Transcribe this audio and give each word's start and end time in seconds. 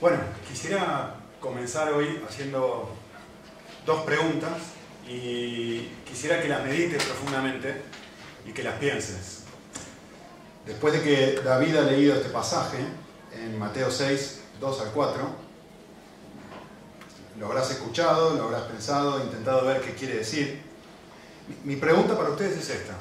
Bueno, 0.00 0.18
quisiera 0.48 1.16
comenzar 1.40 1.92
hoy 1.92 2.22
haciendo 2.24 2.88
dos 3.84 4.02
preguntas 4.04 4.52
y 5.08 5.88
quisiera 6.08 6.40
que 6.40 6.46
las 6.46 6.62
medites 6.62 7.02
profundamente 7.02 7.82
y 8.46 8.52
que 8.52 8.62
las 8.62 8.74
pienses. 8.74 9.40
Después 10.64 10.94
de 10.94 11.02
que 11.02 11.40
David 11.42 11.76
ha 11.78 11.82
leído 11.82 12.14
este 12.14 12.28
pasaje 12.28 12.78
en 13.32 13.58
Mateo 13.58 13.90
6, 13.90 14.40
2 14.60 14.80
al 14.82 14.92
4, 14.92 15.28
lo 17.40 17.46
habrás 17.46 17.68
escuchado, 17.72 18.36
lo 18.36 18.44
habrás 18.44 18.62
pensado, 18.62 19.20
intentado 19.20 19.66
ver 19.66 19.80
qué 19.80 19.94
quiere 19.94 20.18
decir. 20.18 20.62
Mi 21.64 21.74
pregunta 21.74 22.16
para 22.16 22.30
ustedes 22.30 22.56
es 22.56 22.70
esta. 22.70 22.94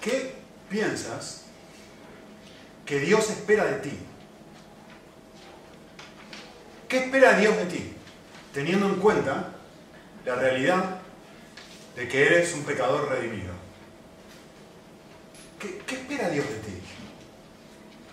¿Qué 0.00 0.36
piensas 0.70 1.42
que 2.86 2.98
Dios 3.00 3.28
espera 3.28 3.66
de 3.66 3.80
ti? 3.80 3.98
¿Qué 6.88 6.98
espera 7.04 7.38
Dios 7.38 7.56
de 7.56 7.64
ti? 7.66 7.92
Teniendo 8.52 8.86
en 8.86 8.96
cuenta 8.96 9.50
la 10.24 10.34
realidad 10.36 10.98
de 11.96 12.08
que 12.08 12.26
eres 12.26 12.54
un 12.54 12.64
pecador 12.64 13.08
redimido. 13.08 13.52
¿Qué, 15.58 15.94
espera 15.94 16.28
Dios 16.28 16.46
de 16.48 16.56
ti? 16.56 16.80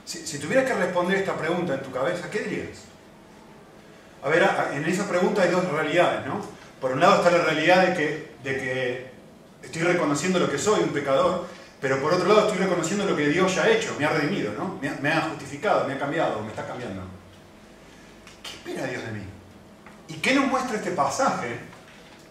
Si, 0.06 0.40
tuvieras 0.40 0.66
que 0.66 0.74
responder 0.74 1.18
esta 1.18 1.36
pregunta 1.38 1.74
en 1.74 1.82
tu 1.82 1.92
cabeza, 1.92 2.30
¿qué 2.30 2.40
dirías? 2.40 2.80
A 4.24 4.30
ver, 4.30 4.48
en 4.74 4.86
esa 4.86 5.08
pregunta 5.08 5.42
hay 5.42 5.52
dos 5.52 5.66
realidades, 5.72 6.26
¿no? 6.26 6.46
Por 6.80 6.92
un 6.92 7.00
lado 7.00 7.18
está 7.18 7.32
la 7.32 7.44
realidad 7.44 7.88
de 7.88 7.94
que, 7.94 8.32
de 8.44 8.58
que 8.58 9.12
estoy 9.64 9.84
reconociendo 9.84 10.40
lo 10.40 10.52
que 10.52 10.58
soy, 10.58 10.82
un 10.84 10.90
pecador, 10.90 11.46
pero 11.80 12.02
por 12.02 12.14
otro 12.14 12.28
lado 12.28 12.48
estoy 12.48 12.64
reconociendo 12.64 13.06
lo 13.06 13.16
que 13.16 13.30
Dios 13.30 13.56
ya 13.56 13.64
ha 13.64 13.70
hecho, 13.70 13.96
me 13.98 14.06
ha 14.06 14.10
redimido, 14.10 14.54
¿no? 14.54 14.78
Me 14.82 14.92
me 15.02 15.12
ha 15.12 15.22
justificado, 15.22 15.88
me 15.88 15.94
ha 15.94 16.00
cambiado, 16.00 16.42
me 16.42 16.50
está 16.50 16.68
cambiando. 16.68 17.21
¿Qué 18.64 18.72
espera 18.72 18.88
Dios 18.88 19.06
de 19.06 19.12
mí? 19.12 19.24
¿Y 20.10 20.14
qué 20.16 20.36
nos 20.36 20.48
muestra 20.48 20.78
este 20.78 20.92
pasaje 20.92 21.58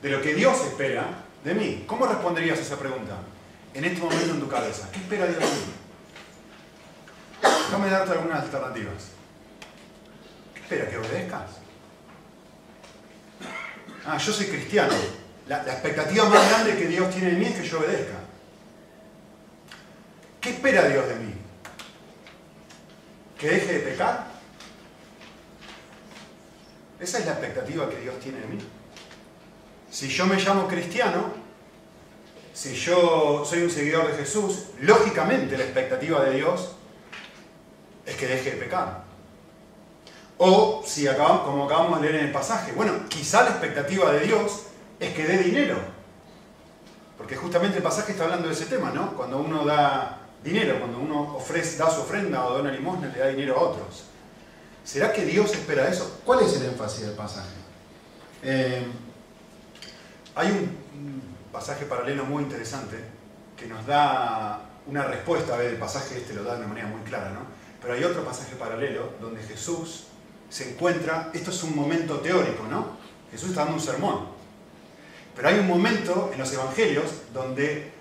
de 0.02 0.08
lo 0.10 0.20
que 0.20 0.34
Dios 0.34 0.60
espera 0.64 1.06
de 1.42 1.54
mí? 1.54 1.84
¿Cómo 1.86 2.06
responderías 2.06 2.58
a 2.58 2.62
esa 2.62 2.78
pregunta 2.78 3.16
en 3.74 3.84
este 3.84 4.00
momento 4.00 4.34
en 4.34 4.40
tu 4.40 4.48
cabeza? 4.48 4.88
¿Qué 4.92 4.98
espera 4.98 5.26
Dios 5.26 5.38
de 5.38 5.46
mí? 5.46 5.72
Déjame 7.42 7.90
darte 7.90 8.12
algunas 8.12 8.42
alternativas. 8.42 9.08
¿Qué 10.54 10.60
espera? 10.60 10.90
¿Que 10.90 10.98
obedezcas? 10.98 11.50
Ah, 14.06 14.18
yo 14.18 14.32
soy 14.32 14.46
cristiano. 14.46 14.94
La, 15.48 15.62
la 15.64 15.72
expectativa 15.72 16.28
más 16.28 16.48
grande 16.48 16.76
que 16.76 16.86
Dios 16.86 17.10
tiene 17.10 17.32
de 17.32 17.36
mí 17.36 17.46
es 17.46 17.60
que 17.60 17.68
yo 17.68 17.78
obedezca. 17.78 18.18
¿Qué 20.40 20.50
espera 20.50 20.88
Dios 20.88 21.08
de 21.08 21.14
mí? 21.16 21.34
¿Que 23.38 23.48
deje 23.48 23.72
de 23.72 23.80
pecar? 23.80 24.29
Esa 27.00 27.18
es 27.18 27.26
la 27.26 27.32
expectativa 27.32 27.88
que 27.88 28.00
Dios 28.00 28.18
tiene 28.20 28.40
de 28.40 28.46
mí. 28.46 28.58
Si 29.90 30.08
yo 30.08 30.26
me 30.26 30.36
llamo 30.36 30.68
cristiano, 30.68 31.32
si 32.52 32.74
yo 32.74 33.44
soy 33.44 33.62
un 33.62 33.70
seguidor 33.70 34.08
de 34.08 34.18
Jesús, 34.18 34.66
lógicamente 34.80 35.56
la 35.56 35.64
expectativa 35.64 36.22
de 36.24 36.36
Dios 36.36 36.72
es 38.04 38.16
que 38.16 38.26
deje 38.26 38.50
de 38.52 38.56
pecar. 38.58 39.04
O 40.36 40.82
si 40.86 41.06
como 41.06 41.64
acabamos 41.64 42.00
de 42.00 42.08
leer 42.08 42.20
en 42.22 42.26
el 42.28 42.32
pasaje, 42.32 42.72
bueno, 42.72 42.92
quizá 43.08 43.42
la 43.42 43.50
expectativa 43.50 44.12
de 44.12 44.20
Dios 44.20 44.66
es 44.98 45.14
que 45.14 45.26
dé 45.26 45.38
dinero. 45.38 45.78
Porque 47.16 47.36
justamente 47.36 47.78
el 47.78 47.82
pasaje 47.82 48.12
está 48.12 48.24
hablando 48.24 48.48
de 48.48 48.54
ese 48.54 48.66
tema, 48.66 48.90
¿no? 48.90 49.14
Cuando 49.16 49.38
uno 49.38 49.64
da 49.64 50.18
dinero, 50.42 50.78
cuando 50.78 50.98
uno 50.98 51.38
da 51.78 51.90
su 51.90 52.00
ofrenda 52.00 52.46
o 52.46 52.54
da 52.54 52.60
una 52.60 52.72
limosna, 52.72 53.08
le 53.08 53.18
da 53.18 53.26
dinero 53.28 53.56
a 53.56 53.60
otros. 53.60 54.04
¿Será 54.84 55.12
que 55.12 55.24
Dios 55.24 55.52
espera 55.52 55.88
eso? 55.88 56.20
¿Cuál 56.24 56.40
es 56.40 56.56
el 56.56 56.66
énfasis 56.66 57.02
del 57.02 57.14
pasaje? 57.14 57.54
Eh, 58.42 58.86
hay 60.34 60.48
un, 60.48 60.80
pasaje 61.52 61.84
paralelo 61.84 62.24
muy 62.24 62.44
interesante 62.44 62.96
que 63.56 63.66
nos 63.66 63.84
da 63.84 64.60
una 64.86 65.04
respuesta, 65.04 65.54
a 65.54 65.56
ver, 65.58 65.72
el 65.72 65.78
pasaje 65.78 66.18
este 66.18 66.32
lo 66.32 66.44
da 66.44 66.56
de 66.56 66.66
manera 66.66 66.86
muy 66.86 67.00
clara, 67.02 67.30
¿no? 67.30 67.40
Pero 67.82 67.94
hay 67.94 68.04
otro 68.04 68.24
pasaje 68.24 68.54
paralelo 68.54 69.14
donde 69.20 69.42
Jesús 69.42 70.04
se 70.48 70.70
encuentra, 70.70 71.30
esto 71.34 71.50
es 71.50 71.62
un 71.64 71.74
momento 71.74 72.20
teórico, 72.20 72.64
¿no? 72.70 72.96
Jesús 73.30 73.50
está 73.50 73.62
dando 73.62 73.76
un 73.76 73.82
sermón. 73.82 74.26
Pero 75.34 75.48
hay 75.48 75.58
un 75.58 75.66
momento 75.66 76.30
en 76.32 76.38
los 76.38 76.52
evangelios 76.52 77.06
donde 77.32 77.92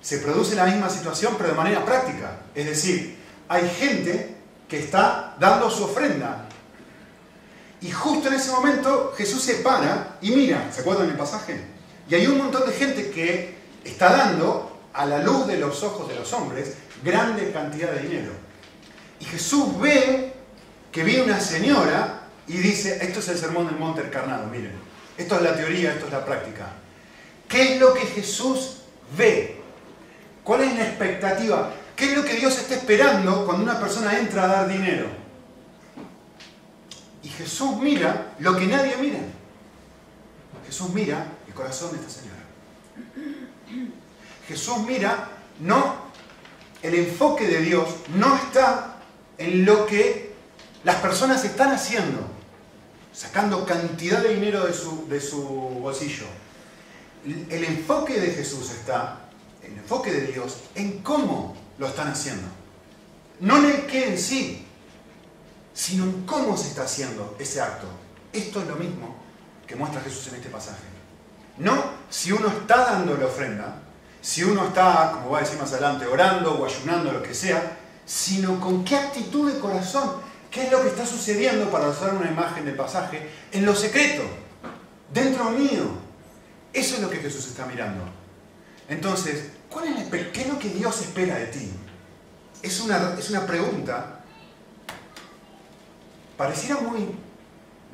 se 0.00 0.18
produce 0.18 0.54
la 0.54 0.66
misma 0.66 0.88
situación, 0.88 1.34
pero 1.36 1.50
de 1.50 1.54
manera 1.54 1.84
práctica. 1.84 2.40
Es 2.54 2.66
decir, 2.66 3.18
hay 3.48 3.68
gente 3.68 4.37
que 4.68 4.78
está 4.78 5.34
dando 5.38 5.70
su 5.70 5.84
ofrenda. 5.84 6.44
Y 7.80 7.90
justo 7.90 8.28
en 8.28 8.34
ese 8.34 8.50
momento 8.50 9.14
Jesús 9.16 9.42
se 9.42 9.56
para 9.56 10.18
y 10.20 10.30
mira, 10.32 10.70
¿se 10.72 10.80
acuerdan 10.80 11.06
del 11.06 11.16
pasaje? 11.16 11.60
Y 12.08 12.14
hay 12.14 12.26
un 12.26 12.38
montón 12.38 12.66
de 12.66 12.72
gente 12.72 13.10
que 13.10 13.56
está 13.84 14.10
dando 14.10 14.80
a 14.92 15.06
la 15.06 15.22
luz 15.22 15.46
de 15.46 15.58
los 15.58 15.82
ojos 15.82 16.08
de 16.08 16.16
los 16.16 16.32
hombres 16.32 16.74
grande 17.02 17.52
cantidad 17.52 17.92
de 17.92 18.00
dinero. 18.00 18.32
Y 19.20 19.24
Jesús 19.24 19.78
ve 19.80 20.32
que 20.90 21.04
viene 21.04 21.22
una 21.22 21.40
señora 21.40 22.22
y 22.46 22.56
dice, 22.58 22.98
esto 23.02 23.20
es 23.20 23.28
el 23.28 23.38
sermón 23.38 23.66
del 23.66 23.76
monte 23.76 24.00
encarnado, 24.00 24.46
miren, 24.46 24.72
esto 25.16 25.36
es 25.36 25.42
la 25.42 25.54
teoría, 25.54 25.92
esto 25.92 26.06
es 26.06 26.12
la 26.12 26.24
práctica. 26.24 26.66
¿Qué 27.48 27.74
es 27.74 27.80
lo 27.80 27.94
que 27.94 28.00
Jesús 28.00 28.78
ve? 29.16 29.60
¿Cuál 30.42 30.62
es 30.62 30.74
la 30.76 30.84
expectativa? 30.84 31.72
¿Qué 31.98 32.12
es 32.12 32.16
lo 32.16 32.24
que 32.24 32.34
Dios 32.34 32.56
está 32.56 32.76
esperando 32.76 33.44
cuando 33.44 33.64
una 33.64 33.80
persona 33.80 34.16
entra 34.16 34.44
a 34.44 34.46
dar 34.46 34.68
dinero? 34.68 35.08
Y 37.24 37.28
Jesús 37.28 37.76
mira 37.78 38.36
lo 38.38 38.56
que 38.56 38.68
nadie 38.68 38.96
mira. 38.98 39.18
Jesús 40.64 40.90
mira 40.90 41.26
el 41.48 41.54
corazón 41.54 41.90
de 41.90 41.96
esta 41.98 42.08
señora. 42.08 42.38
Jesús 44.46 44.78
mira, 44.86 45.28
no, 45.58 45.96
el 46.84 46.94
enfoque 46.94 47.48
de 47.48 47.62
Dios 47.62 47.88
no 48.14 48.36
está 48.36 48.98
en 49.36 49.64
lo 49.64 49.84
que 49.84 50.34
las 50.84 50.96
personas 50.96 51.44
están 51.44 51.72
haciendo, 51.72 52.20
sacando 53.12 53.66
cantidad 53.66 54.22
de 54.22 54.34
dinero 54.34 54.64
de 54.64 54.72
su, 54.72 55.08
de 55.08 55.20
su 55.20 55.42
bolsillo. 55.42 56.26
El 57.24 57.64
enfoque 57.64 58.20
de 58.20 58.30
Jesús 58.30 58.70
está, 58.70 59.18
el 59.64 59.72
enfoque 59.72 60.12
de 60.12 60.28
Dios, 60.28 60.58
en 60.76 61.02
cómo 61.02 61.56
lo 61.78 61.86
están 61.86 62.08
haciendo. 62.08 62.48
No 63.40 63.58
en 63.58 63.64
el 63.66 63.86
qué 63.86 64.08
en 64.08 64.18
sí, 64.18 64.66
sino 65.72 66.04
en 66.04 66.26
cómo 66.26 66.56
se 66.56 66.68
está 66.68 66.82
haciendo 66.82 67.36
ese 67.38 67.60
acto. 67.60 67.86
Esto 68.32 68.60
es 68.60 68.66
lo 68.66 68.76
mismo 68.76 69.16
que 69.66 69.76
muestra 69.76 70.00
Jesús 70.00 70.26
en 70.28 70.34
este 70.36 70.48
pasaje. 70.48 70.82
No 71.58 71.98
si 72.10 72.32
uno 72.32 72.48
está 72.48 72.78
dando 72.78 73.16
la 73.16 73.26
ofrenda, 73.26 73.76
si 74.20 74.42
uno 74.42 74.66
está, 74.66 75.12
como 75.12 75.30
va 75.30 75.38
a 75.38 75.40
decir 75.42 75.58
más 75.58 75.72
adelante, 75.72 76.06
orando 76.06 76.58
o 76.58 76.66
ayunando, 76.66 77.12
lo 77.12 77.22
que 77.22 77.34
sea, 77.34 77.78
sino 78.04 78.58
con 78.58 78.84
qué 78.84 78.96
actitud 78.96 79.52
de 79.52 79.60
corazón, 79.60 80.16
qué 80.50 80.64
es 80.64 80.72
lo 80.72 80.82
que 80.82 80.88
está 80.88 81.06
sucediendo, 81.06 81.70
para 81.70 81.88
usar 81.88 82.14
una 82.14 82.30
imagen 82.30 82.64
del 82.64 82.74
pasaje, 82.74 83.28
en 83.52 83.64
lo 83.64 83.74
secreto, 83.74 84.22
dentro 85.12 85.50
mío. 85.50 85.84
Eso 86.72 86.96
es 86.96 87.02
lo 87.02 87.10
que 87.10 87.18
Jesús 87.18 87.46
está 87.46 87.66
mirando. 87.66 88.04
Entonces, 88.88 89.50
¿cuál 89.70 89.88
es 89.88 90.30
¿qué 90.32 90.40
es 90.42 90.48
lo 90.48 90.58
que 90.58 90.68
Dios 90.68 91.00
espera 91.00 91.36
de 91.36 91.46
ti? 91.46 91.70
Es 92.62 92.80
una, 92.80 93.14
es 93.18 93.30
una 93.30 93.46
pregunta, 93.46 94.20
pareciera 96.36 96.80
muy 96.80 97.08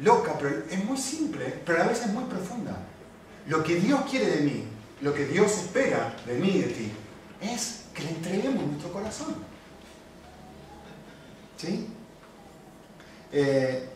loca, 0.00 0.36
pero 0.38 0.64
es 0.70 0.84
muy 0.84 0.96
simple, 0.96 1.60
pero 1.64 1.82
a 1.82 1.86
veces 1.86 2.08
muy 2.08 2.24
profunda. 2.24 2.76
Lo 3.46 3.62
que 3.62 3.76
Dios 3.76 4.02
quiere 4.10 4.26
de 4.26 4.40
mí, 4.40 4.64
lo 5.02 5.12
que 5.12 5.26
Dios 5.26 5.52
espera 5.52 6.16
de 6.26 6.34
mí 6.34 6.48
y 6.48 6.62
de 6.62 6.68
ti, 6.68 6.92
es 7.40 7.84
que 7.92 8.02
le 8.04 8.10
entreguemos 8.10 8.64
nuestro 8.66 8.92
corazón. 8.92 9.34
¿Sí? 11.56 11.88
Eh, 13.32 13.88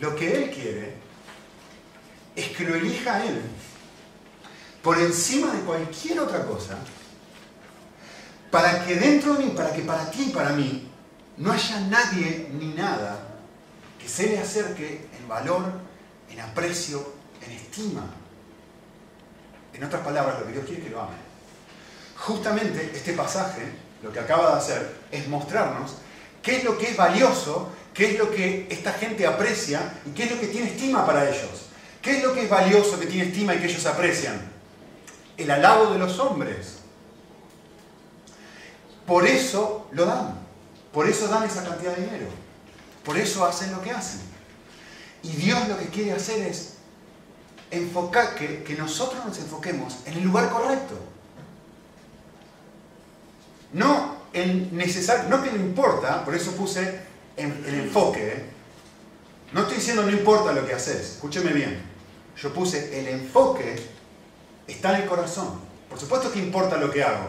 lo 0.00 0.14
que 0.16 0.36
Él 0.36 0.50
quiere 0.50 0.94
es 2.34 2.48
que 2.48 2.64
lo 2.64 2.74
elija 2.74 3.14
a 3.14 3.24
Él 3.24 3.42
por 4.82 4.98
encima 4.98 5.52
de 5.52 5.60
cualquier 5.60 6.20
otra 6.20 6.44
cosa, 6.44 6.76
para 8.50 8.84
que 8.84 8.96
dentro 8.96 9.34
de 9.34 9.44
mí, 9.44 9.52
para 9.56 9.72
que 9.72 9.82
para 9.82 10.10
ti 10.10 10.26
y 10.28 10.32
para 10.32 10.50
mí, 10.50 10.88
no 11.38 11.52
haya 11.52 11.80
nadie 11.80 12.50
ni 12.52 12.74
nada 12.74 13.18
que 13.98 14.08
se 14.08 14.26
le 14.26 14.38
acerque 14.38 15.08
en 15.18 15.28
valor, 15.28 15.64
en 16.30 16.40
aprecio, 16.40 17.14
en 17.46 17.52
estima. 17.52 18.04
En 19.72 19.84
otras 19.84 20.02
palabras, 20.02 20.40
lo 20.40 20.46
que 20.46 20.52
Dios 20.52 20.64
quiere 20.66 20.82
es 20.82 20.88
que 20.88 20.94
lo 20.94 21.00
ame. 21.00 21.16
Justamente 22.16 22.90
este 22.94 23.14
pasaje, 23.14 23.62
lo 24.02 24.12
que 24.12 24.20
acaba 24.20 24.50
de 24.50 24.56
hacer, 24.58 24.96
es 25.10 25.26
mostrarnos 25.28 25.96
qué 26.42 26.58
es 26.58 26.64
lo 26.64 26.76
que 26.76 26.90
es 26.90 26.96
valioso, 26.96 27.70
qué 27.94 28.12
es 28.12 28.18
lo 28.18 28.30
que 28.30 28.66
esta 28.68 28.92
gente 28.92 29.26
aprecia 29.26 30.00
y 30.04 30.10
qué 30.10 30.24
es 30.24 30.30
lo 30.32 30.40
que 30.40 30.48
tiene 30.48 30.68
estima 30.68 31.06
para 31.06 31.28
ellos. 31.28 31.68
¿Qué 32.02 32.18
es 32.18 32.24
lo 32.24 32.34
que 32.34 32.44
es 32.44 32.50
valioso, 32.50 32.98
que 32.98 33.06
tiene 33.06 33.28
estima 33.28 33.54
y 33.54 33.60
que 33.60 33.66
ellos 33.66 33.86
aprecian? 33.86 34.51
El 35.36 35.50
alabo 35.50 35.92
de 35.92 35.98
los 35.98 36.18
hombres. 36.18 36.78
Por 39.06 39.26
eso 39.26 39.88
lo 39.92 40.06
dan. 40.06 40.38
Por 40.92 41.08
eso 41.08 41.28
dan 41.28 41.44
esa 41.44 41.64
cantidad 41.64 41.96
de 41.96 42.04
dinero. 42.04 42.26
Por 43.04 43.18
eso 43.18 43.44
hacen 43.44 43.72
lo 43.72 43.82
que 43.82 43.90
hacen. 43.90 44.20
Y 45.22 45.30
Dios 45.30 45.68
lo 45.68 45.78
que 45.78 45.86
quiere 45.86 46.12
hacer 46.12 46.46
es 46.46 46.74
enfocar, 47.70 48.34
que, 48.34 48.62
que 48.62 48.74
nosotros 48.74 49.24
nos 49.24 49.38
enfoquemos 49.38 49.98
en 50.04 50.14
el 50.14 50.24
lugar 50.24 50.50
correcto. 50.50 50.98
No 53.72 54.22
en 54.32 54.76
necesario, 54.76 55.28
no 55.28 55.42
que 55.42 55.50
no 55.50 55.56
importa, 55.56 56.24
por 56.24 56.34
eso 56.34 56.52
puse 56.52 57.00
el 57.36 57.74
enfoque. 57.74 58.28
¿eh? 58.28 58.44
No 59.52 59.62
estoy 59.62 59.76
diciendo 59.76 60.02
no 60.02 60.10
importa 60.10 60.52
lo 60.52 60.66
que 60.66 60.74
haces, 60.74 61.12
escúcheme 61.12 61.52
bien. 61.52 61.82
Yo 62.36 62.52
puse 62.52 62.98
el 62.98 63.08
enfoque 63.08 63.76
está 64.72 64.96
en 64.96 65.02
el 65.02 65.08
corazón. 65.08 65.60
Por 65.88 65.98
supuesto 65.98 66.32
que 66.32 66.38
importa 66.38 66.76
lo 66.76 66.90
que 66.90 67.02
hago. 67.02 67.28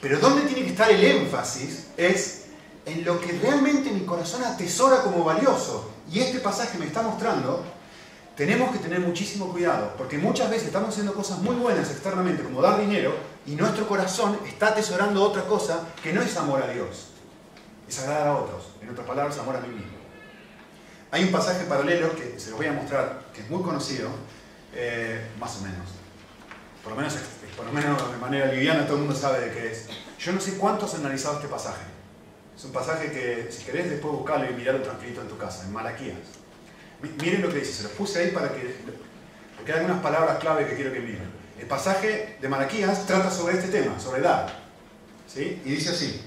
Pero 0.00 0.18
donde 0.18 0.42
tiene 0.42 0.62
que 0.62 0.70
estar 0.70 0.90
el 0.90 1.02
énfasis 1.02 1.88
es 1.96 2.44
en 2.86 3.04
lo 3.04 3.20
que 3.20 3.32
realmente 3.32 3.90
mi 3.90 4.04
corazón 4.04 4.42
atesora 4.44 5.02
como 5.02 5.24
valioso. 5.24 5.90
Y 6.10 6.20
este 6.20 6.40
pasaje 6.40 6.78
me 6.78 6.86
está 6.86 7.02
mostrando, 7.02 7.64
tenemos 8.36 8.72
que 8.72 8.78
tener 8.78 9.00
muchísimo 9.00 9.52
cuidado, 9.52 9.94
porque 9.96 10.18
muchas 10.18 10.50
veces 10.50 10.68
estamos 10.68 10.90
haciendo 10.90 11.14
cosas 11.14 11.38
muy 11.38 11.54
buenas 11.56 11.90
externamente, 11.90 12.42
como 12.42 12.62
dar 12.62 12.80
dinero, 12.80 13.14
y 13.46 13.54
nuestro 13.54 13.86
corazón 13.86 14.38
está 14.46 14.68
atesorando 14.68 15.22
otra 15.22 15.44
cosa 15.44 15.86
que 16.02 16.12
no 16.12 16.22
es 16.22 16.36
amor 16.36 16.62
a 16.62 16.72
Dios, 16.72 17.08
es 17.88 17.98
agradar 18.00 18.28
a 18.28 18.36
otros. 18.36 18.64
En 18.82 18.88
otras 18.88 19.06
palabras, 19.06 19.38
amor 19.38 19.56
a 19.56 19.60
mí 19.60 19.68
mismo. 19.68 19.98
Hay 21.12 21.24
un 21.24 21.32
pasaje 21.32 21.64
paralelo 21.64 22.14
que 22.16 22.38
se 22.38 22.50
los 22.50 22.58
voy 22.58 22.66
a 22.66 22.72
mostrar, 22.72 23.24
que 23.34 23.42
es 23.42 23.50
muy 23.50 23.62
conocido, 23.62 24.08
eh, 24.74 25.28
más 25.38 25.58
o 25.58 25.62
menos. 25.62 25.99
Por 26.82 26.92
lo, 26.92 26.96
menos, 26.96 27.14
por 27.56 27.66
lo 27.66 27.72
menos 27.72 28.10
de 28.10 28.18
manera 28.18 28.46
liviana 28.46 28.86
todo 28.86 28.96
el 28.96 29.02
mundo 29.02 29.16
sabe 29.16 29.40
de 29.40 29.52
qué 29.52 29.72
es. 29.72 29.88
Yo 30.18 30.32
no 30.32 30.40
sé 30.40 30.54
cuántos 30.56 30.94
han 30.94 31.00
analizado 31.00 31.36
este 31.36 31.48
pasaje. 31.48 31.82
Es 32.56 32.64
un 32.64 32.72
pasaje 32.72 33.10
que, 33.10 33.50
si 33.50 33.64
querés, 33.64 33.90
después 33.90 34.12
buscarlo 34.12 34.50
y 34.50 34.54
mirarlo 34.54 34.82
tranquilito 34.82 35.20
en 35.20 35.28
tu 35.28 35.36
casa, 35.36 35.64
en 35.64 35.72
Malaquías. 35.72 36.16
Miren 37.02 37.42
lo 37.42 37.48
que 37.48 37.60
dice, 37.60 37.72
se 37.72 37.82
los 37.84 37.92
puse 37.92 38.20
ahí 38.20 38.30
para 38.30 38.52
que. 38.52 38.76
Porque 39.56 39.72
hay 39.72 39.78
algunas 39.80 40.02
palabras 40.02 40.38
clave 40.38 40.66
que 40.66 40.74
quiero 40.74 40.92
que 40.92 41.00
miren. 41.00 41.30
El 41.58 41.66
pasaje 41.66 42.38
de 42.40 42.48
Malaquías 42.48 43.06
trata 43.06 43.30
sobre 43.30 43.58
este 43.58 43.68
tema, 43.68 43.98
sobre 43.98 44.20
edad. 44.20 44.50
¿sí? 45.26 45.60
Y 45.64 45.70
dice 45.70 45.90
así, 45.90 46.22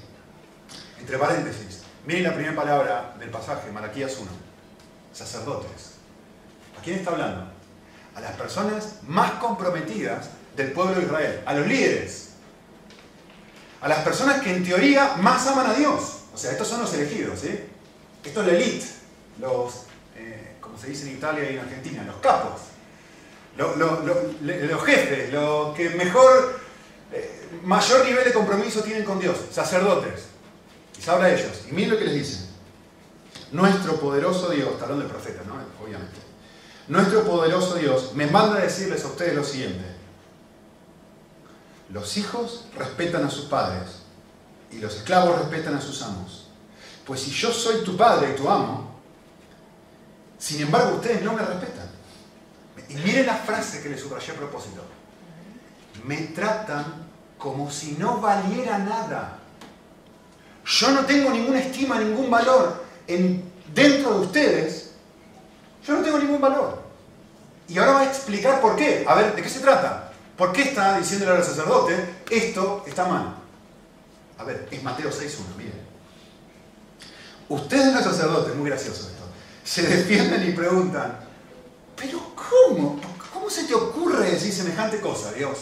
entre 1.00 1.17
paréntesis. 1.17 1.83
Miren 2.05 2.23
la 2.23 2.33
primera 2.33 2.55
palabra 2.55 3.15
del 3.19 3.29
pasaje, 3.29 3.71
Malaquías 3.71 4.17
1. 4.19 4.29
Sacerdotes. 5.13 5.94
¿A 6.77 6.81
quién 6.81 6.97
está 6.97 7.11
hablando? 7.11 7.47
A 8.15 8.21
las 8.21 8.33
personas 8.33 9.00
más 9.03 9.31
comprometidas 9.33 10.29
del 10.55 10.71
pueblo 10.71 10.95
de 10.95 11.03
Israel, 11.03 11.41
a 11.45 11.53
los 11.53 11.67
líderes. 11.67 12.29
A 13.81 13.88
las 13.88 14.00
personas 14.00 14.41
que 14.41 14.55
en 14.55 14.63
teoría 14.63 15.15
más 15.17 15.45
aman 15.47 15.67
a 15.67 15.73
Dios. 15.73 16.19
O 16.33 16.38
sea, 16.38 16.51
estos 16.51 16.67
son 16.67 16.81
los 16.81 16.94
elegidos, 16.94 17.39
¿sí? 17.39 17.59
Esto 18.23 18.41
es 18.41 18.47
la 18.47 18.53
elite, 18.53 18.85
los, 19.39 19.73
eh, 20.15 20.55
como 20.61 20.77
se 20.77 20.88
dice 20.88 21.09
en 21.09 21.17
Italia 21.17 21.50
y 21.50 21.53
en 21.55 21.59
Argentina, 21.59 22.03
los 22.03 22.15
capos, 22.17 22.61
los, 23.57 24.83
jefes, 24.83 25.31
los 25.31 25.75
que 25.75 25.89
mejor, 25.91 26.59
eh, 27.11 27.50
mayor 27.63 28.05
nivel 28.05 28.23
de 28.23 28.33
compromiso 28.33 28.81
tienen 28.81 29.03
con 29.03 29.19
Dios, 29.19 29.38
sacerdotes. 29.51 30.27
Y 30.97 31.01
se 31.01 31.11
habla 31.11 31.27
de 31.27 31.35
ellos. 31.35 31.65
Y 31.69 31.73
miren 31.73 31.91
lo 31.91 31.97
que 32.00 32.05
les 32.05 32.13
dicen. 32.15 32.50
Nuestro 33.51 34.00
poderoso 34.00 34.50
Dios, 34.50 34.79
talón 34.79 35.00
del 35.00 35.09
profeta, 35.09 35.41
¿no? 35.45 35.55
Obviamente. 35.83 36.17
Nuestro 36.88 37.23
poderoso 37.23 37.75
Dios 37.75 38.13
me 38.13 38.25
manda 38.27 38.57
a 38.57 38.61
decirles 38.61 39.03
a 39.03 39.07
ustedes 39.07 39.35
lo 39.35 39.44
siguiente. 39.44 39.83
Los 41.89 42.18
hijos 42.18 42.65
respetan 42.77 43.25
a 43.25 43.30
sus 43.30 43.45
padres 43.45 44.03
y 44.71 44.80
los 44.80 44.95
esclavos 44.95 45.39
respetan 45.39 45.75
a 45.75 45.81
sus 45.81 46.01
amos. 46.01 46.47
Pues 47.06 47.21
si 47.21 47.31
yo 47.31 47.51
soy 47.51 47.83
tu 47.83 47.97
padre 47.97 48.31
y 48.31 48.35
tu 48.35 48.50
amo, 48.50 48.91
sin 50.38 50.62
embargo 50.62 50.95
ustedes 50.95 51.21
no 51.21 51.33
me 51.33 51.44
respetan. 51.44 51.88
Y 52.89 52.95
miren 52.95 53.25
la 53.25 53.35
frase 53.35 53.81
que 53.81 53.89
le 53.89 53.97
subrayé 53.97 54.31
a 54.31 54.35
propósito. 54.35 54.81
Me 56.06 56.18
tratan 56.18 56.85
como 57.38 57.69
si 57.69 57.94
no 57.94 58.19
valiera 58.19 58.77
nada. 58.77 59.39
Yo 60.65 60.91
no 60.91 61.06
tengo 61.06 61.29
ninguna 61.29 61.59
estima, 61.59 62.00
ningún 62.00 62.29
valor 62.29 62.83
en, 63.07 63.51
dentro 63.74 64.19
de 64.19 64.25
ustedes. 64.25 64.91
Yo 65.86 65.97
no 65.97 66.03
tengo 66.03 66.19
ningún 66.19 66.39
valor. 66.39 66.81
Y 67.68 67.77
ahora 67.77 67.94
va 67.94 68.00
a 68.01 68.06
explicar 68.06 68.62
por 68.62 68.75
qué. 68.75 69.06
A 69.07 69.15
ver, 69.15 69.36
¿de 69.36 69.41
qué 69.41 69.50
se 69.50 69.59
trata? 69.59 70.02
¿Por 70.38 70.51
qué 70.51 70.63
está 70.63 70.97
diciéndole 70.97 71.31
al 71.31 71.44
sacerdote 71.44 72.21
esto 72.30 72.83
está 72.88 73.06
mal? 73.06 73.35
A 74.38 74.44
ver, 74.44 74.68
es 74.71 74.83
Mateo 74.83 75.09
6.1, 75.09 75.56
miren. 75.57 75.81
Ustedes 77.50 77.94
los 77.94 78.03
sacerdotes, 78.03 78.56
muy 78.56 78.69
gracioso 78.69 79.09
esto, 79.09 79.24
se 79.63 79.83
defienden 79.83 80.47
y 80.50 80.53
preguntan, 80.53 81.19
pero 81.95 82.33
¿cómo? 82.35 83.00
¿Cómo 83.31 83.50
se 83.50 83.65
te 83.65 83.75
ocurre 83.75 84.31
decir 84.31 84.51
semejante 84.51 85.00
cosa, 85.00 85.31
Dios? 85.33 85.57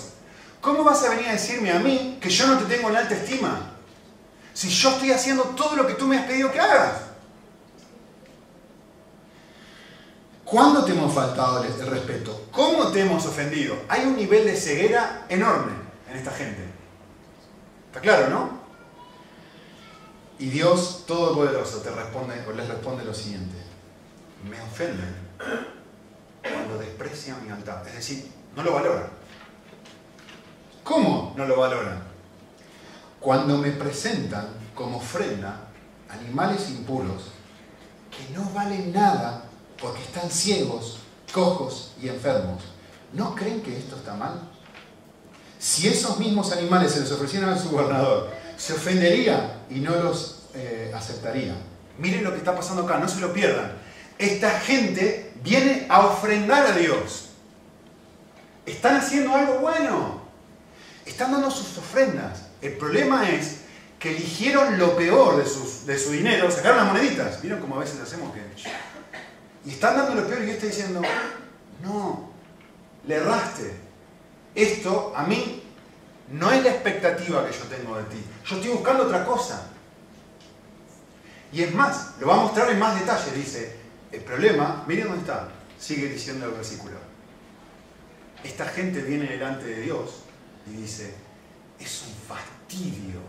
¿Cómo 0.61 0.83
vas 0.83 1.03
a 1.03 1.09
venir 1.09 1.27
a 1.27 1.33
decirme 1.33 1.71
a 1.71 1.79
mí 1.79 2.17
que 2.21 2.29
yo 2.29 2.47
no 2.47 2.57
te 2.59 2.73
tengo 2.73 2.89
en 2.89 2.95
alta 2.95 3.15
estima? 3.15 3.71
Si 4.53 4.69
yo 4.69 4.91
estoy 4.91 5.11
haciendo 5.11 5.43
todo 5.43 5.75
lo 5.75 5.87
que 5.87 5.95
tú 5.95 6.07
me 6.07 6.17
has 6.17 6.25
pedido 6.25 6.51
que 6.51 6.59
hagas. 6.59 7.10
¿Cuándo 10.51 10.83
te 10.83 10.91
hemos 10.91 11.13
faltado 11.13 11.63
el 11.63 11.87
respeto? 11.87 12.47
¿Cómo 12.51 12.91
te 12.91 12.99
hemos 12.99 13.25
ofendido? 13.25 13.73
Hay 13.87 14.03
un 14.03 14.17
nivel 14.17 14.45
de 14.45 14.57
ceguera 14.57 15.25
enorme 15.29 15.71
en 16.09 16.17
esta 16.17 16.31
gente. 16.31 16.65
¿Está 17.87 18.01
claro, 18.01 18.29
no? 18.29 18.59
Y 20.39 20.49
Dios 20.49 21.05
Todopoderoso 21.07 21.77
te 21.77 21.89
responde, 21.89 22.43
o 22.45 22.51
les 22.51 22.67
responde 22.67 23.05
lo 23.05 23.13
siguiente. 23.13 23.55
Me 24.49 24.59
ofenden 24.59 25.15
cuando 26.41 26.79
desprecian 26.79 27.41
mi 27.45 27.49
altar. 27.49 27.85
Es 27.87 27.95
decir, 27.95 28.29
no 28.53 28.61
lo 28.61 28.73
valoran. 28.73 29.07
¿Cómo 30.83 31.33
no 31.37 31.45
lo 31.45 31.61
valoran? 31.61 32.03
Cuando 33.21 33.57
me 33.57 33.71
presentan 33.71 34.47
como 34.75 34.97
ofrenda 34.97 35.69
animales 36.09 36.69
impuros 36.71 37.31
que 38.09 38.33
no 38.33 38.49
valen 38.49 38.91
nada 38.91 39.45
porque 39.81 40.01
están 40.03 40.29
ciegos, 40.29 40.99
cojos 41.33 41.93
y 42.01 42.07
enfermos. 42.07 42.63
¿No 43.13 43.35
creen 43.35 43.61
que 43.61 43.77
esto 43.77 43.95
está 43.95 44.13
mal? 44.13 44.39
Si 45.59 45.87
esos 45.87 46.17
mismos 46.17 46.51
animales 46.51 46.91
se 46.91 47.01
les 47.01 47.11
ofrecieran 47.11 47.49
a 47.49 47.57
su 47.57 47.69
gobernador, 47.69 48.31
se 48.57 48.73
ofendería 48.73 49.61
y 49.69 49.79
no 49.79 49.95
los 49.95 50.43
eh, 50.53 50.91
aceptaría. 50.95 51.55
Miren 51.97 52.23
lo 52.23 52.31
que 52.31 52.37
está 52.37 52.55
pasando 52.55 52.83
acá, 52.83 52.97
no 52.97 53.07
se 53.07 53.19
lo 53.19 53.33
pierdan. 53.33 53.73
Esta 54.17 54.59
gente 54.59 55.33
viene 55.43 55.87
a 55.89 56.05
ofrendar 56.05 56.65
a 56.67 56.75
Dios. 56.75 57.29
Están 58.65 58.97
haciendo 58.97 59.35
algo 59.35 59.59
bueno. 59.59 60.21
Están 61.05 61.31
dando 61.31 61.49
sus 61.49 61.77
ofrendas. 61.77 62.43
El 62.61 62.77
problema 62.77 63.29
es 63.29 63.61
que 63.99 64.11
eligieron 64.11 64.79
lo 64.79 64.95
peor 64.95 65.37
de, 65.37 65.43
de 65.93 65.99
su 65.99 66.11
dinero, 66.11 66.49
sacaron 66.49 66.77
las 66.77 66.87
moneditas. 66.87 67.41
¿Vieron 67.41 67.59
cómo 67.59 67.75
a 67.75 67.79
veces 67.79 67.99
hacemos 67.99 68.33
que 68.33 68.41
y 69.65 69.71
están 69.71 69.95
dando 69.95 70.15
lo 70.21 70.27
peor 70.27 70.43
y 70.43 70.47
yo 70.47 70.53
estoy 70.53 70.69
diciendo, 70.69 71.01
no, 71.83 72.31
le 73.05 73.15
erraste. 73.15 73.75
Esto 74.55 75.13
a 75.15 75.23
mí 75.23 75.63
no 76.31 76.51
es 76.51 76.63
la 76.63 76.71
expectativa 76.71 77.45
que 77.45 77.53
yo 77.53 77.63
tengo 77.65 77.97
de 77.97 78.03
ti. 78.05 78.23
Yo 78.45 78.55
estoy 78.55 78.71
buscando 78.71 79.03
otra 79.03 79.25
cosa. 79.25 79.67
Y 81.53 81.61
es 81.61 81.73
más, 81.73 82.15
lo 82.19 82.27
va 82.27 82.35
a 82.35 82.37
mostrar 82.37 82.71
en 82.71 82.79
más 82.79 82.99
detalle. 82.99 83.31
Dice, 83.35 83.75
el 84.11 84.21
problema, 84.21 84.83
miren 84.87 85.07
dónde 85.07 85.21
está, 85.21 85.49
sigue 85.79 86.07
diciendo 86.07 86.47
el 86.47 86.53
versículo. 86.53 86.97
Esta 88.43 88.65
gente 88.65 89.01
viene 89.01 89.25
delante 89.25 89.65
de 89.65 89.81
Dios 89.81 90.23
y 90.67 90.81
dice, 90.81 91.13
es 91.79 92.03
un 92.07 92.13
fastidio 92.27 93.19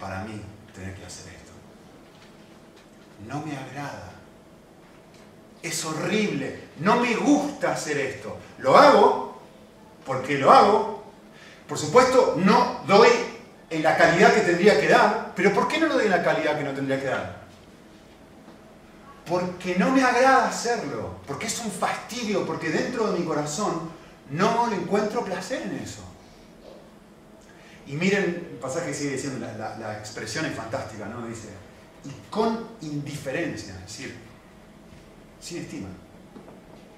para 0.00 0.24
mí 0.24 0.40
tener 0.74 0.94
que 0.94 1.04
hacer 1.04 1.32
esto. 1.34 1.52
No 3.26 3.44
me 3.44 3.56
agrada 3.56 4.15
es 5.68 5.84
horrible, 5.84 6.68
no 6.80 7.00
me 7.00 7.14
gusta 7.16 7.72
hacer 7.72 7.98
esto. 7.98 8.36
Lo 8.58 8.76
hago 8.76 9.40
porque 10.04 10.38
lo 10.38 10.50
hago. 10.50 11.04
Por 11.68 11.78
supuesto, 11.78 12.36
no 12.38 12.82
doy 12.86 13.08
en 13.70 13.82
la 13.82 13.96
calidad 13.96 14.32
que 14.32 14.40
tendría 14.42 14.80
que 14.80 14.88
dar, 14.88 15.32
pero 15.34 15.52
¿por 15.52 15.66
qué 15.66 15.78
no 15.78 15.86
lo 15.86 15.94
doy 15.94 16.04
en 16.04 16.12
la 16.12 16.22
calidad 16.22 16.56
que 16.56 16.64
no 16.64 16.72
tendría 16.72 17.00
que 17.00 17.06
dar? 17.06 17.46
Porque 19.26 19.74
no 19.74 19.90
me 19.90 20.04
agrada 20.04 20.48
hacerlo, 20.48 21.16
porque 21.26 21.46
es 21.46 21.58
un 21.58 21.72
fastidio, 21.72 22.46
porque 22.46 22.70
dentro 22.70 23.10
de 23.10 23.18
mi 23.18 23.24
corazón 23.26 23.90
no 24.30 24.68
le 24.68 24.76
encuentro 24.76 25.24
placer 25.24 25.62
en 25.62 25.76
eso. 25.78 26.02
Y 27.88 27.94
miren, 27.94 28.48
el 28.52 28.58
pasaje 28.58 28.94
sigue 28.94 29.12
diciendo, 29.12 29.44
la, 29.58 29.76
la 29.76 29.98
expresión 29.98 30.46
es 30.46 30.54
fantástica, 30.54 31.06
¿no? 31.06 31.26
Dice, 31.26 31.48
y 32.04 32.30
con 32.30 32.68
indiferencia, 32.82 33.74
es 33.74 33.82
decir, 33.82 34.25
sin 35.40 35.58
estima, 35.58 35.88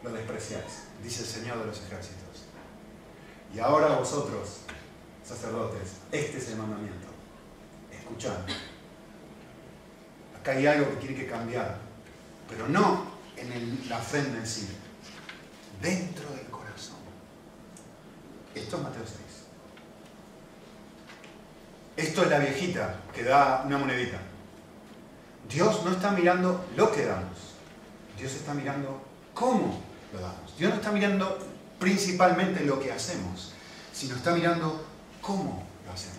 lo 0.02 0.12
despreciáis, 0.12 0.84
dice 1.02 1.22
el 1.22 1.28
Señor 1.28 1.58
de 1.58 1.66
los 1.66 1.78
ejércitos. 1.78 2.44
Y 3.54 3.58
ahora 3.58 3.96
vosotros, 3.96 4.60
sacerdotes, 5.24 5.96
este 6.12 6.38
es 6.38 6.48
el 6.48 6.56
mandamiento. 6.56 7.08
Escuchad. 7.90 8.36
Acá 10.38 10.52
hay 10.52 10.66
algo 10.66 10.90
que 10.90 10.96
tiene 10.96 11.16
que 11.16 11.26
cambiar 11.26 11.88
pero 12.48 12.68
no 12.68 13.06
en 13.36 13.88
la 13.88 13.98
ofrenda 13.98 14.38
en 14.38 14.46
sí, 14.46 14.68
dentro 15.82 16.28
del 16.30 16.46
corazón. 16.46 16.96
Esto 18.54 18.76
es 18.76 18.82
Mateo 18.82 19.04
6. 19.04 19.18
Esto 22.08 22.22
es 22.22 22.30
la 22.30 22.38
viejita 22.38 23.00
que 23.14 23.22
da 23.22 23.62
una 23.66 23.78
monedita. 23.78 24.18
Dios 25.48 25.84
no 25.84 25.92
está 25.92 26.10
mirando 26.12 26.64
lo 26.76 26.90
que 26.90 27.04
damos, 27.04 27.47
Dios 28.18 28.34
está 28.34 28.52
mirando 28.52 29.00
cómo 29.32 29.80
lo 30.12 30.20
damos. 30.20 30.56
Dios 30.58 30.70
no 30.70 30.76
está 30.76 30.90
mirando 30.90 31.38
principalmente 31.78 32.64
lo 32.64 32.80
que 32.80 32.92
hacemos, 32.92 33.52
sino 33.92 34.16
está 34.16 34.32
mirando 34.32 34.84
cómo 35.20 35.64
lo 35.86 35.92
hacemos. 35.92 36.18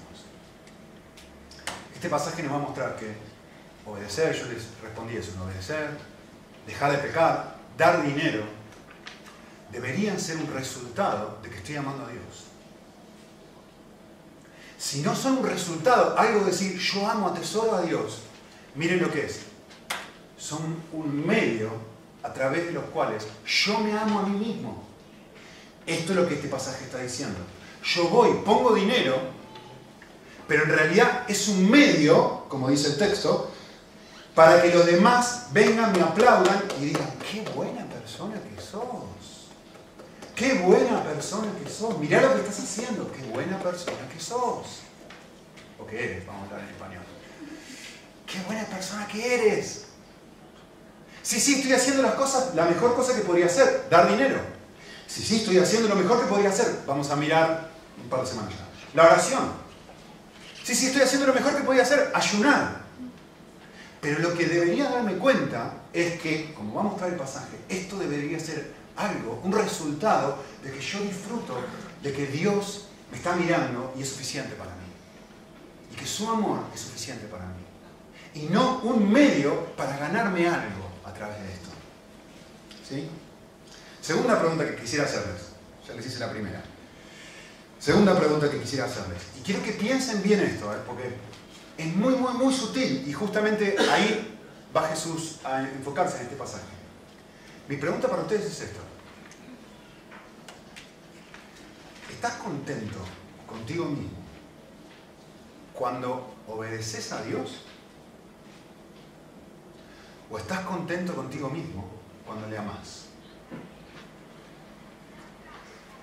Este 1.93 2.09
pasaje 2.09 2.43
nos 2.43 2.53
va 2.53 2.55
a 2.57 2.59
mostrar 2.59 2.95
que 2.95 3.13
obedecer, 3.85 4.33
yo 4.33 4.45
les 4.45 4.67
respondí 4.81 5.17
eso, 5.17 5.31
obedecer, 5.43 5.89
dejar 6.65 6.91
de 6.93 6.97
pecar, 6.99 7.55
dar 7.77 8.01
dinero, 8.03 8.43
deberían 9.71 10.19
ser 10.19 10.37
un 10.37 10.53
resultado 10.53 11.39
de 11.43 11.49
que 11.49 11.57
estoy 11.57 11.75
amando 11.75 12.05
a 12.05 12.09
Dios. 12.09 12.45
Si 14.77 15.01
no 15.01 15.13
son 15.13 15.39
un 15.39 15.45
resultado, 15.45 16.17
algo 16.17 16.45
decir, 16.45 16.77
yo 16.79 17.05
amo, 17.05 17.27
atesoro 17.27 17.75
a 17.75 17.81
Dios, 17.81 18.21
miren 18.75 19.01
lo 19.01 19.11
que 19.11 19.25
es. 19.25 19.41
Son 20.37 20.77
un 20.93 21.27
medio 21.27 21.88
a 22.23 22.33
través 22.33 22.67
de 22.67 22.73
los 22.73 22.85
cuales 22.85 23.27
yo 23.45 23.79
me 23.79 23.97
amo 23.97 24.19
a 24.19 24.23
mí 24.23 24.37
mismo. 24.37 24.83
Esto 25.85 26.11
es 26.11 26.17
lo 26.17 26.27
que 26.27 26.35
este 26.35 26.47
pasaje 26.47 26.85
está 26.85 26.99
diciendo. 26.99 27.39
Yo 27.83 28.09
voy, 28.09 28.41
pongo 28.45 28.73
dinero, 28.73 29.15
pero 30.47 30.63
en 30.63 30.69
realidad 30.69 31.25
es 31.27 31.47
un 31.47 31.69
medio, 31.69 32.45
como 32.49 32.69
dice 32.69 32.89
el 32.89 32.97
texto, 32.97 33.51
para 34.35 34.61
que 34.61 34.73
los 34.73 34.85
demás 34.85 35.47
vengan, 35.51 35.91
me 35.91 36.01
aplaudan 36.01 36.63
y 36.79 36.85
digan, 36.85 37.09
qué 37.31 37.41
buena 37.51 37.85
persona 37.85 38.35
que 38.41 38.61
sos. 38.61 38.83
Qué 40.39 40.53
buena 40.53 41.03
persona 41.03 41.51
que 41.61 41.69
sos. 41.69 41.97
Mirá 41.97 42.21
lo 42.21 42.33
que 42.33 42.39
estás 42.39 42.59
haciendo. 42.59 43.11
Qué 43.11 43.23
buena 43.23 43.59
persona 43.59 43.97
que 44.13 44.19
sos. 44.21 44.83
O 45.77 45.85
que 45.85 46.01
eres, 46.01 46.25
vamos 46.25 46.43
a 46.43 46.45
hablar 46.45 46.61
en 46.61 46.73
español. 46.73 47.03
Qué 48.25 48.39
buena 48.47 48.63
persona 48.63 49.05
que 49.07 49.35
eres. 49.35 49.88
Sí, 51.29 51.39
sí, 51.39 51.57
estoy 51.57 51.73
haciendo 51.73 52.01
las 52.01 52.15
cosas, 52.15 52.55
la 52.55 52.65
mejor 52.65 52.95
cosa 52.95 53.15
que 53.15 53.21
podría 53.21 53.45
hacer, 53.45 53.85
dar 53.87 54.09
dinero. 54.09 54.39
Sí, 55.05 55.21
sí, 55.21 55.35
estoy 55.35 55.59
haciendo 55.59 55.87
lo 55.87 55.95
mejor 55.95 56.21
que 56.21 56.25
podría 56.25 56.49
hacer. 56.49 56.79
Vamos 56.87 57.11
a 57.11 57.15
mirar 57.15 57.69
un 58.03 58.09
par 58.09 58.21
de 58.21 58.25
semanas 58.25 58.51
ya. 58.51 58.65
La 58.95 59.03
oración. 59.03 59.43
Sí, 60.63 60.73
sí, 60.73 60.87
estoy 60.87 61.03
haciendo 61.03 61.27
lo 61.27 61.35
mejor 61.35 61.55
que 61.55 61.61
podría 61.61 61.83
hacer, 61.83 62.11
ayunar. 62.15 62.81
Pero 64.01 64.21
lo 64.21 64.33
que 64.33 64.47
debería 64.47 64.89
darme 64.89 65.17
cuenta 65.17 65.73
es 65.93 66.19
que, 66.19 66.51
como 66.55 66.73
va 66.73 66.81
a 66.81 66.85
mostrar 66.85 67.11
el 67.11 67.15
pasaje, 67.15 67.59
esto 67.69 67.99
debería 67.99 68.39
ser 68.39 68.73
algo, 68.95 69.39
un 69.43 69.51
resultado 69.51 70.39
de 70.63 70.71
que 70.71 70.81
yo 70.81 70.99
disfruto 71.01 71.59
de 72.01 72.11
que 72.11 72.25
Dios 72.25 72.87
me 73.11 73.17
está 73.17 73.35
mirando 73.35 73.93
y 73.95 74.01
es 74.01 74.09
suficiente 74.09 74.55
para 74.55 74.71
mí. 74.71 75.93
Y 75.93 75.95
que 75.95 76.07
su 76.07 76.27
amor 76.27 76.61
es 76.73 76.81
suficiente 76.81 77.27
para 77.27 77.45
mí. 77.45 77.63
Y 78.33 78.51
no 78.51 78.79
un 78.79 79.11
medio 79.11 79.67
para 79.75 79.95
ganarme 79.95 80.47
algo 80.47 80.88
través 81.19 81.37
de 81.37 81.53
esto. 81.53 81.69
¿Sí? 82.87 83.09
Segunda 84.01 84.39
pregunta 84.39 84.65
que 84.65 84.75
quisiera 84.77 85.05
hacerles. 85.05 85.49
Ya 85.87 85.93
les 85.93 86.05
hice 86.05 86.19
la 86.19 86.31
primera. 86.31 86.63
Segunda 87.77 88.17
pregunta 88.17 88.49
que 88.49 88.59
quisiera 88.59 88.85
hacerles. 88.85 89.21
Y 89.37 89.41
quiero 89.41 89.61
que 89.61 89.73
piensen 89.73 90.23
bien 90.23 90.39
esto, 90.39 90.73
¿eh? 90.73 90.77
porque 90.87 91.13
es 91.77 91.95
muy, 91.95 92.15
muy, 92.15 92.33
muy 92.33 92.53
sutil 92.53 93.03
y 93.07 93.13
justamente 93.13 93.75
ahí 93.91 94.37
va 94.75 94.87
Jesús 94.87 95.39
a 95.43 95.61
enfocarse 95.61 96.17
en 96.17 96.23
este 96.23 96.35
pasaje. 96.35 96.63
Mi 97.67 97.77
pregunta 97.77 98.07
para 98.07 98.23
ustedes 98.23 98.45
es 98.45 98.61
esta. 98.61 98.79
¿Estás 102.09 102.33
contento 102.35 102.97
contigo 103.45 103.85
mismo 103.85 104.17
cuando 105.73 106.35
obedeces 106.47 107.11
a 107.11 107.21
Dios? 107.23 107.63
¿O 110.31 110.37
estás 110.37 110.59
contento 110.61 111.15
contigo 111.15 111.49
mismo 111.49 111.89
cuando 112.25 112.47
le 112.47 112.57
amas? 112.57 113.05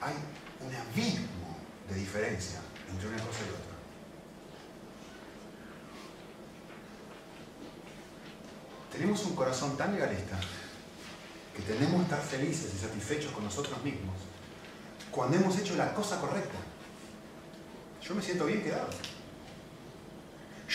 Hay 0.00 0.14
un 0.61 0.75
abismo 0.75 1.56
de 1.88 1.95
diferencia 1.95 2.61
entre 2.90 3.09
una 3.09 3.18
cosa 3.18 3.40
y 3.40 3.49
otra. 3.50 3.76
Tenemos 8.90 9.25
un 9.26 9.37
corazón 9.37 9.76
tan 9.76 9.92
legalista 9.95 10.38
que 11.54 11.62
tenemos 11.62 11.97
que 11.97 12.02
estar 12.02 12.21
felices 12.21 12.73
y 12.75 12.78
satisfechos 12.78 13.30
con 13.33 13.45
nosotros 13.45 13.83
mismos 13.85 14.14
cuando 15.11 15.37
hemos 15.37 15.56
hecho 15.59 15.76
la 15.76 15.95
cosa 15.95 16.21
correcta. 16.21 16.59
Yo 18.02 18.14
me 18.14 18.23
siento 18.23 18.47
bien 18.47 18.62
quedado. 18.62 18.88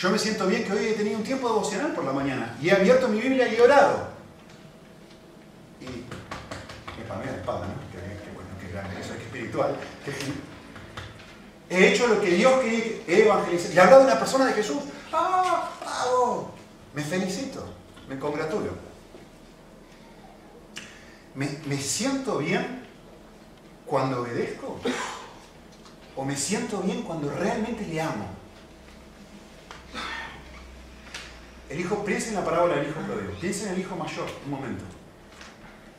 Yo 0.02 0.10
me 0.10 0.18
siento 0.18 0.48
bien 0.48 0.64
que 0.64 0.72
hoy 0.72 0.86
he 0.86 0.94
tenido 0.94 1.18
un 1.18 1.22
tiempo 1.22 1.46
devocional 1.46 1.92
por 1.92 2.02
la 2.02 2.10
mañana 2.10 2.56
y 2.60 2.68
he 2.68 2.72
abierto 2.72 3.06
mi 3.06 3.20
Biblia 3.20 3.46
y 3.46 3.54
he 3.54 3.60
orado. 3.60 4.08
Y 5.80 5.84
me 5.86 7.06
palmé 7.06 7.26
la 7.26 7.36
espalda, 7.36 7.68
¿no? 7.68 7.74
Que, 7.92 8.32
bueno, 8.34 8.50
que 8.60 8.72
grande, 8.72 9.00
eso 9.00 9.14
es 9.14 9.20
espiritual. 9.20 9.76
he 11.70 11.92
hecho 11.92 12.08
lo 12.08 12.20
que 12.20 12.30
Dios 12.30 12.52
quería, 12.60 12.82
he 13.06 13.22
evangelizado. 13.22 13.74
Y 13.74 13.76
he 13.76 13.80
hablado 13.80 14.00
de 14.00 14.06
una 14.06 14.18
persona 14.18 14.46
de 14.46 14.54
Jesús. 14.54 14.82
¡Ah! 15.12 15.70
Me 16.94 17.02
felicito, 17.04 17.64
me 18.08 18.18
congratulo. 18.18 18.72
¿Me, 21.36 21.48
¿Me 21.66 21.76
siento 21.76 22.38
bien 22.38 22.88
cuando 23.86 24.22
obedezco? 24.22 24.80
¿O 26.16 26.24
me 26.24 26.36
siento 26.36 26.80
bien 26.80 27.02
cuando 27.02 27.30
realmente 27.30 27.86
le 27.86 28.00
amo? 28.00 28.41
El 31.72 31.80
hijo, 31.80 32.04
piensa 32.04 32.28
en 32.28 32.34
la 32.34 32.44
parábola 32.44 32.76
del 32.76 32.90
hijo 32.90 33.00
pródigo, 33.00 33.32
piensa 33.40 33.64
en 33.64 33.72
el 33.72 33.78
hijo 33.78 33.96
mayor, 33.96 34.26
un 34.44 34.50
momento. 34.50 34.84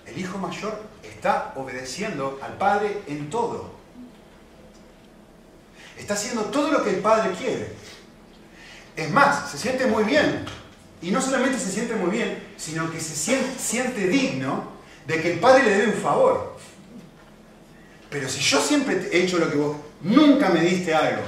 El 0.06 0.20
hijo 0.20 0.38
mayor 0.38 0.80
está 1.02 1.52
obedeciendo 1.56 2.40
al 2.44 2.60
padre 2.60 3.02
en 3.08 3.28
todo. 3.32 3.72
Está 5.98 6.14
haciendo 6.14 6.44
todo 6.44 6.72
lo 6.72 6.84
que 6.84 6.92
el 6.92 6.98
padre 6.98 7.32
quiere. 7.32 7.74
Es 8.96 9.10
más, 9.10 9.50
se 9.50 9.58
siente 9.58 9.88
muy 9.88 10.04
bien. 10.04 10.46
Y 11.02 11.10
no 11.10 11.20
solamente 11.20 11.58
se 11.58 11.72
siente 11.72 11.96
muy 11.96 12.12
bien, 12.12 12.54
sino 12.56 12.92
que 12.92 13.00
se 13.00 13.16
siente, 13.16 13.58
siente 13.58 14.08
digno 14.08 14.74
de 15.08 15.24
que 15.24 15.34
el 15.34 15.40
padre 15.40 15.64
le 15.64 15.78
dé 15.78 15.88
un 15.88 15.94
favor. 15.94 16.56
Pero 18.12 18.30
si 18.30 18.42
yo 18.42 18.62
siempre 18.62 19.10
he 19.12 19.24
hecho 19.24 19.40
lo 19.40 19.50
que 19.50 19.58
vos, 19.58 19.76
nunca 20.02 20.50
me 20.50 20.62
diste 20.62 20.94
algo. 20.94 21.24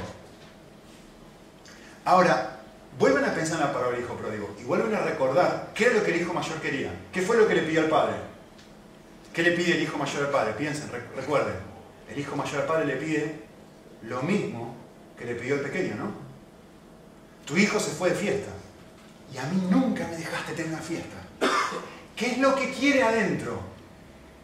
Ahora, 2.04 2.55
vuelven 2.98 3.26
a 3.26 3.34
pensar 3.34 3.60
en 3.60 3.68
la 3.68 3.74
palabra 3.74 4.00
hijo 4.00 4.16
pródigo 4.16 4.56
y 4.60 4.64
vuelven 4.64 4.96
a 4.96 5.02
recordar 5.02 5.72
qué 5.74 5.88
es 5.88 5.94
lo 5.94 6.04
que 6.04 6.14
el 6.14 6.22
hijo 6.22 6.34
mayor 6.34 6.62
quería. 6.62 6.92
¿Qué 7.12 7.22
fue 7.22 7.38
lo 7.38 7.48
que 7.48 7.56
le 7.56 7.64
pidió 7.64 7.82
al 7.82 7.90
padre? 7.90 8.16
¿Qué 9.34 9.44
le 9.44 9.52
pide 9.52 9.74
el 9.74 9.84
hijo 9.84 9.98
mayor 9.98 10.26
al 10.26 10.32
padre? 10.32 10.54
Piensen, 10.54 10.90
recuerden. 11.16 11.56
El 12.10 12.20
hijo 12.20 12.36
mayor 12.36 12.62
al 12.62 12.68
padre 12.68 12.86
le 12.86 12.96
pide 12.96 13.44
lo 14.04 14.22
mismo 14.22 14.76
que 15.18 15.26
le 15.26 15.36
pidió 15.36 15.56
el 15.56 15.62
pequeño, 15.62 15.96
¿no? 15.96 16.12
Tu 17.46 17.58
hijo 17.58 17.80
se 17.80 17.92
fue 17.92 18.10
de 18.10 18.16
fiesta 18.16 18.52
y 19.34 19.38
a 19.38 19.44
mí 19.44 19.68
nunca 19.70 20.08
me 20.08 20.18
dejaste 20.18 20.54
tener 20.54 20.72
una 20.72 20.82
fiesta. 20.82 21.18
¿Qué 22.16 22.32
es 22.32 22.38
lo 22.38 22.56
que 22.56 22.72
quiere 22.72 23.04
adentro? 23.04 23.60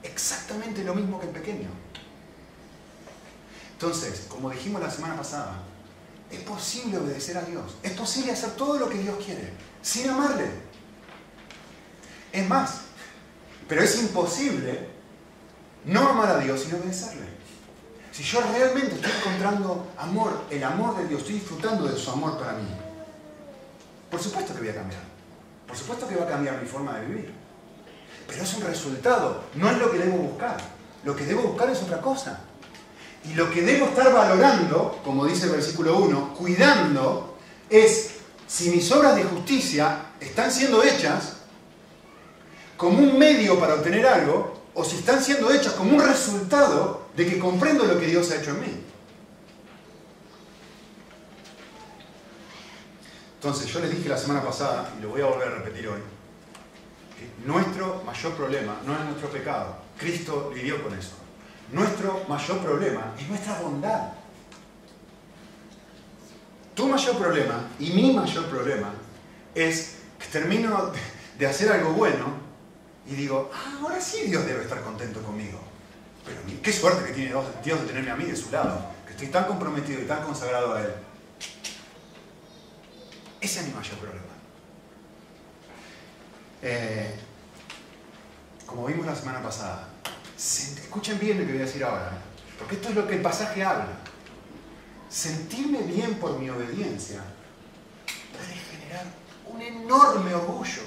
Exactamente 0.03 0.83
lo 0.83 0.93
mismo 0.93 1.19
que 1.19 1.27
el 1.27 1.31
pequeño. 1.31 1.69
Entonces, 3.73 4.25
como 4.27 4.49
dijimos 4.49 4.81
la 4.81 4.91
semana 4.91 5.15
pasada, 5.15 5.63
es 6.31 6.39
posible 6.41 6.97
obedecer 6.97 7.37
a 7.37 7.41
Dios. 7.41 7.75
Es 7.83 7.91
posible 7.91 8.31
hacer 8.31 8.51
todo 8.51 8.77
lo 8.77 8.89
que 8.89 8.97
Dios 8.97 9.15
quiere, 9.23 9.53
sin 9.81 10.09
amarle. 10.09 10.49
Es 12.31 12.47
más, 12.47 12.81
pero 13.67 13.83
es 13.83 13.99
imposible 13.99 14.89
no 15.85 16.09
amar 16.09 16.29
a 16.29 16.39
Dios 16.39 16.61
sin 16.61 16.75
obedecerle. 16.75 17.27
Si 18.11 18.23
yo 18.23 18.41
realmente 18.41 18.95
estoy 18.95 19.11
encontrando 19.19 19.87
amor, 19.97 20.45
el 20.49 20.63
amor 20.63 20.97
de 20.97 21.07
Dios, 21.07 21.21
estoy 21.21 21.35
disfrutando 21.35 21.87
de 21.87 21.97
su 21.97 22.11
amor 22.11 22.37
para 22.37 22.53
mí, 22.53 22.67
por 24.11 24.21
supuesto 24.21 24.53
que 24.53 24.59
voy 24.59 24.69
a 24.69 24.75
cambiar. 24.75 25.01
Por 25.65 25.77
supuesto 25.77 26.05
que 26.05 26.17
va 26.17 26.25
a 26.25 26.27
cambiar 26.27 26.61
mi 26.61 26.67
forma 26.67 26.99
de 26.99 27.05
vivir. 27.05 27.33
Pero 28.27 28.43
es 28.43 28.53
un 28.55 28.63
resultado, 28.63 29.45
no 29.55 29.71
es 29.71 29.77
lo 29.77 29.89
que 29.89 29.99
debo 29.99 30.17
buscar. 30.17 30.57
Lo 31.05 31.15
que 31.15 31.25
debo 31.25 31.43
buscar 31.43 31.69
es 31.69 31.81
otra 31.81 32.01
cosa. 32.01 32.41
Y 33.29 33.33
lo 33.35 33.51
que 33.51 33.61
debo 33.61 33.85
estar 33.87 34.11
valorando, 34.11 34.99
como 35.03 35.25
dice 35.25 35.45
el 35.45 35.51
versículo 35.51 35.97
1, 35.99 36.33
cuidando, 36.33 37.37
es 37.69 38.15
si 38.47 38.69
mis 38.69 38.91
obras 38.91 39.15
de 39.15 39.23
justicia 39.23 40.05
están 40.19 40.51
siendo 40.51 40.83
hechas 40.83 41.37
como 42.75 42.97
un 42.97 43.17
medio 43.17 43.59
para 43.59 43.75
obtener 43.75 44.05
algo, 44.07 44.59
o 44.73 44.83
si 44.83 44.97
están 44.97 45.23
siendo 45.23 45.51
hechas 45.51 45.73
como 45.73 45.95
un 45.95 46.03
resultado 46.03 47.07
de 47.15 47.27
que 47.27 47.37
comprendo 47.37 47.83
lo 47.85 47.99
que 47.99 48.07
Dios 48.07 48.31
ha 48.31 48.37
hecho 48.37 48.51
en 48.51 48.61
mí. 48.61 48.83
Entonces, 53.35 53.71
yo 53.71 53.79
les 53.79 53.95
dije 53.95 54.09
la 54.09 54.17
semana 54.17 54.43
pasada, 54.43 54.93
y 54.97 55.01
lo 55.01 55.09
voy 55.09 55.21
a 55.21 55.25
volver 55.25 55.47
a 55.47 55.55
repetir 55.55 55.87
hoy, 55.87 55.99
que 57.17 57.47
nuestro 57.47 58.01
mayor 58.05 58.33
problema 58.33 58.79
no 58.85 58.93
es 58.93 59.05
nuestro 59.05 59.29
pecado. 59.29 59.77
Cristo 59.97 60.51
lidió 60.53 60.81
con 60.83 60.97
eso. 60.97 61.20
Nuestro 61.71 62.25
mayor 62.27 62.59
problema 62.59 63.13
es 63.17 63.27
nuestra 63.29 63.59
bondad. 63.61 64.09
Tu 66.75 66.87
mayor 66.87 67.17
problema 67.17 67.69
y 67.79 67.91
mi 67.91 68.13
mayor 68.13 68.45
problema 68.47 68.93
es 69.55 69.97
que 70.19 70.27
termino 70.27 70.91
de 71.37 71.47
hacer 71.47 71.71
algo 71.71 71.93
bueno 71.93 72.25
y 73.07 73.15
digo, 73.15 73.49
ah, 73.53 73.79
ahora 73.81 73.99
sí 74.01 74.23
Dios 74.23 74.45
debe 74.45 74.63
estar 74.63 74.81
contento 74.81 75.21
conmigo. 75.21 75.59
Pero 76.25 76.39
qué 76.61 76.71
suerte 76.71 77.05
que 77.05 77.13
tiene 77.13 77.33
Dios 77.63 77.81
de 77.81 77.87
tenerme 77.87 78.11
a 78.11 78.15
mí 78.15 78.25
de 78.25 78.35
su 78.35 78.51
lado, 78.51 78.85
que 79.05 79.11
estoy 79.11 79.27
tan 79.27 79.45
comprometido 79.45 80.01
y 80.01 80.05
tan 80.05 80.23
consagrado 80.23 80.75
a 80.75 80.81
Él. 80.81 80.93
Ese 83.39 83.59
es 83.61 83.67
mi 83.67 83.73
mayor 83.73 83.97
problema. 83.97 84.25
Eh, 86.61 87.15
como 88.67 88.85
vimos 88.85 89.05
la 89.05 89.15
semana 89.15 89.41
pasada, 89.41 89.90
escuchen 90.41 91.19
bien 91.19 91.39
lo 91.39 91.45
que 91.45 91.51
voy 91.53 91.61
a 91.61 91.65
decir 91.65 91.83
ahora, 91.83 92.11
porque 92.57 92.75
esto 92.75 92.89
es 92.89 92.95
lo 92.95 93.07
que 93.07 93.15
el 93.15 93.21
pasaje 93.21 93.63
habla. 93.63 93.99
Sentirme 95.09 95.79
bien 95.83 96.15
por 96.15 96.39
mi 96.39 96.49
obediencia 96.49 97.21
puede 98.31 98.55
generar 98.55 99.05
un 99.47 99.61
enorme 99.61 100.33
orgullo. 100.33 100.81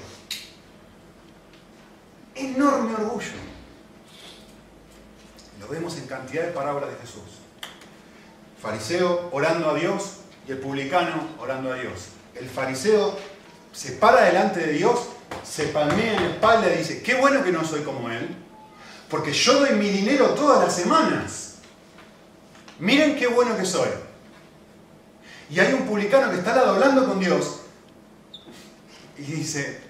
Enorme 2.33 2.95
orgullo. 2.95 3.31
Lo 5.59 5.67
vemos 5.69 5.97
en 5.97 6.07
cantidad 6.07 6.43
de 6.43 6.51
parábolas 6.51 6.89
de 6.89 6.97
Jesús. 6.97 7.39
Fariseo 8.61 9.29
orando 9.31 9.69
a 9.69 9.75
Dios 9.75 10.17
y 10.47 10.51
el 10.51 10.57
publicano 10.57 11.29
orando 11.39 11.71
a 11.71 11.75
Dios. 11.75 12.09
El 12.35 12.49
fariseo 12.49 13.17
se 13.71 13.93
para 13.93 14.25
delante 14.25 14.59
de 14.59 14.73
Dios, 14.73 15.07
se 15.43 15.67
palmea 15.67 16.15
en 16.15 16.23
la 16.23 16.29
espalda 16.31 16.73
y 16.73 16.77
dice, 16.79 17.01
qué 17.01 17.15
bueno 17.15 17.43
que 17.43 17.51
no 17.51 17.63
soy 17.63 17.83
como 17.83 18.09
él, 18.09 18.44
porque 19.09 19.33
yo 19.33 19.59
doy 19.59 19.71
mi 19.71 19.89
dinero 19.89 20.29
todas 20.29 20.63
las 20.63 20.75
semanas. 20.75 21.55
Miren 22.79 23.15
qué 23.15 23.27
bueno 23.27 23.55
que 23.57 23.65
soy. 23.65 23.89
Y 25.49 25.59
hay 25.59 25.73
un 25.73 25.85
publicano 25.85 26.31
que 26.31 26.37
está 26.37 26.51
al 26.51 26.57
lado 26.57 26.73
hablando 26.73 27.05
con 27.05 27.19
Dios 27.19 27.61
y 29.17 29.23
dice, 29.23 29.81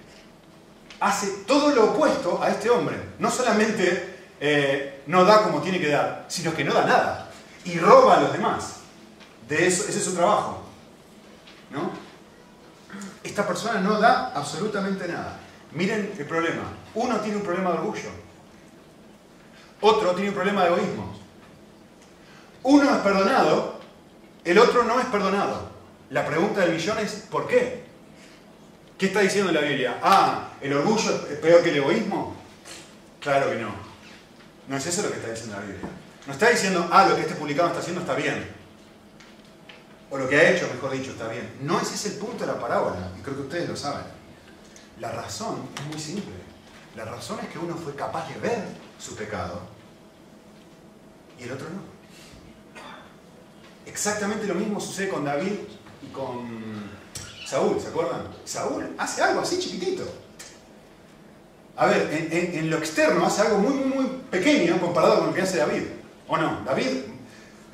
hace 1.00 1.28
todo 1.46 1.74
lo 1.74 1.92
opuesto 1.92 2.42
a 2.42 2.50
este 2.50 2.70
hombre. 2.70 2.96
No 3.18 3.30
solamente 3.30 4.16
eh, 4.38 5.02
no 5.06 5.24
da 5.24 5.42
como 5.42 5.62
tiene 5.62 5.80
que 5.80 5.88
dar, 5.88 6.26
sino 6.28 6.54
que 6.54 6.64
no 6.64 6.74
da 6.74 6.84
nada. 6.84 7.30
Y 7.64 7.78
roba 7.78 8.18
a 8.18 8.20
los 8.20 8.32
demás. 8.32 8.76
De 9.48 9.66
eso, 9.66 9.84
ese 9.88 9.98
es 9.98 10.04
su 10.04 10.14
trabajo. 10.14 10.62
¿No? 11.70 11.90
Esta 13.24 13.46
persona 13.46 13.80
no 13.80 13.98
da 13.98 14.32
absolutamente 14.34 15.08
nada. 15.08 15.38
Miren 15.72 16.12
el 16.16 16.26
problema. 16.26 16.62
Uno 16.94 17.18
tiene 17.20 17.38
un 17.38 17.42
problema 17.42 17.72
de 17.72 17.78
orgullo. 17.78 18.25
Otro 19.88 20.10
tiene 20.14 20.30
un 20.30 20.34
problema 20.34 20.64
de 20.64 20.70
egoísmo. 20.70 21.14
Uno 22.64 22.92
es 22.92 23.02
perdonado, 23.02 23.78
el 24.44 24.58
otro 24.58 24.82
no 24.82 24.98
es 24.98 25.06
perdonado. 25.06 25.70
La 26.10 26.26
pregunta 26.26 26.62
del 26.62 26.72
millón 26.72 26.98
es 26.98 27.12
¿por 27.30 27.46
qué? 27.46 27.84
¿Qué 28.98 29.06
está 29.06 29.20
diciendo 29.20 29.52
la 29.52 29.60
Biblia? 29.60 30.00
Ah, 30.02 30.48
¿el 30.60 30.72
orgullo 30.72 31.28
es 31.30 31.38
peor 31.38 31.62
que 31.62 31.70
el 31.70 31.76
egoísmo? 31.76 32.34
Claro 33.20 33.48
que 33.48 33.58
no. 33.58 33.70
No 34.66 34.76
es 34.76 34.84
eso 34.86 35.02
lo 35.02 35.10
que 35.10 35.18
está 35.18 35.30
diciendo 35.30 35.54
la 35.54 35.62
Biblia. 35.62 35.88
No 36.26 36.32
está 36.32 36.50
diciendo, 36.50 36.88
ah, 36.90 37.06
lo 37.08 37.14
que 37.14 37.20
este 37.20 37.36
publicado 37.36 37.68
está 37.68 37.78
haciendo 37.78 38.00
está 38.00 38.14
bien. 38.14 38.44
O 40.10 40.18
lo 40.18 40.28
que 40.28 40.36
ha 40.36 40.50
hecho, 40.50 40.68
mejor 40.74 40.90
dicho, 40.90 41.12
está 41.12 41.28
bien. 41.28 41.58
No 41.60 41.80
ese 41.80 41.94
es 41.94 42.06
el 42.06 42.18
punto 42.18 42.44
de 42.44 42.52
la 42.52 42.58
parábola, 42.58 43.12
y 43.16 43.22
creo 43.22 43.36
que 43.36 43.42
ustedes 43.42 43.68
lo 43.68 43.76
saben. 43.76 44.06
La 44.98 45.12
razón 45.12 45.68
es 45.76 45.86
muy 45.86 46.00
simple. 46.00 46.34
La 46.96 47.04
razón 47.04 47.38
es 47.40 47.50
que 47.50 47.60
uno 47.60 47.76
fue 47.76 47.94
capaz 47.94 48.28
de 48.28 48.40
ver 48.40 48.64
su 48.98 49.14
pecado 49.14 49.75
y 51.38 51.44
el 51.44 51.52
otro 51.52 51.68
no. 51.68 51.96
Exactamente 53.86 54.46
lo 54.46 54.54
mismo 54.54 54.80
sucede 54.80 55.08
con 55.08 55.24
David 55.24 55.52
y 56.02 56.06
con 56.12 56.90
Saúl, 57.46 57.80
¿se 57.80 57.88
acuerdan? 57.88 58.22
Saúl 58.44 58.94
hace 58.98 59.22
algo 59.22 59.40
así 59.40 59.58
chiquitito. 59.58 60.04
A 61.76 61.86
ver, 61.86 62.28
en, 62.30 62.70
lo 62.70 62.78
externo 62.78 63.26
hace 63.26 63.42
algo 63.42 63.58
muy, 63.58 63.74
muy, 63.74 63.88
muy 63.88 64.06
pequeño 64.30 64.80
comparado 64.80 65.18
con 65.18 65.26
lo 65.28 65.34
que 65.34 65.42
hace 65.42 65.58
David. 65.58 65.82
¿O 66.26 66.36
no? 66.36 66.62
David 66.64 66.88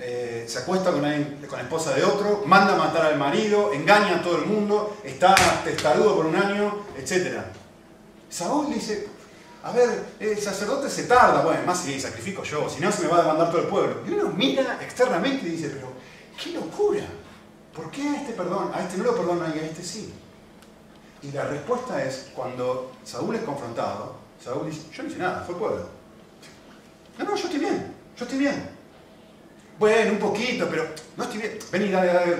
eh, 0.05 0.45
se 0.49 0.59
acuesta 0.59 0.91
con, 0.91 1.03
la 1.03 1.61
esposa 1.61 1.95
de 1.95 2.03
otro, 2.03 2.43
manda 2.45 2.75
a 2.75 2.77
matar 2.77 3.07
al 3.07 3.19
marido, 3.19 3.73
engaña 3.73 4.17
a 4.17 4.23
todo 4.23 4.39
el 4.39 4.47
mundo, 4.47 4.97
está 5.05 5.35
testarudo 5.65 6.17
por 6.17 6.27
un 6.27 6.35
año, 6.35 6.85
etc. 6.99 7.39
Saúl 8.29 8.75
dice, 8.75 9.09
a 9.65 9.71
ver, 9.71 10.05
el 10.19 10.39
sacerdote 10.41 10.91
se 10.91 11.05
tarda, 11.05 11.43
bueno, 11.43 11.61
más 11.65 11.81
si 11.81 12.01
sacrifico 12.01 12.43
yo, 12.43 12.69
si 12.69 12.81
no 12.81 12.91
se 12.91 13.03
me 13.03 13.09
va 13.09 13.19
a 13.19 13.23
demandar 13.23 13.51
todo 13.51 13.63
el 13.63 13.69
pueblo. 13.69 14.03
Y 14.07 14.11
uno 14.11 14.31
mira 14.31 14.79
externamente 14.83 15.47
y 15.47 15.51
dice, 15.51 15.69
pero 15.69 15.89
qué 16.43 16.51
locura. 16.51 17.05
¿Por 17.73 17.91
qué 17.91 18.03
a 18.03 18.17
este 18.17 18.33
perdón, 18.33 18.71
a 18.75 18.83
este 18.83 18.99
no 18.99 19.05
lo 19.05 19.17
perdona 19.17 19.53
y 19.55 19.61
a 19.61 19.63
este 19.63 19.83
sí? 19.83 20.13
Y 21.23 21.31
la 21.31 21.45
respuesta 21.45 22.03
es, 22.05 22.31
cuando 22.35 22.93
Saúl 23.05 23.37
es 23.37 23.43
confrontado, 23.43 24.17
Saúl 24.43 24.69
dice, 24.69 24.83
yo 24.93 25.05
no 25.05 25.09
hice 25.09 25.19
nada, 25.19 25.43
fue 25.45 25.55
el 25.55 25.61
pueblo. 25.61 25.89
No, 27.19 27.25
no, 27.25 27.37
yo 27.37 27.45
estoy 27.45 27.61
bien, 27.61 27.95
yo 28.17 28.25
estoy 28.25 28.39
bien. 28.39 28.69
Bueno, 29.79 30.13
un 30.13 30.19
poquito, 30.19 30.67
pero 30.69 30.89
no 31.17 31.25
estoy 31.25 31.39
bien. 31.39 31.59
Vení, 31.71 31.89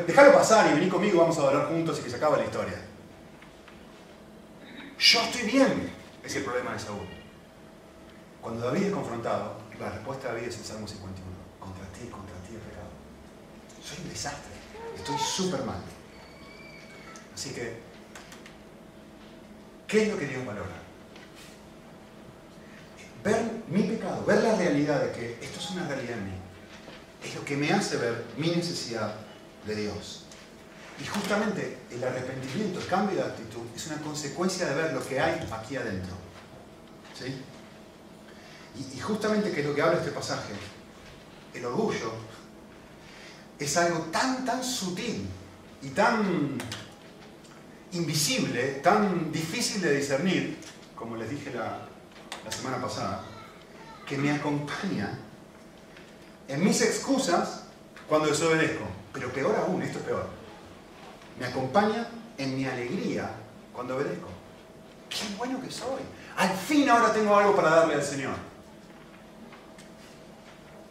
déjalo 0.07 0.33
pasar 0.33 0.71
y 0.71 0.75
vení 0.75 0.89
conmigo, 0.89 1.21
vamos 1.21 1.39
a 1.39 1.43
adorar 1.43 1.69
juntos 1.69 2.01
y 2.01 2.03
que 2.03 2.11
se 2.11 2.17
acaba 2.17 2.37
la 2.37 2.45
historia. 2.45 2.81
Yo 4.99 5.21
estoy 5.21 5.43
bien, 5.43 5.93
es 6.25 6.37
el 6.37 6.45
problema 6.45 6.73
de 6.73 6.79
Saúl. 6.79 7.07
Cuando 8.41 8.67
David 8.67 8.85
es 8.85 8.93
confrontado, 8.93 9.57
la 9.79 9.91
respuesta 9.91 10.29
de 10.29 10.35
David 10.35 10.49
es 10.49 10.59
el 10.59 10.65
Salmo 10.65 10.89
51. 10.89 11.31
Contra 11.61 11.85
ti, 11.87 12.07
contra 12.09 12.35
ti 12.47 12.55
he 12.55 12.59
pecado. 12.59 12.91
Soy 13.83 14.05
un 14.05 14.09
desastre. 14.09 14.53
Estoy 14.97 15.19
súper 15.19 15.65
mal. 15.65 15.81
Así 17.35 17.51
que, 17.51 17.79
¿qué 19.87 20.03
es 20.03 20.09
lo 20.09 20.19
que 20.19 20.27
Dios 20.27 20.45
valora? 20.45 20.83
Ver 23.25 23.63
mi 23.69 23.83
pecado, 23.85 24.25
ver 24.25 24.43
la 24.43 24.57
realidad 24.57 25.01
de 25.01 25.13
que 25.13 25.39
esto 25.41 25.61
es 25.61 25.71
una 25.71 25.87
realidad 25.87 26.19
en 26.19 26.25
mí, 26.25 26.37
es 27.25 27.35
lo 27.37 27.45
que 27.45 27.57
me 27.57 27.73
hace 27.73 27.97
ver 27.97 28.25
mi 28.37 28.49
necesidad 28.49 29.15
de 29.67 29.77
Dios. 29.77 30.22
Y 31.03 31.07
justamente 31.07 31.79
el 31.91 32.05
arrepentimiento, 32.05 32.79
el 32.79 32.87
cambio 32.87 33.17
de 33.17 33.23
actitud, 33.23 33.63
es 33.75 33.87
una 33.89 33.97
consecuencia 33.97 34.67
de 34.67 34.75
ver 34.75 34.93
lo 34.93 35.05
que 35.05 35.19
hay 35.19 35.45
aquí 35.51 35.75
adentro. 35.75 36.15
¿Sí? 37.19 37.43
Y, 38.95 39.01
justamente 39.01 39.51
que 39.51 39.65
lo 39.65 39.75
que 39.75 39.83
habla 39.83 39.99
este 39.99 40.13
pasaje, 40.13 40.53
el 41.55 41.65
orgullo 41.65 42.13
es 43.59 43.77
algo 43.77 43.99
tan, 44.13 44.45
tan 44.45 44.63
sutil 44.63 45.27
y 45.83 45.89
tan 45.89 46.59
invisible, 47.91 48.81
tan 48.83 49.33
difícil 49.33 49.83
de 49.83 49.97
discernir, 49.97 50.57
como 50.95 51.17
les 51.17 51.29
dije 51.31 51.53
la, 51.53 51.89
semana 52.49 52.81
pasada, 52.81 53.25
que 54.07 54.17
me 54.17 54.31
acompaña 54.31 55.19
en 56.47 56.65
mis 56.65 56.81
excusas 56.81 57.65
cuando 58.09 58.29
desobedezco. 58.29 58.85
Pero 59.13 59.33
peor 59.33 59.57
aún, 59.57 59.83
esto 59.83 59.99
es 59.99 60.05
peor. 60.05 60.42
Me 61.39 61.47
acompaña 61.47 62.09
en 62.39 62.57
mi 62.57 62.65
alegría 62.65 63.31
cuando 63.73 63.97
obedezco. 63.97 64.29
¡Qué 65.09 65.37
bueno 65.37 65.61
que 65.61 65.71
soy! 65.71 66.01
Al 66.37 66.51
fin 66.51 66.89
ahora 66.89 67.13
tengo 67.13 67.37
algo 67.37 67.55
para 67.55 67.71
darle 67.71 67.95
al 67.95 68.03
Señor. 68.03 68.35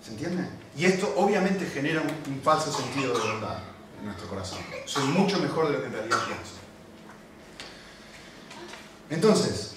¿Se 0.04 0.12
entiende? 0.12 0.48
Y 0.78 0.86
esto 0.86 1.14
obviamente 1.18 1.66
genera 1.66 2.02
un, 2.02 2.42
falso 2.42 2.72
sentido 2.72 3.18
de 3.18 3.34
verdad 3.34 3.60
en 4.00 4.06
nuestro 4.06 4.28
corazón. 4.28 4.60
Soy 4.86 5.04
mucho 5.06 5.40
mejor 5.40 5.68
de 5.68 5.74
lo 5.74 5.80
que 5.80 5.86
en 5.88 5.94
realidad 5.94 6.18
pienso. 6.26 6.54
Entonces, 9.10 9.74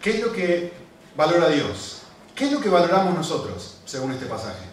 ¿qué 0.00 0.10
es 0.10 0.20
lo 0.20 0.32
que 0.32 0.72
valora 1.16 1.48
Dios? 1.48 2.02
¿Qué 2.34 2.46
es 2.46 2.52
lo 2.52 2.60
que 2.60 2.68
valoramos 2.68 3.14
nosotros 3.14 3.78
según 3.86 4.12
este 4.12 4.26
pasaje? 4.26 4.66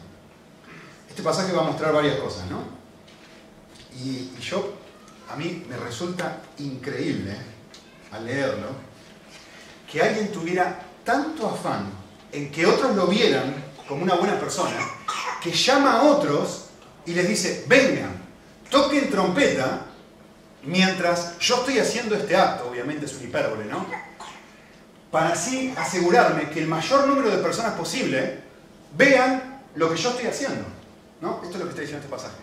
Este 1.09 1.23
pasaje 1.23 1.53
va 1.53 1.61
a 1.61 1.65
mostrar 1.65 1.93
varias 1.93 2.19
cosas, 2.19 2.45
¿no? 2.49 2.61
Y, 3.95 4.33
y 4.37 4.39
yo, 4.41 4.76
a 5.29 5.35
mí 5.35 5.65
me 5.69 5.77
resulta 5.77 6.41
increíble 6.59 7.35
al 8.11 8.25
leerlo 8.25 8.67
que 9.91 10.01
alguien 10.01 10.31
tuviera 10.31 10.79
tanto 11.03 11.47
afán 11.47 11.89
en 12.31 12.51
que 12.51 12.65
otros 12.65 12.95
lo 12.95 13.07
vieran 13.07 13.55
como 13.87 14.03
una 14.03 14.15
buena 14.15 14.39
persona 14.39 14.77
que 15.41 15.51
llama 15.51 15.93
a 15.93 16.03
otros 16.03 16.65
y 17.05 17.13
les 17.13 17.27
dice, 17.27 17.65
vengan, 17.67 18.17
toquen 18.69 19.09
trompeta 19.09 19.85
mientras 20.63 21.39
yo 21.39 21.57
estoy 21.57 21.79
haciendo 21.79 22.15
este 22.15 22.35
acto, 22.35 22.69
obviamente 22.69 23.05
es 23.05 23.13
un 23.13 23.23
hipérbole, 23.23 23.65
¿no? 23.65 23.85
Para 25.11 25.29
así 25.29 25.73
asegurarme 25.77 26.49
que 26.49 26.59
el 26.59 26.67
mayor 26.67 27.07
número 27.07 27.29
de 27.29 27.37
personas 27.37 27.73
posible 27.73 28.39
vean 28.97 29.61
lo 29.75 29.89
que 29.89 29.97
yo 29.97 30.09
estoy 30.09 30.27
haciendo. 30.27 30.65
¿no? 31.21 31.41
Esto 31.43 31.53
es 31.53 31.59
lo 31.59 31.63
que 31.63 31.69
está 31.69 31.81
diciendo 31.81 32.05
este 32.05 32.15
pasaje. 32.15 32.37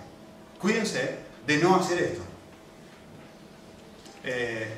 Cuídense 0.60 1.18
de 1.46 1.58
no 1.58 1.76
hacer 1.76 1.98
esto. 2.02 2.22
Eh, 4.24 4.68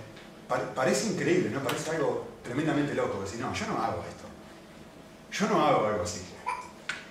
parece 0.75 1.09
increíble, 1.09 1.51
¿no? 1.51 1.63
Parece 1.63 1.91
algo 1.93 2.27
tremendamente 2.43 2.95
loco, 2.95 3.23
decir, 3.23 3.41
no, 3.41 3.53
yo 3.55 3.67
no 3.67 3.83
hago 3.83 4.05
esto. 4.09 4.25
Yo 5.31 5.49
no 5.49 5.65
hago 5.65 5.87
algo 5.87 6.03
así. 6.03 6.23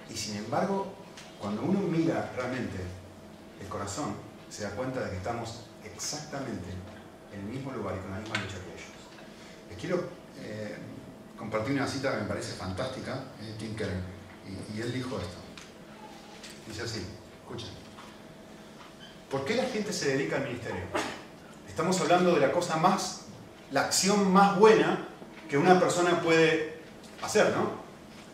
Y 0.10 0.15
sin 0.15 0.38
embargo, 0.38 0.93
cuando 1.39 1.62
uno 1.62 1.80
mira 1.80 2.32
realmente 2.36 2.78
el 3.62 3.67
corazón, 3.67 4.15
se 4.50 4.63
da 4.63 4.71
cuenta 4.71 5.02
de 5.02 5.12
que 5.12 5.17
estamos 5.17 5.62
exactamente 5.84 6.69
en 7.34 7.39
el 7.39 7.45
mismo 7.45 7.71
lugar 7.71 7.95
y 7.95 8.00
con 8.00 8.12
la 8.12 8.19
misma 8.19 8.36
lucha 8.38 8.56
que 8.56 8.74
ellos. 8.74 8.91
Les 9.69 9.78
quiero 9.78 10.10
eh, 10.39 10.76
compartir 11.38 11.74
una 11.74 11.88
cita 11.88 12.12
que 12.12 12.24
me 12.24 12.28
parece 12.28 12.54
fantástica 12.54 13.24
de 13.41 13.54
Tim 13.54 13.76
Keller. 13.76 14.00
Y, 14.48 14.78
y 14.78 14.82
él 14.82 14.93
dijo 14.93 15.17
esto. 15.19 15.38
Dice 16.67 16.84
así, 16.84 17.06
escuchen. 17.41 17.69
¿Por 19.30 19.45
qué 19.45 19.56
la 19.56 19.65
gente 19.65 19.91
se 19.91 20.15
dedica 20.17 20.38
al 20.38 20.43
ministerio? 20.43 20.84
Estamos 21.76 22.00
hablando 22.00 22.34
de 22.34 22.40
la 22.40 22.54
cosa 22.54 22.78
más, 22.78 23.24
la 23.70 23.82
acción 23.82 24.32
más 24.32 24.58
buena 24.58 25.10
que 25.50 25.58
una 25.58 25.78
persona 25.78 26.22
puede 26.22 26.80
hacer, 27.22 27.54
¿no? 27.54 27.70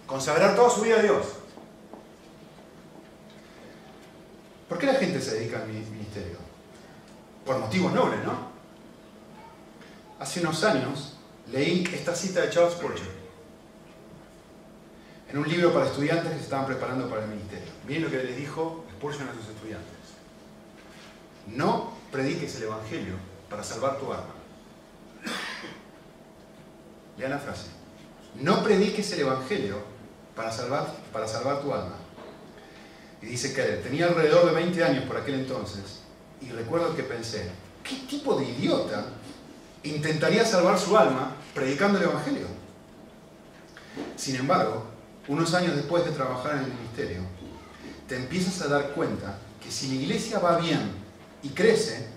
Consagrar 0.06 0.56
toda 0.56 0.70
su 0.70 0.82
vida 0.82 1.00
a 1.00 1.02
Dios. 1.02 1.26
¿Por 4.70 4.78
qué 4.78 4.86
la 4.86 4.94
gente 4.94 5.20
se 5.20 5.40
dedica 5.40 5.60
al 5.60 5.68
ministerio? 5.68 6.38
Por 7.44 7.58
motivos 7.58 7.92
nobles, 7.92 8.24
¿no? 8.24 8.52
Hace 10.20 10.42
unos 10.42 10.64
años 10.64 11.18
leí 11.52 11.90
esta 11.96 12.14
cita 12.14 12.42
de 12.42 12.52
Charles 12.52 12.74
Spurgeon 12.74 13.10
en 15.32 15.38
un 15.40 15.50
libro 15.50 15.74
para 15.74 15.88
estudiantes 15.88 16.30
que 16.30 16.38
se 16.38 16.44
estaban 16.44 16.68
preparando 16.68 17.10
para 17.10 17.24
el 17.24 17.30
ministerio. 17.30 17.72
Miren 17.88 18.04
lo 18.04 18.12
que 18.12 18.24
les 18.24 18.38
dijo 18.38 18.86
Spurgeon 18.98 19.30
a 19.30 19.34
sus 19.34 19.48
estudiantes. 19.48 19.98
No 21.48 21.94
prediques 22.12 22.56
el 22.58 22.64
Evangelio 22.66 23.31
para 23.52 23.64
salvar 23.64 24.00
tu 24.00 24.06
alma. 24.06 24.34
Lean 27.18 27.32
la 27.32 27.38
frase. 27.38 27.68
No 28.40 28.64
prediques 28.64 29.12
el 29.12 29.20
Evangelio 29.20 29.76
para 30.36 30.52
salvar, 30.52 30.88
para 31.12 31.28
salvar 31.28 31.62
tu 31.62 31.74
alma. 31.74 31.98
Y 33.22 33.26
dice 33.26 33.54
que 33.54 33.62
tenía 33.84 34.08
alrededor 34.08 34.46
de 34.48 34.54
20 34.54 34.84
años 34.84 35.04
por 35.04 35.18
aquel 35.18 35.36
entonces, 35.36 36.00
y 36.42 36.50
recuerdo 36.50 36.96
que 36.96 37.04
pensé, 37.04 37.52
¿qué 37.84 37.98
tipo 38.10 38.36
de 38.36 38.46
idiota 38.46 39.06
intentaría 39.84 40.46
salvar 40.46 40.80
su 40.80 40.98
alma 40.98 41.36
predicando 41.54 42.00
el 42.00 42.06
Evangelio? 42.06 42.48
Sin 44.16 44.38
embargo, 44.38 44.86
unos 45.28 45.54
años 45.54 45.76
después 45.76 46.06
de 46.06 46.12
trabajar 46.12 46.54
en 46.54 46.64
el 46.64 46.74
ministerio, 46.74 47.22
te 48.08 48.16
empiezas 48.16 48.62
a 48.62 48.70
dar 48.70 48.92
cuenta 48.92 49.38
que 49.62 49.70
si 49.70 49.90
la 49.90 49.96
iglesia 49.96 50.40
va 50.40 50.58
bien 50.58 50.94
y 51.44 51.50
crece, 51.50 52.11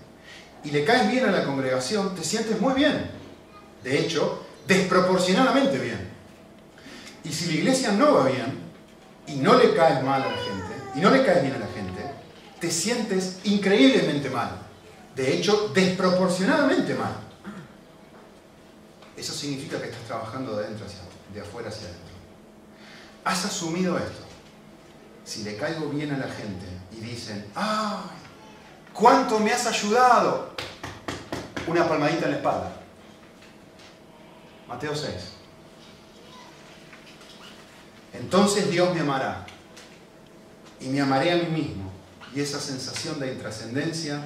y 0.65 0.71
le 0.71 0.83
caes 0.83 1.09
bien 1.11 1.25
a 1.25 1.31
la 1.31 1.45
congregación, 1.45 2.15
te 2.15 2.23
sientes 2.23 2.59
muy 2.59 2.73
bien. 2.73 3.09
De 3.83 3.99
hecho, 3.99 4.43
desproporcionadamente 4.67 5.77
bien. 5.77 6.09
Y 7.23 7.31
si 7.31 7.45
la 7.45 7.53
iglesia 7.53 7.91
no 7.91 8.15
va 8.15 8.27
bien, 8.27 8.65
y 9.27 9.35
no 9.35 9.57
le 9.57 9.73
caes 9.75 10.03
mal 10.03 10.23
a 10.23 10.27
la 10.27 10.37
gente, 10.37 10.75
y 10.95 10.99
no 10.99 11.11
le 11.11 11.23
caes 11.23 11.43
bien 11.43 11.53
a 11.53 11.59
la 11.59 11.67
gente, 11.67 12.01
te 12.59 12.71
sientes 12.71 13.37
increíblemente 13.43 14.29
mal. 14.29 14.59
De 15.15 15.35
hecho, 15.35 15.71
desproporcionadamente 15.73 16.95
mal. 16.95 17.15
Eso 19.15 19.33
significa 19.33 19.79
que 19.79 19.89
estás 19.89 20.03
trabajando 20.03 20.57
de 20.57 20.65
adentro 20.65 20.85
hacia 20.85 20.99
de 21.33 21.41
afuera 21.41 21.69
hacia 21.69 21.87
adentro. 21.87 22.15
Has 23.23 23.45
asumido 23.45 23.97
esto. 23.97 24.23
Si 25.25 25.43
le 25.43 25.57
caigo 25.57 25.89
bien 25.89 26.11
a 26.11 26.17
la 26.17 26.31
gente 26.31 26.65
y 26.91 27.01
dicen, 27.01 27.45
¡ay! 27.55 28.24
¿Cuánto 28.95 29.39
me 29.39 29.51
has 29.51 29.67
ayudado? 29.67 30.55
Una 31.67 31.87
palmadita 31.87 32.25
en 32.25 32.31
la 32.31 32.37
espalda. 32.37 32.71
Mateo 34.69 34.95
6. 34.95 35.13
Entonces 38.13 38.71
Dios 38.71 38.95
me 38.95 39.01
amará 39.01 39.45
y 40.79 40.87
me 40.87 41.01
amaré 41.01 41.33
a 41.33 41.35
mí 41.35 41.47
mismo 41.47 41.91
y 42.33 42.39
esa 42.39 42.61
sensación 42.61 43.19
de 43.19 43.33
intrascendencia, 43.33 44.23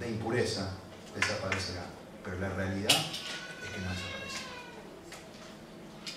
de 0.00 0.08
impureza, 0.08 0.70
desaparecerá. 1.14 1.84
Pero 2.24 2.40
la 2.40 2.48
realidad 2.48 2.96
es 2.96 3.70
que 3.70 3.80
no 3.82 3.90
desaparece. 3.90 4.38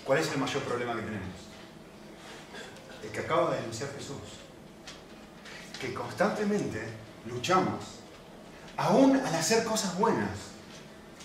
¿Cuál 0.05 0.19
es 0.19 0.31
el 0.31 0.37
mayor 0.37 0.63
problema 0.63 0.95
que 0.95 1.01
tenemos? 1.01 1.35
El 3.03 3.09
que 3.09 3.19
acaba 3.19 3.51
de 3.51 3.57
denunciar 3.57 3.89
Jesús. 3.97 4.15
Que 5.81 5.93
constantemente 5.93 7.04
luchamos, 7.25 7.83
aún 8.77 9.15
al 9.17 9.35
hacer 9.35 9.63
cosas 9.63 9.97
buenas, 9.97 10.29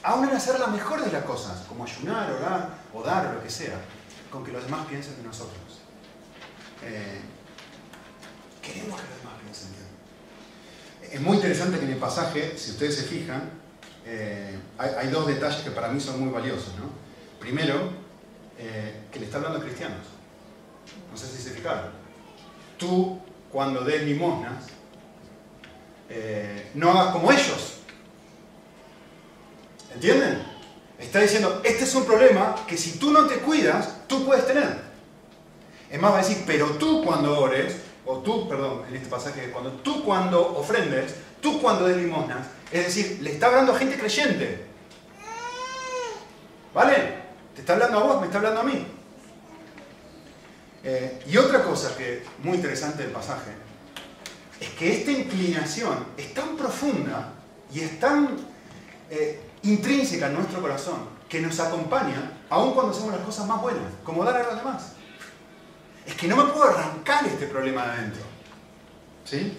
aún 0.02 0.28
al 0.28 0.36
hacer 0.36 0.58
la 0.58 0.68
mejor 0.68 1.04
de 1.04 1.12
las 1.12 1.24
cosas, 1.24 1.60
como 1.68 1.84
ayunar, 1.84 2.30
orar, 2.32 2.68
o 2.92 3.02
dar, 3.02 3.26
o 3.26 3.32
lo 3.34 3.42
que 3.42 3.50
sea, 3.50 3.80
con 4.30 4.44
que 4.44 4.52
los 4.52 4.64
demás 4.64 4.86
piensen 4.86 5.16
de 5.16 5.22
nosotros. 5.22 5.80
Eh, 6.82 7.20
queremos 8.62 9.00
que 9.00 9.06
los 9.08 9.18
demás 9.18 9.34
piensen 9.42 9.72
de 9.72 9.90
es 11.10 11.20
muy 11.20 11.36
interesante 11.36 11.78
que 11.78 11.86
en 11.86 11.92
el 11.92 11.98
pasaje, 11.98 12.56
si 12.56 12.70
ustedes 12.70 12.96
se 12.96 13.02
fijan, 13.02 13.50
eh, 14.06 14.56
hay, 14.78 15.08
dos 15.08 15.26
detalles 15.26 15.62
que 15.62 15.70
para 15.70 15.88
mí 15.88 16.00
son 16.00 16.20
muy 16.20 16.30
valiosos. 16.30 16.74
¿no? 16.78 16.84
Primero, 17.40 17.90
eh, 18.56 19.06
que 19.10 19.18
le 19.18 19.26
está 19.26 19.38
hablando 19.38 19.58
a 19.58 19.62
cristianos. 19.62 20.06
No 21.10 21.16
sé 21.16 21.26
si 21.26 21.42
se 21.42 21.50
fijaron. 21.50 21.90
Tú, 22.78 23.20
cuando 23.50 23.82
des 23.82 24.04
limosnas, 24.04 24.66
eh, 26.10 26.70
no 26.74 26.90
hagas 26.90 27.12
como 27.12 27.30
ellos. 27.30 27.78
¿Entienden? 29.94 30.42
Está 30.98 31.20
diciendo, 31.20 31.62
este 31.64 31.84
es 31.84 31.94
un 31.94 32.04
problema 32.04 32.56
que 32.66 32.76
si 32.76 32.98
tú 32.98 33.10
no 33.10 33.26
te 33.26 33.36
cuidas, 33.36 34.06
tú 34.06 34.26
puedes 34.26 34.46
tener. 34.46 34.90
Es 35.88 36.00
más, 36.00 36.12
va 36.12 36.18
a 36.18 36.22
decir, 36.22 36.42
pero 36.46 36.66
tú 36.72 37.02
cuando 37.04 37.40
ores, 37.40 37.76
o 38.04 38.18
tú, 38.18 38.48
perdón, 38.48 38.82
en 38.88 38.96
este 38.96 39.08
pasaje, 39.08 39.50
cuando 39.50 39.72
tú 39.72 40.04
cuando 40.04 40.58
ofrendes, 40.58 41.14
tú 41.40 41.60
cuando 41.60 41.86
des 41.86 41.96
limosnas, 41.96 42.46
es 42.70 42.86
decir, 42.86 43.18
le 43.22 43.32
está 43.32 43.46
hablando 43.46 43.72
a 43.72 43.78
gente 43.78 43.98
creyente. 43.98 44.66
¿Vale? 46.74 47.20
Te 47.54 47.60
está 47.60 47.72
hablando 47.74 47.98
a 47.98 48.02
vos, 48.02 48.20
me 48.20 48.26
está 48.26 48.38
hablando 48.38 48.60
a 48.60 48.64
mí. 48.64 48.86
Eh, 50.82 51.22
y 51.26 51.36
otra 51.36 51.62
cosa 51.62 51.96
que 51.96 52.24
muy 52.42 52.56
interesante 52.56 53.02
del 53.02 53.12
pasaje 53.12 53.69
es 54.60 54.68
que 54.70 54.98
esta 54.98 55.10
inclinación 55.10 56.06
es 56.16 56.34
tan 56.34 56.56
profunda 56.56 57.32
y 57.72 57.80
es 57.80 57.98
tan 57.98 58.36
eh, 59.08 59.40
intrínseca 59.62 60.26
en 60.26 60.34
nuestro 60.34 60.60
corazón 60.60 61.08
que 61.28 61.40
nos 61.40 61.58
acompaña 61.60 62.38
aun 62.50 62.74
cuando 62.74 62.92
hacemos 62.92 63.12
las 63.12 63.24
cosas 63.24 63.46
más 63.46 63.62
buenas, 63.62 63.84
como 64.04 64.24
dar 64.24 64.36
a 64.36 64.42
los 64.42 64.56
demás. 64.56 64.92
Es 66.04 66.14
que 66.14 66.28
no 66.28 66.36
me 66.36 66.52
puedo 66.52 66.64
arrancar 66.64 67.24
este 67.26 67.46
problema 67.46 67.86
de 67.86 67.92
adentro. 67.92 68.22
¿Sí? 69.24 69.56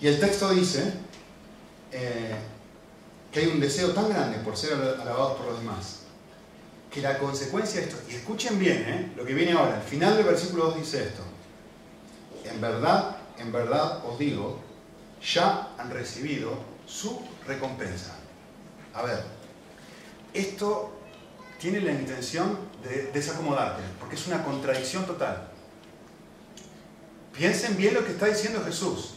Y 0.00 0.06
el 0.06 0.18
texto 0.18 0.50
dice 0.50 0.94
eh, 1.92 2.36
que 3.30 3.40
hay 3.40 3.46
un 3.46 3.60
deseo 3.60 3.90
tan 3.90 4.08
grande 4.08 4.38
por 4.38 4.56
ser 4.56 4.72
alabados 4.74 5.36
por 5.36 5.46
los 5.46 5.58
demás, 5.58 6.00
que 6.90 7.02
la 7.02 7.18
consecuencia 7.18 7.80
de 7.80 7.88
esto, 7.88 8.00
y 8.08 8.14
escuchen 8.14 8.58
bien 8.58 8.84
¿eh? 8.88 9.12
lo 9.16 9.24
que 9.24 9.34
viene 9.34 9.52
ahora, 9.52 9.76
al 9.76 9.82
final 9.82 10.16
del 10.16 10.24
versículo 10.24 10.66
2 10.66 10.76
dice 10.76 11.04
esto, 11.04 11.22
en 12.50 12.60
verdad, 12.60 13.16
en 13.38 13.52
verdad 13.52 14.04
os 14.06 14.18
digo, 14.18 14.60
ya 15.22 15.68
han 15.78 15.90
recibido 15.90 16.58
su 16.86 17.20
recompensa. 17.46 18.14
A 18.94 19.02
ver, 19.02 19.22
esto 20.32 20.92
tiene 21.58 21.80
la 21.80 21.92
intención 21.92 22.58
de 22.82 23.10
desacomodarte, 23.12 23.82
porque 23.98 24.16
es 24.16 24.26
una 24.26 24.44
contradicción 24.44 25.06
total. 25.06 25.48
Piensen 27.36 27.76
bien 27.76 27.94
lo 27.94 28.04
que 28.04 28.12
está 28.12 28.26
diciendo 28.26 28.62
Jesús. 28.64 29.14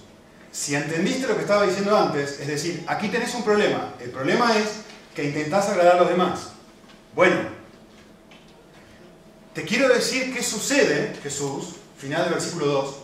Si 0.52 0.76
entendiste 0.76 1.28
lo 1.28 1.36
que 1.36 1.42
estaba 1.42 1.66
diciendo 1.66 1.98
antes, 1.98 2.40
es 2.40 2.48
decir, 2.48 2.84
aquí 2.88 3.08
tenés 3.08 3.34
un 3.36 3.44
problema. 3.44 3.94
El 4.00 4.12
problema 4.12 4.58
es 4.58 4.82
que 5.16 5.24
intentás 5.24 5.70
agradar 5.70 5.96
a 5.96 6.00
los 6.02 6.10
demás. 6.10 6.50
Bueno, 7.16 7.40
te 9.54 9.64
quiero 9.64 9.90
decir 9.90 10.34
qué 10.34 10.44
sucede, 10.44 11.14
Jesús, 11.24 11.76
final 11.98 12.24
del 12.24 12.34
versículo 12.34 12.66
2, 12.68 12.96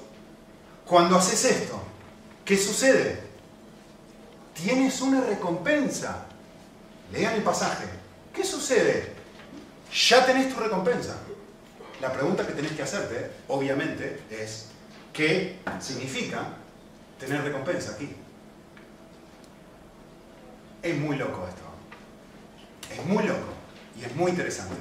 cuando 0.88 1.18
haces 1.18 1.44
esto, 1.44 1.82
¿qué 2.46 2.58
sucede? 2.58 3.20
Tienes 4.54 5.02
una 5.02 5.22
recompensa. 5.22 6.26
Lean 7.12 7.36
el 7.36 7.44
pasaje. 7.44 7.86
¿Qué 8.34 8.44
sucede? 8.44 9.14
Ya 10.10 10.26
tenés 10.26 10.54
tu 10.54 10.60
recompensa. 10.60 11.18
La 12.02 12.14
pregunta 12.14 12.46
que 12.46 12.54
tenés 12.54 12.72
que 12.72 12.84
hacerte, 12.84 13.32
obviamente, 13.50 14.22
es 14.30 14.68
¿qué 15.14 15.60
significa 15.80 16.48
tener 17.20 17.44
recompensa 17.44 17.94
aquí? 17.94 18.10
Es 20.82 20.98
muy 20.98 21.18
loco 21.18 21.48
esto. 21.48 21.64
Es 22.94 23.06
muy 23.06 23.24
loco 23.24 23.54
y 24.00 24.06
es 24.06 24.16
muy 24.16 24.32
interesante. 24.32 24.76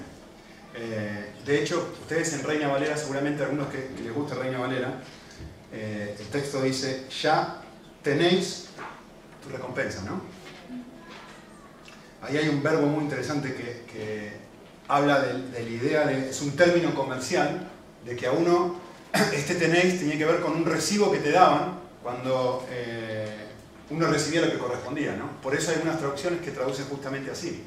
Eh, 0.74 1.32
de 1.44 1.62
hecho, 1.62 1.94
ustedes 2.02 2.32
en 2.34 2.44
Reina 2.44 2.68
Valera, 2.68 2.96
seguramente 2.96 3.42
algunos 3.42 3.68
que, 3.68 3.88
que 3.96 4.02
les 4.02 4.14
gusta 4.14 4.34
Reina 4.34 4.58
Valera, 4.58 5.00
eh, 5.76 6.16
el 6.18 6.26
texto 6.28 6.62
dice, 6.62 7.06
ya 7.22 7.62
tenéis 8.02 8.68
tu 9.42 9.50
recompensa, 9.50 10.02
¿no? 10.02 10.36
ahí 12.22 12.36
hay 12.36 12.48
un 12.48 12.62
verbo 12.62 12.86
muy 12.86 13.04
interesante 13.04 13.54
que, 13.54 14.46
habla 14.88 15.20
de, 15.20 15.50
la 15.52 15.60
idea 15.60 16.06
de, 16.06 16.30
es 16.30 16.40
un 16.42 16.52
término 16.52 16.94
comercial, 16.94 17.68
de 18.04 18.14
que 18.14 18.26
a 18.26 18.32
uno, 18.32 18.76
este 19.34 19.56
tenéis 19.56 19.98
tenía 19.98 20.16
que 20.16 20.24
ver 20.24 20.40
con 20.40 20.52
un 20.52 20.64
recibo 20.64 21.10
que 21.10 21.18
te 21.18 21.32
daban 21.32 21.80
cuando 22.02 22.64
eh, 22.70 23.48
uno 23.90 24.06
recibía 24.06 24.42
lo 24.42 24.50
que 24.50 24.58
correspondía, 24.58 25.16
¿no? 25.16 25.40
Por 25.42 25.56
eso 25.56 25.72
hay 25.72 25.80
unas 25.82 25.98
traducciones 25.98 26.40
que 26.40 26.52
traducen 26.52 26.86
justamente 26.86 27.32
así. 27.32 27.64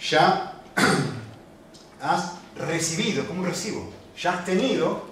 Ya 0.00 0.60
has 2.00 2.32
recibido, 2.56 3.24
como 3.26 3.40
un 3.40 3.46
recibo, 3.46 3.88
ya 4.20 4.38
has 4.38 4.44
tenido 4.44 5.04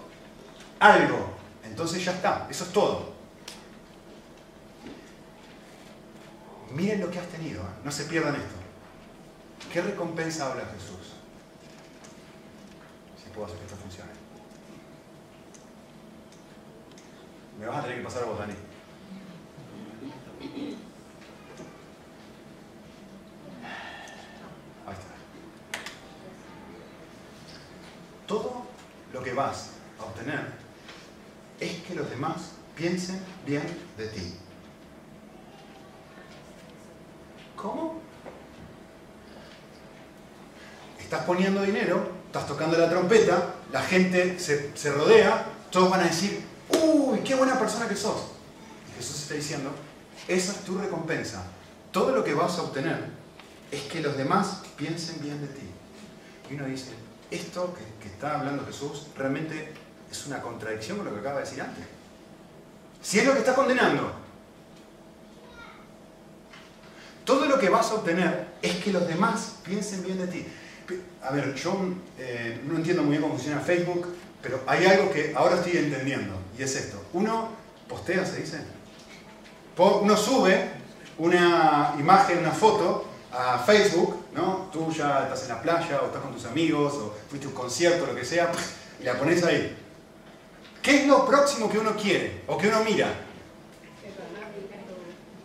algo, 0.80 1.29
entonces 1.70 2.04
ya 2.04 2.12
está, 2.12 2.48
eso 2.50 2.64
es 2.64 2.72
todo. 2.72 3.14
Miren 6.72 7.00
lo 7.00 7.10
que 7.10 7.18
has 7.18 7.26
tenido, 7.28 7.62
¿eh? 7.62 7.80
no 7.84 7.90
se 7.90 8.04
pierdan 8.04 8.34
esto. 8.34 8.54
¿Qué 9.72 9.80
recompensa 9.80 10.50
habla 10.50 10.64
Jesús? 10.66 11.14
Si 13.22 13.30
puedo 13.30 13.46
hacer 13.46 13.58
que 13.58 13.64
esto 13.64 13.76
funcione. 13.76 14.10
Me 17.58 17.66
vas 17.66 17.78
a 17.78 17.82
tener 17.82 17.98
que 17.98 18.04
pasar 18.04 18.22
a 18.24 18.26
vos, 18.26 18.38
Dani. 18.38 18.54
Ahí 24.86 24.92
está. 24.92 25.14
Todo 28.26 28.66
lo 29.12 29.22
que 29.22 29.32
vas 29.32 29.70
a 30.00 30.04
obtener 30.04 30.69
es 31.60 31.82
que 31.82 31.94
los 31.94 32.08
demás 32.10 32.52
piensen 32.74 33.20
bien 33.46 33.62
de 33.96 34.06
ti. 34.06 34.34
¿Cómo? 37.56 38.00
Estás 40.98 41.24
poniendo 41.24 41.62
dinero, 41.62 42.10
estás 42.26 42.46
tocando 42.46 42.78
la 42.78 42.88
trompeta, 42.88 43.54
la 43.72 43.82
gente 43.82 44.38
se, 44.38 44.76
se 44.76 44.92
rodea, 44.92 45.46
todos 45.70 45.90
van 45.90 46.00
a 46.00 46.04
decir, 46.04 46.42
uy, 46.82 47.20
qué 47.20 47.34
buena 47.34 47.58
persona 47.58 47.88
que 47.88 47.96
sos. 47.96 48.28
Y 48.90 48.96
Jesús 48.96 49.22
está 49.22 49.34
diciendo, 49.34 49.70
esa 50.26 50.52
es 50.52 50.58
tu 50.64 50.78
recompensa. 50.78 51.44
Todo 51.90 52.12
lo 52.12 52.24
que 52.24 52.34
vas 52.34 52.58
a 52.58 52.62
obtener 52.62 53.04
es 53.70 53.82
que 53.82 54.00
los 54.00 54.16
demás 54.16 54.62
piensen 54.76 55.20
bien 55.20 55.40
de 55.40 55.48
ti. 55.48 55.68
Y 56.50 56.54
uno 56.54 56.66
dice, 56.66 56.92
esto 57.30 57.74
que, 57.74 58.08
está 58.08 58.38
hablando 58.38 58.64
Jesús 58.66 59.06
realmente 59.16 59.72
es 60.10 60.26
una 60.26 60.40
contradicción 60.40 60.98
con 60.98 61.06
lo 61.06 61.14
que 61.14 61.20
acaba 61.20 61.40
de 61.40 61.44
decir 61.44 61.62
antes. 61.62 61.84
Si 63.02 63.18
es 63.18 63.26
lo 63.26 63.32
que 63.32 63.38
está 63.38 63.54
condenando, 63.54 64.12
todo 67.24 67.46
lo 67.46 67.58
que 67.58 67.68
vas 67.68 67.90
a 67.90 67.94
obtener 67.94 68.46
es 68.60 68.76
que 68.76 68.92
los 68.92 69.06
demás 69.06 69.56
piensen 69.64 70.02
bien 70.04 70.18
de 70.18 70.26
ti. 70.26 70.46
A 71.22 71.30
ver, 71.30 71.54
yo 71.54 71.76
eh, 72.18 72.60
no 72.66 72.76
entiendo 72.76 73.02
muy 73.02 73.12
bien 73.12 73.22
cómo 73.22 73.34
funciona 73.34 73.60
Facebook, 73.60 74.08
pero 74.42 74.60
hay 74.66 74.86
algo 74.86 75.12
que 75.12 75.32
ahora 75.36 75.56
estoy 75.56 75.76
entendiendo, 75.76 76.34
y 76.58 76.62
es 76.62 76.74
esto. 76.74 77.02
Uno 77.12 77.50
postea, 77.88 78.26
se 78.26 78.40
dice. 78.40 78.58
Uno 79.76 80.16
sube 80.16 80.70
una 81.18 81.94
imagen, 81.98 82.38
una 82.38 82.50
foto 82.50 83.06
a 83.32 83.58
Facebook, 83.58 84.24
¿no? 84.34 84.68
Tú 84.72 84.92
ya 84.92 85.22
estás 85.24 85.44
en 85.44 85.48
la 85.50 85.62
playa, 85.62 86.00
o 86.02 86.06
estás 86.06 86.20
con 86.22 86.32
tus 86.32 86.44
amigos, 86.46 86.94
o 86.94 87.14
fuiste 87.28 87.46
a 87.46 87.50
un 87.50 87.54
concierto, 87.54 88.06
lo 88.06 88.14
que 88.14 88.24
sea, 88.24 88.50
y 89.00 89.04
la 89.04 89.18
pones 89.18 89.42
ahí. 89.44 89.76
¿Qué 90.82 91.02
es 91.02 91.06
lo 91.06 91.26
próximo 91.26 91.70
que 91.70 91.78
uno 91.78 91.94
quiere 91.96 92.42
o 92.46 92.56
que 92.56 92.68
uno 92.68 92.82
mira? 92.84 93.08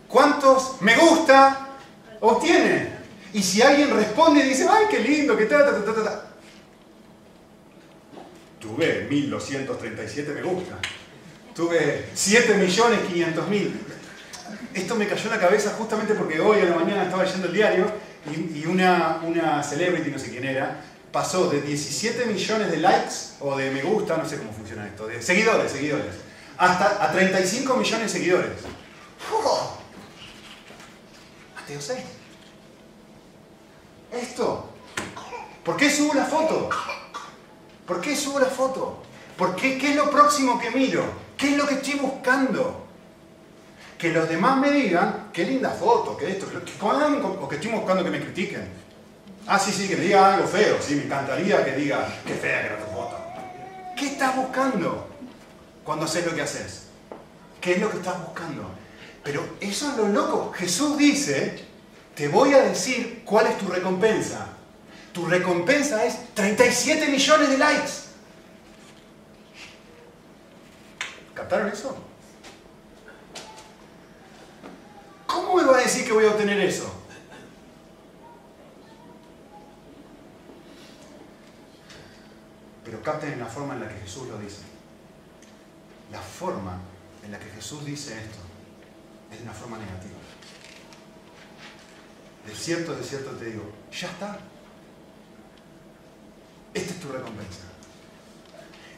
¿Cuántos 0.08 0.80
me 0.80 0.96
gusta 0.96 1.76
obtiene? 2.20 2.96
Y 3.32 3.42
si 3.42 3.60
alguien 3.60 3.94
responde 3.94 4.40
y 4.40 4.48
dice, 4.48 4.66
ay, 4.70 4.86
qué 4.90 5.00
lindo, 5.00 5.36
que 5.36 5.46
ta, 5.46 5.64
ta, 5.66 5.84
ta, 5.84 6.04
ta, 6.04 6.26
tuve 8.58 9.06
1237 9.08 10.32
me 10.32 10.42
gusta, 10.42 10.76
tuve 11.54 12.08
7.500.000. 12.14 13.70
Esto 14.74 14.94
me 14.94 15.06
cayó 15.06 15.24
en 15.24 15.30
la 15.30 15.40
cabeza 15.40 15.74
justamente 15.78 16.14
porque 16.14 16.40
hoy 16.40 16.60
a 16.60 16.64
la 16.66 16.76
mañana 16.76 17.04
estaba 17.04 17.24
leyendo 17.24 17.48
el 17.48 17.52
diario 17.52 17.92
y, 18.54 18.66
una, 18.66 19.20
una 19.22 19.62
celebrity, 19.62 20.10
no 20.10 20.18
sé 20.18 20.30
quién 20.30 20.44
era, 20.44 20.80
pasó 21.16 21.48
de 21.48 21.62
17 21.62 22.26
millones 22.26 22.70
de 22.70 22.76
likes 22.76 23.14
o 23.40 23.56
de 23.56 23.70
me 23.70 23.80
gusta, 23.80 24.18
no 24.18 24.28
sé 24.28 24.36
cómo 24.36 24.52
funciona 24.52 24.86
esto, 24.86 25.06
de 25.06 25.22
seguidores, 25.22 25.72
seguidores, 25.72 26.14
hasta 26.58 27.02
a 27.02 27.10
35 27.10 27.74
millones 27.74 28.12
de 28.12 28.18
seguidores. 28.18 28.52
Mateo 31.54 31.80
6. 31.80 31.98
Esto. 34.12 34.68
¿Por 35.64 35.78
qué 35.78 35.90
subo 35.90 36.12
la 36.12 36.26
foto? 36.26 36.68
¿Por 37.86 38.02
qué 38.02 38.14
subo 38.14 38.38
la 38.38 38.50
foto? 38.50 39.02
¿Por 39.38 39.56
qué? 39.56 39.78
¿Qué 39.78 39.92
es 39.92 39.96
lo 39.96 40.10
próximo 40.10 40.60
que 40.60 40.70
miro? 40.70 41.02
¿Qué 41.38 41.52
es 41.52 41.56
lo 41.56 41.66
que 41.66 41.76
estoy 41.76 41.94
buscando? 41.94 42.88
Que 43.96 44.12
los 44.12 44.28
demás 44.28 44.58
me 44.58 44.70
digan, 44.70 45.30
qué 45.32 45.46
linda 45.46 45.70
foto, 45.70 46.14
que 46.14 46.30
esto, 46.30 46.46
que, 46.50 46.58
o 46.58 47.48
que 47.48 47.54
estoy 47.54 47.70
buscando 47.70 48.04
que 48.04 48.10
me 48.10 48.20
critiquen. 48.20 48.85
Ah, 49.46 49.58
sí, 49.58 49.72
sí, 49.72 49.88
que 49.88 49.96
diga 49.96 50.34
algo 50.34 50.48
feo, 50.48 50.78
sí, 50.80 50.96
me 50.96 51.04
encantaría 51.04 51.64
que 51.64 51.72
diga, 51.72 52.08
qué 52.26 52.34
fea 52.34 52.62
que 52.62 52.66
era 52.66 52.78
tu 52.78 52.92
foto. 52.92 53.16
¿Qué 53.96 54.06
estás 54.06 54.34
buscando 54.36 55.08
cuando 55.84 56.04
haces 56.04 56.26
lo 56.26 56.34
que 56.34 56.42
haces? 56.42 56.86
¿Qué 57.60 57.74
es 57.74 57.80
lo 57.80 57.90
que 57.90 57.98
estás 57.98 58.18
buscando? 58.24 58.68
Pero 59.22 59.46
eso 59.60 59.90
es 59.90 59.96
lo 59.96 60.08
loco. 60.08 60.52
Jesús 60.52 60.98
dice, 60.98 61.64
te 62.14 62.28
voy 62.28 62.54
a 62.54 62.62
decir 62.62 63.22
cuál 63.24 63.46
es 63.46 63.58
tu 63.58 63.68
recompensa 63.68 64.48
tu 65.16 65.24
recompensa 65.24 66.04
es 66.04 66.34
37 66.34 67.08
millones 67.08 67.48
de 67.48 67.56
likes. 67.56 67.90
¿Captaron 71.32 71.68
eso? 71.68 71.96
¿Cómo 75.26 75.54
me 75.54 75.64
va 75.64 75.78
a 75.78 75.80
decir 75.80 76.04
que 76.04 76.12
voy 76.12 76.26
a 76.26 76.32
obtener 76.32 76.60
eso? 76.60 76.92
Pero 82.86 83.02
capten 83.02 83.36
la 83.40 83.46
forma 83.46 83.74
en 83.74 83.80
la 83.80 83.88
que 83.88 84.00
Jesús 84.00 84.28
lo 84.28 84.38
dice. 84.38 84.62
La 86.12 86.20
forma 86.20 86.78
en 87.24 87.32
la 87.32 87.38
que 87.40 87.50
Jesús 87.50 87.84
dice 87.84 88.16
esto 88.16 88.38
es 89.32 89.38
de 89.38 89.42
una 89.42 89.52
forma 89.52 89.76
negativa. 89.76 90.14
De 92.46 92.54
cierto, 92.54 92.94
de 92.94 93.02
cierto 93.02 93.32
te 93.32 93.46
digo, 93.46 93.72
ya 93.90 94.06
está, 94.06 94.38
esta 96.72 96.92
es 96.92 97.00
tu 97.00 97.08
recompensa. 97.08 97.62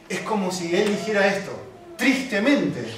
Es 0.07 0.21
como 0.21 0.53
si 0.53 0.77
Él 0.77 0.91
dijera 0.91 1.27
esto, 1.27 1.53
tristemente, 1.97 2.93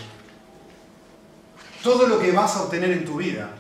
todo 1.85 2.09
lo 2.09 2.19
que 2.19 2.33
vas 2.33 2.57
a 2.57 2.65
obtener 2.65 2.91
en 2.91 3.05
tu 3.05 3.19
vida 3.19 3.55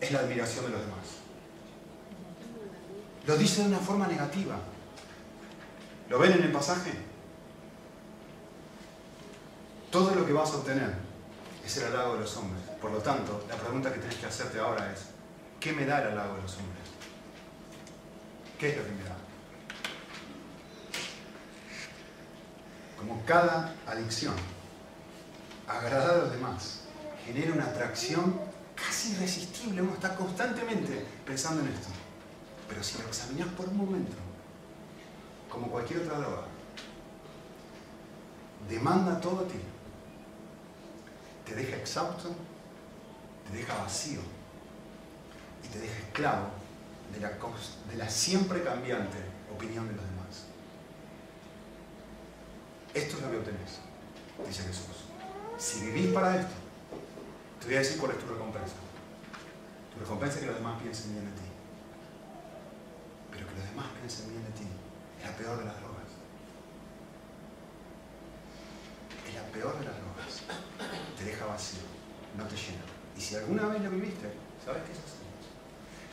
es 0.00 0.12
la 0.12 0.20
admiración 0.20 0.66
de 0.66 0.70
los 0.70 0.80
demás. 0.80 1.00
Lo 3.26 3.36
dice 3.36 3.62
de 3.62 3.68
una 3.68 3.78
forma 3.78 4.06
negativa. 4.06 4.60
¿Lo 6.10 6.18
ven 6.18 6.32
en 6.32 6.42
el 6.42 6.52
pasaje? 6.52 6.92
Todo 9.90 10.14
lo 10.14 10.26
que 10.26 10.32
vas 10.32 10.50
a 10.50 10.56
obtener 10.56 10.92
es 11.64 11.76
el 11.78 11.86
halago 11.86 12.14
de 12.14 12.20
los 12.20 12.36
hombres. 12.36 12.62
Por 12.82 12.90
lo 12.90 12.98
tanto, 12.98 13.46
la 13.48 13.56
pregunta 13.56 13.92
que 13.92 14.00
tienes 14.00 14.18
que 14.18 14.26
hacerte 14.26 14.58
ahora 14.58 14.92
es, 14.92 15.06
¿qué 15.58 15.72
me 15.72 15.86
da 15.86 16.02
el 16.02 16.08
halago 16.08 16.36
de 16.36 16.42
los 16.42 16.56
hombres? 16.56 16.82
¿Qué 18.58 18.70
es 18.70 18.76
lo 18.76 18.84
que 18.84 18.90
me 18.90 19.04
da? 19.04 19.16
como 23.00 23.24
cada 23.24 23.74
adicción, 23.86 24.34
agradar 25.66 26.10
a 26.10 26.18
los 26.18 26.32
demás, 26.32 26.80
genera 27.24 27.54
una 27.54 27.64
atracción 27.64 28.38
casi 28.74 29.12
irresistible. 29.12 29.80
Uno 29.80 29.94
está 29.94 30.14
constantemente 30.14 31.06
pensando 31.24 31.62
en 31.62 31.68
esto. 31.68 31.88
Pero 32.68 32.84
si 32.84 32.98
lo 32.98 33.08
examinas 33.08 33.48
por 33.56 33.68
un 33.68 33.78
momento, 33.78 34.16
como 35.50 35.68
cualquier 35.68 36.00
otra 36.00 36.18
droga, 36.18 36.44
demanda 38.68 39.20
todo 39.20 39.40
a 39.40 39.48
ti. 39.48 39.58
Te 41.44 41.54
deja 41.54 41.76
exhausto, 41.76 42.30
te 43.50 43.58
deja 43.58 43.74
vacío 43.74 44.20
y 45.64 45.68
te 45.68 45.80
deja 45.80 45.98
esclavo 45.98 46.46
de 47.12 47.96
la, 47.96 48.08
siempre 48.08 48.62
cambiante 48.62 49.18
opinión 49.52 49.88
de 49.88 49.94
los 49.94 50.04
demás. 50.04 50.46
Esto 52.94 53.16
es 53.16 53.22
lo 53.22 53.30
que 53.30 53.38
obtenés, 53.38 53.80
dice 54.46 54.62
Jesús. 54.62 54.86
Si 55.58 55.86
vivís 55.86 56.12
para 56.12 56.40
esto, 56.40 56.54
te 57.58 57.66
voy 57.66 57.74
a 57.74 57.78
decir 57.80 57.98
cuál 57.98 58.12
es 58.12 58.18
tu 58.18 58.26
recompensa. 58.26 58.74
Tu 59.92 60.00
recompensa 60.00 60.36
es 60.36 60.40
que 60.40 60.46
los 60.46 60.56
demás 60.56 60.80
piensen 60.80 61.12
bien 61.12 61.24
de 61.24 61.32
ti. 61.32 61.48
Pero 63.32 63.46
que 63.48 63.54
los 63.54 63.64
demás 63.64 63.86
piensen 63.98 64.30
bien 64.30 64.44
de 64.44 64.50
ti 64.52 64.66
es 65.20 65.30
la 65.30 65.36
peor 65.36 65.58
de 65.58 65.64
las 65.64 65.76
drogas. 65.80 66.10
Es 69.28 69.34
la 69.34 69.42
peor 69.52 69.78
de 69.78 69.84
las 69.84 69.94
drogas. 69.94 70.42
Te 71.18 71.24
deja 71.24 71.46
vacío, 71.46 71.80
no 72.36 72.44
te 72.44 72.56
llena. 72.56 72.82
Y 73.16 73.20
si 73.20 73.36
alguna 73.36 73.66
vez 73.66 73.82
lo 73.82 73.90
viviste, 73.90 74.32
¿sabes 74.64 74.82
qué 74.84 74.92
es 74.92 74.98
así? 74.98 75.20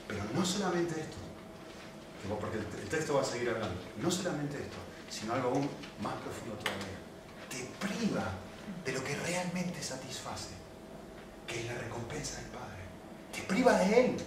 Pero 0.08 0.24
no 0.34 0.46
solamente 0.46 1.00
esto, 1.00 1.18
porque 2.40 2.58
el 2.58 2.90
texto 2.90 3.16
va 3.16 3.22
a 3.22 3.26
seguir 3.26 3.50
hablando, 3.50 3.80
no 4.02 4.12
solamente 4.12 4.58
esto, 4.58 4.78
sino 5.10 5.34
algo 5.34 5.50
aún 5.50 5.70
más 6.02 6.16
profundo 6.16 6.56
todavía. 6.56 6.98
Te 7.50 7.64
priva 7.86 8.24
de 8.84 8.92
lo 8.92 9.04
que 9.04 9.16
realmente 9.16 9.82
satisface, 9.82 10.50
que 11.46 11.62
es 11.62 11.66
la 11.68 11.78
recompensa 11.78 12.42
del 12.42 12.50
Padre. 12.50 12.84
Te 13.34 13.42
priva 13.44 13.78
de 13.80 14.06
Él. 14.06 14.18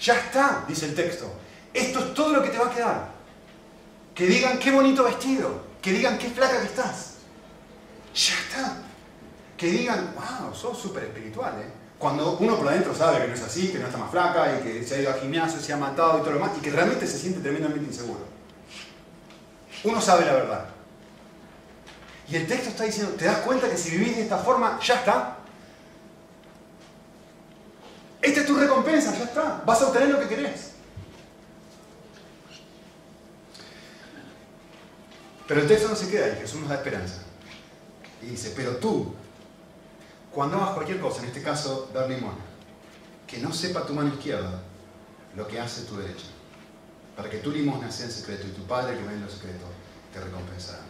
Ya 0.00 0.14
está, 0.14 0.64
dice 0.66 0.86
el 0.86 0.94
texto. 0.94 1.32
Esto 1.72 1.98
es 2.00 2.14
todo 2.14 2.32
lo 2.32 2.42
que 2.42 2.48
te 2.50 2.58
va 2.58 2.66
a 2.66 2.74
quedar. 2.74 3.08
Que 4.14 4.26
digan 4.26 4.58
qué 4.58 4.70
bonito 4.70 5.04
vestido, 5.04 5.62
que 5.80 5.92
digan 5.92 6.18
qué 6.18 6.28
flaca 6.30 6.60
que 6.60 6.66
estás. 6.66 7.14
Ya 8.14 8.34
está. 8.34 8.76
Que 9.56 9.66
digan, 9.66 10.14
wow, 10.14 10.54
sos 10.54 10.78
súper 10.78 11.04
espiritual, 11.04 11.54
¿eh? 11.60 11.70
Cuando 11.98 12.38
uno 12.38 12.56
por 12.56 12.68
adentro 12.68 12.94
sabe 12.94 13.20
que 13.20 13.28
no 13.28 13.34
es 13.34 13.42
así, 13.42 13.68
que 13.68 13.78
no 13.78 13.86
está 13.86 13.98
más 13.98 14.10
flaca 14.10 14.58
y 14.58 14.62
que 14.62 14.82
se 14.84 14.94
ha 14.94 15.00
ido 15.02 15.12
al 15.12 15.20
gimnasio, 15.20 15.60
se 15.60 15.72
ha 15.72 15.76
matado 15.76 16.18
y 16.18 16.20
todo 16.20 16.30
lo 16.30 16.38
demás, 16.38 16.52
y 16.56 16.60
que 16.62 16.70
realmente 16.70 17.06
se 17.06 17.18
siente 17.18 17.40
tremendamente 17.40 17.84
inseguro. 17.84 18.20
Uno 19.84 20.00
sabe 20.00 20.24
la 20.24 20.32
verdad. 20.32 20.64
Y 22.28 22.36
el 22.36 22.46
texto 22.46 22.70
está 22.70 22.84
diciendo, 22.84 23.12
¿te 23.18 23.26
das 23.26 23.38
cuenta 23.38 23.68
que 23.68 23.76
si 23.76 23.90
vivís 23.90 24.16
de 24.16 24.22
esta 24.22 24.38
forma, 24.38 24.78
ya 24.80 24.94
está? 24.94 25.36
Esta 28.22 28.40
es 28.40 28.46
tu 28.46 28.56
recompensa, 28.56 29.14
ya 29.14 29.24
está. 29.24 29.62
Vas 29.66 29.82
a 29.82 29.86
obtener 29.88 30.08
lo 30.08 30.20
que 30.20 30.28
querés. 30.28 30.69
Pero 35.50 35.62
el 35.62 35.66
texto 35.66 35.88
no 35.88 35.96
se 35.96 36.08
queda 36.08 36.26
ahí, 36.26 36.38
Jesús 36.40 36.60
nos 36.60 36.68
da 36.68 36.76
esperanza. 36.76 37.22
Y 38.22 38.26
dice, 38.26 38.52
pero 38.54 38.76
tú, 38.76 39.12
cuando 40.30 40.58
hagas 40.58 40.74
cualquier 40.74 41.00
cosa, 41.00 41.22
en 41.22 41.26
este 41.26 41.42
caso 41.42 41.90
dar 41.92 42.08
limón, 42.08 42.36
que 43.26 43.38
no 43.38 43.52
sepa 43.52 43.84
tu 43.84 43.92
mano 43.92 44.14
izquierda 44.14 44.62
lo 45.34 45.48
que 45.48 45.58
hace 45.58 45.82
tu 45.86 45.96
derecha, 45.96 46.26
para 47.16 47.28
que 47.28 47.38
tu 47.38 47.50
limosna 47.50 47.90
sea 47.90 48.06
en 48.06 48.12
secreto 48.12 48.46
y 48.46 48.50
tu 48.52 48.62
Padre 48.62 48.96
que 48.96 49.02
ve 49.02 49.12
en 49.12 49.22
lo 49.22 49.28
secreto 49.28 49.64
te 50.14 50.20
recompensará. 50.20 50.82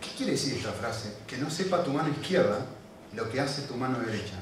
¿Qué 0.00 0.10
quiere 0.16 0.32
decir 0.32 0.58
esta 0.58 0.70
frase? 0.70 1.12
Que 1.26 1.38
no 1.38 1.50
sepa 1.50 1.82
tu 1.82 1.92
mano 1.92 2.08
izquierda 2.08 2.64
lo 3.14 3.28
que 3.28 3.40
hace 3.40 3.62
tu 3.62 3.74
mano 3.74 3.98
derecha. 3.98 4.36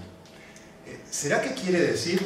Eh, 0.87 1.01
¿Será 1.11 1.40
que 1.40 1.55
quiere 1.55 1.81
decir 1.81 2.18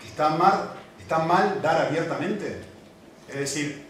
que 0.00 0.06
está 0.06 0.28
mal, 0.28 0.70
está 1.00 1.18
mal 1.18 1.60
dar 1.60 1.84
abiertamente? 1.84 2.60
Es 3.28 3.34
decir, 3.34 3.85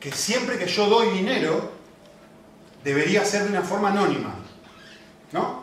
que 0.00 0.10
siempre 0.10 0.58
que 0.58 0.66
yo 0.66 0.86
doy 0.86 1.10
dinero, 1.10 1.70
debería 2.82 3.24
ser 3.24 3.44
de 3.44 3.50
una 3.50 3.62
forma 3.62 3.90
anónima. 3.90 4.34
¿No? 5.32 5.62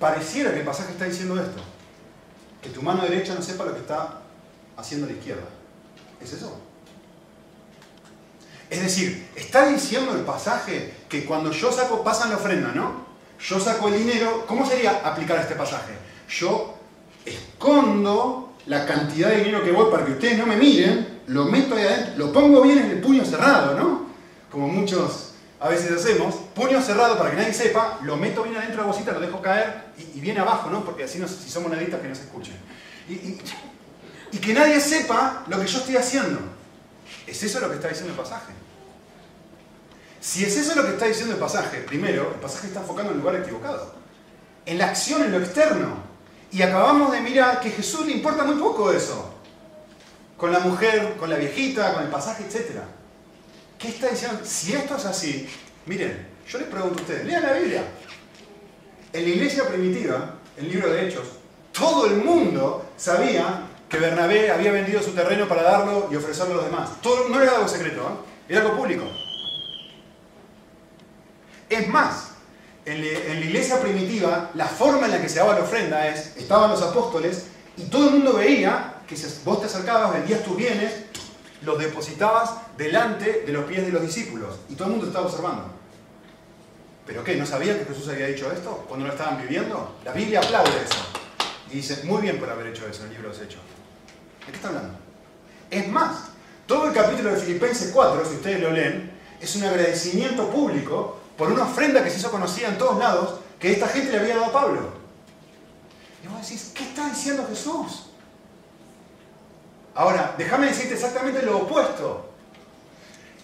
Pareciera 0.00 0.50
que 0.52 0.60
el 0.60 0.64
pasaje 0.64 0.92
está 0.92 1.04
diciendo 1.04 1.40
esto. 1.40 1.62
Que 2.62 2.70
tu 2.70 2.82
mano 2.82 3.02
derecha 3.02 3.34
no 3.34 3.42
sepa 3.42 3.64
lo 3.64 3.74
que 3.74 3.80
está 3.80 4.22
haciendo 4.76 5.06
la 5.06 5.12
izquierda. 5.12 5.44
¿Es 6.20 6.32
eso? 6.32 6.58
Es 8.68 8.82
decir, 8.82 9.28
está 9.36 9.68
diciendo 9.68 10.12
el 10.12 10.22
pasaje 10.22 10.94
que 11.08 11.24
cuando 11.24 11.52
yo 11.52 11.70
saco, 11.70 12.02
pasan 12.02 12.30
la 12.30 12.36
ofrenda, 12.36 12.72
¿no? 12.74 13.06
Yo 13.38 13.60
saco 13.60 13.88
el 13.88 13.98
dinero, 13.98 14.44
¿cómo 14.48 14.66
sería 14.66 15.02
aplicar 15.04 15.38
este 15.38 15.54
pasaje? 15.54 15.92
Yo 16.28 16.74
escondo 17.24 18.54
la 18.66 18.86
cantidad 18.86 19.28
de 19.28 19.38
dinero 19.38 19.62
que 19.62 19.70
voy 19.70 19.90
para 19.90 20.04
que 20.04 20.12
ustedes 20.12 20.38
no 20.38 20.46
me 20.46 20.56
miren, 20.56 21.15
lo 21.26 21.44
meto 21.44 21.74
ahí 21.74 21.84
adentro, 21.84 22.26
lo 22.26 22.32
pongo 22.32 22.62
bien 22.62 22.78
en 22.78 22.90
el 22.90 23.00
puño 23.00 23.24
cerrado, 23.24 23.78
¿no? 23.78 24.06
Como 24.50 24.68
muchos 24.68 25.32
a 25.58 25.68
veces 25.68 25.90
hacemos, 25.90 26.34
puño 26.54 26.80
cerrado 26.82 27.16
para 27.16 27.30
que 27.30 27.36
nadie 27.36 27.52
sepa, 27.52 27.98
lo 28.02 28.16
meto 28.16 28.42
bien 28.42 28.56
adentro 28.56 28.76
de 28.76 28.82
la 28.82 28.92
bolsita, 28.92 29.12
lo 29.12 29.20
dejo 29.20 29.40
caer 29.40 29.84
y, 30.14 30.20
viene 30.20 30.40
abajo, 30.40 30.70
¿no? 30.70 30.84
Porque 30.84 31.04
así 31.04 31.18
no, 31.18 31.26
si 31.26 31.48
somos 31.48 31.70
naditas 31.70 32.00
que 32.00 32.08
no 32.08 32.14
se 32.14 32.22
escuchen. 32.22 32.54
Y, 33.08 33.38
y 34.32 34.38
que 34.38 34.52
nadie 34.52 34.80
sepa 34.80 35.44
lo 35.46 35.58
que 35.58 35.66
yo 35.66 35.78
estoy 35.78 35.96
haciendo. 35.96 36.40
¿Es 37.26 37.42
eso 37.42 37.60
lo 37.60 37.68
que 37.68 37.76
está 37.76 37.88
diciendo 37.88 38.12
el 38.12 38.18
pasaje? 38.18 38.52
Si 40.20 40.44
es 40.44 40.56
eso 40.56 40.74
lo 40.74 40.84
que 40.84 40.90
está 40.90 41.06
diciendo 41.06 41.34
el 41.34 41.40
pasaje, 41.40 41.78
primero, 41.82 42.32
el 42.34 42.40
pasaje 42.40 42.66
está 42.66 42.80
enfocando 42.80 43.12
en 43.12 43.18
el 43.18 43.22
lugar 43.22 43.40
equivocado. 43.40 43.94
En 44.66 44.78
la 44.78 44.86
acción, 44.86 45.22
en 45.22 45.32
lo 45.32 45.38
externo. 45.38 45.98
Y 46.50 46.62
acabamos 46.62 47.12
de 47.12 47.20
mirar 47.20 47.60
que 47.60 47.68
a 47.68 47.72
Jesús 47.72 48.06
le 48.06 48.12
importa 48.12 48.44
muy 48.44 48.56
poco 48.56 48.90
eso. 48.92 49.35
Con 50.36 50.52
la 50.52 50.60
mujer, 50.60 51.16
con 51.18 51.30
la 51.30 51.36
viejita, 51.36 51.94
con 51.94 52.04
el 52.04 52.10
pasaje, 52.10 52.44
etc. 52.44 52.80
¿Qué 53.78 53.88
está 53.88 54.08
diciendo? 54.08 54.40
Si 54.44 54.72
esto 54.72 54.96
es 54.96 55.04
así, 55.04 55.48
miren, 55.86 56.26
yo 56.48 56.58
les 56.58 56.68
pregunto 56.68 56.98
a 56.98 57.02
ustedes, 57.02 57.24
lean 57.24 57.42
la 57.42 57.52
Biblia. 57.52 57.82
En 59.12 59.22
la 59.22 59.28
iglesia 59.28 59.66
primitiva, 59.68 60.34
el 60.56 60.68
libro 60.68 60.92
de 60.92 61.06
Hechos, 61.06 61.26
todo 61.72 62.06
el 62.06 62.16
mundo 62.16 62.90
sabía 62.96 63.62
que 63.88 63.98
Bernabé 63.98 64.50
había 64.50 64.72
vendido 64.72 65.02
su 65.02 65.12
terreno 65.12 65.46
para 65.46 65.62
darlo 65.62 66.08
y 66.10 66.16
ofrecerlo 66.16 66.54
a 66.54 66.56
los 66.56 66.64
demás. 66.66 66.90
Todo, 67.00 67.28
no 67.28 67.40
era 67.40 67.52
algo 67.56 67.68
secreto, 67.68 68.00
¿eh? 68.00 68.52
era 68.52 68.62
algo 68.62 68.76
público. 68.76 69.04
Es 71.68 71.88
más, 71.88 72.30
en, 72.84 73.00
la 73.02 73.44
iglesia 73.44 73.80
primitiva, 73.80 74.50
la 74.54 74.66
forma 74.66 75.06
en 75.06 75.12
la 75.12 75.20
que 75.20 75.28
se 75.28 75.38
daba 75.38 75.54
la 75.54 75.64
ofrenda 75.64 76.06
es, 76.08 76.36
estaban 76.36 76.70
los 76.70 76.82
apóstoles 76.82 77.46
y 77.76 77.84
todo 77.84 78.08
el 78.08 78.14
mundo 78.14 78.34
veía 78.34 78.94
que 79.06 79.16
vos 79.44 79.60
te 79.60 79.66
acercabas, 79.66 80.12
vendías 80.12 80.42
tus 80.42 80.56
bienes, 80.56 80.92
los 81.62 81.78
depositabas 81.78 82.50
delante 82.76 83.44
de 83.46 83.52
los 83.52 83.64
pies 83.64 83.86
de 83.86 83.92
los 83.92 84.02
discípulos 84.02 84.56
y 84.68 84.74
todo 84.74 84.88
el 84.88 84.90
mundo 84.92 85.06
estaba 85.06 85.26
observando. 85.26 85.64
¿Pero 87.06 87.22
qué? 87.22 87.36
¿No 87.36 87.46
sabían 87.46 87.78
que 87.78 87.84
Jesús 87.84 88.08
había 88.08 88.26
dicho 88.26 88.50
esto 88.50 88.84
cuando 88.88 89.06
lo 89.06 89.12
estaban 89.12 89.40
viviendo? 89.40 89.96
La 90.04 90.12
Biblia 90.12 90.40
aplaude 90.40 90.70
eso. 90.84 90.98
Y 91.70 91.76
dice, 91.76 92.02
muy 92.04 92.22
bien 92.22 92.38
por 92.38 92.50
haber 92.50 92.66
hecho 92.68 92.86
eso 92.86 93.02
en 93.02 93.08
el 93.08 93.14
libro 93.14 93.30
de 93.30 93.36
los 93.36 93.46
Hechos. 93.46 93.62
¿De 94.44 94.52
qué 94.52 94.56
está 94.56 94.68
hablando? 94.68 94.98
Es 95.70 95.88
más, 95.88 96.28
todo 96.66 96.88
el 96.88 96.92
capítulo 96.92 97.30
de 97.30 97.36
Filipenses 97.36 97.92
4, 97.92 98.24
si 98.28 98.34
ustedes 98.36 98.60
lo 98.60 98.70
leen, 98.70 99.12
es 99.40 99.54
un 99.54 99.64
agradecimiento 99.64 100.50
público 100.50 101.20
por 101.36 101.50
una 101.50 101.62
ofrenda 101.64 102.02
que 102.02 102.10
se 102.10 102.18
hizo 102.18 102.30
conocida 102.30 102.68
en 102.68 102.78
todos 102.78 102.98
lados 102.98 103.40
que 103.60 103.72
esta 103.72 103.88
gente 103.88 104.10
le 104.10 104.18
había 104.18 104.34
dado 104.34 104.46
a 104.46 104.52
Pablo. 104.52 104.80
Y 106.24 106.28
vos 106.28 106.42
decís, 106.42 106.72
¿qué 106.74 106.84
está 106.84 107.08
diciendo 107.08 107.46
Jesús? 107.48 108.05
Ahora, 109.96 110.34
déjame 110.36 110.66
decirte 110.66 110.94
exactamente 110.94 111.40
lo 111.42 111.58
opuesto. 111.60 112.30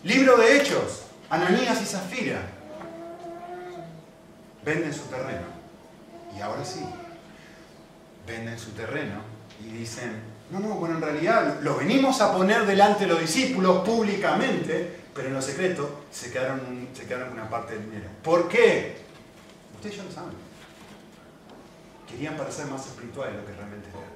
Libro 0.04 0.36
de 0.36 0.58
Hechos, 0.58 1.04
Ananías 1.30 1.80
y 1.80 1.86
Zafira 1.86 2.42
venden 4.62 4.92
su 4.92 5.04
terreno. 5.04 5.46
Y 6.36 6.40
ahora 6.42 6.62
sí, 6.62 6.84
venden 8.26 8.58
su 8.58 8.72
terreno 8.72 9.22
y 9.64 9.68
dicen, 9.70 10.20
no, 10.50 10.60
no, 10.60 10.74
bueno, 10.74 10.96
en 10.96 11.02
realidad 11.02 11.60
lo 11.62 11.76
venimos 11.76 12.20
a 12.20 12.34
poner 12.34 12.66
delante 12.66 13.04
de 13.04 13.12
los 13.12 13.20
discípulos 13.20 13.82
públicamente, 13.82 15.00
pero 15.14 15.28
en 15.28 15.34
lo 15.34 15.40
secreto 15.40 16.02
se 16.10 16.30
quedaron, 16.30 16.88
se 16.92 17.06
quedaron 17.06 17.30
con 17.30 17.38
una 17.38 17.48
parte 17.48 17.74
del 17.74 17.84
dinero. 17.86 18.10
¿Por 18.22 18.48
qué? 18.48 18.98
Ustedes 19.74 19.96
ya 19.96 20.04
lo 20.04 20.12
saben. 20.12 20.34
Querían 22.06 22.36
parecer 22.36 22.66
más 22.66 22.86
espirituales 22.86 23.36
lo 23.36 23.46
que 23.46 23.52
realmente 23.54 23.88
eran. 23.88 24.11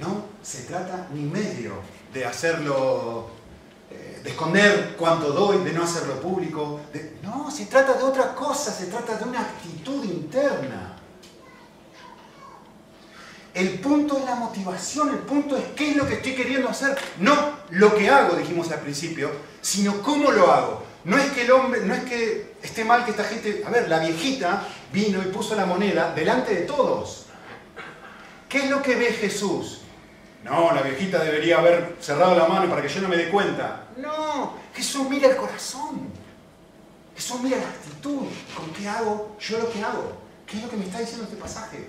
No 0.00 0.24
se 0.42 0.62
trata 0.62 1.08
ni 1.12 1.22
medio 1.22 1.74
de 2.12 2.24
hacerlo, 2.24 3.28
eh, 3.90 4.20
de 4.22 4.30
esconder 4.30 4.96
cuánto 4.98 5.32
doy, 5.32 5.58
de 5.64 5.72
no 5.72 5.84
hacerlo 5.84 6.20
público. 6.20 6.80
no, 7.22 7.50
se 7.50 7.66
trata 7.66 7.94
de 7.94 8.02
otra 8.02 8.34
cosa, 8.34 8.72
se 8.72 8.86
trata 8.86 9.16
de 9.16 9.24
una 9.24 9.40
actitud 9.40 10.04
interna. 10.04 10.96
El 13.54 13.78
punto 13.78 14.18
es 14.18 14.24
la 14.24 14.34
motivación, 14.34 15.10
el 15.10 15.18
punto 15.18 15.56
es 15.56 15.64
qué 15.76 15.92
es 15.92 15.96
lo 15.96 16.08
que 16.08 16.14
estoy 16.14 16.34
queriendo 16.34 16.68
hacer. 16.68 16.98
No 17.18 17.58
lo 17.70 17.94
que 17.94 18.08
hago, 18.08 18.36
dijimos 18.36 18.70
al 18.72 18.80
principio, 18.80 19.30
sino 19.60 20.02
cómo 20.02 20.32
lo 20.32 20.50
hago. 20.50 20.82
No 21.04 21.16
es 21.18 21.30
que 21.30 21.42
el 21.42 21.52
hombre, 21.52 21.82
no 21.84 21.94
es 21.94 22.02
que 22.02 22.54
esté 22.62 22.84
mal 22.84 23.04
que 23.04 23.12
esta 23.12 23.24
gente, 23.24 23.62
a 23.64 23.70
ver, 23.70 23.88
la 23.88 24.00
viejita 24.00 24.66
vino 24.92 25.22
y 25.22 25.26
puso 25.26 25.54
la 25.54 25.66
moneda 25.66 26.12
delante 26.14 26.52
de 26.52 26.62
todos. 26.62 27.26
¿Qué 28.48 28.64
es 28.64 28.70
lo 28.70 28.82
que 28.82 28.96
ve 28.96 29.12
Jesús? 29.12 29.82
No, 30.44 30.72
la 30.72 30.82
viejita 30.82 31.24
debería 31.24 31.58
haber 31.58 31.96
cerrado 32.00 32.36
la 32.36 32.46
mano 32.46 32.68
para 32.68 32.82
que 32.82 32.88
yo 32.88 33.00
no 33.00 33.08
me 33.08 33.16
dé 33.16 33.30
cuenta. 33.30 33.86
No, 33.96 34.52
Jesús 34.74 35.08
mira 35.08 35.28
el 35.30 35.36
corazón. 35.36 36.10
Jesús 37.16 37.40
mira 37.40 37.56
la 37.56 37.68
actitud. 37.68 38.26
¿Con 38.54 38.70
qué 38.74 38.86
hago 38.86 39.36
yo 39.40 39.58
lo 39.58 39.72
que 39.72 39.82
hago? 39.82 40.18
¿Qué 40.46 40.58
es 40.58 40.62
lo 40.62 40.68
que 40.68 40.76
me 40.76 40.84
está 40.84 41.00
diciendo 41.00 41.24
este 41.24 41.36
pasaje? 41.36 41.88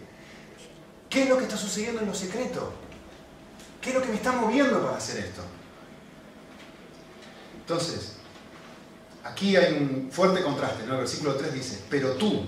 ¿Qué 1.09 1.23
es 1.23 1.29
lo 1.29 1.37
que 1.37 1.43
está 1.43 1.57
sucediendo 1.57 1.99
en 1.99 2.07
lo 2.07 2.15
secreto? 2.15 2.71
¿Qué 3.81 3.89
es 3.89 3.95
lo 3.95 4.01
que 4.01 4.07
me 4.07 4.15
está 4.15 4.31
moviendo 4.31 4.81
para 4.81 4.97
hacer 4.97 5.25
esto? 5.25 5.41
Entonces, 7.57 8.15
aquí 9.25 9.57
hay 9.57 9.73
un 9.73 10.09
fuerte 10.13 10.41
contraste. 10.41 10.85
El 10.85 10.91
versículo 10.91 11.35
3 11.35 11.53
dice, 11.53 11.83
pero 11.89 12.13
tú. 12.13 12.45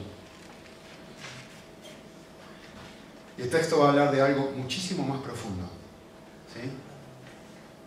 Y 3.37 3.41
el 3.41 3.49
texto 3.49 3.79
va 3.79 3.87
a 3.87 3.89
hablar 3.89 4.11
de 4.13 4.21
algo 4.21 4.51
muchísimo 4.55 5.03
más 5.03 5.21
profundo. 5.21 5.76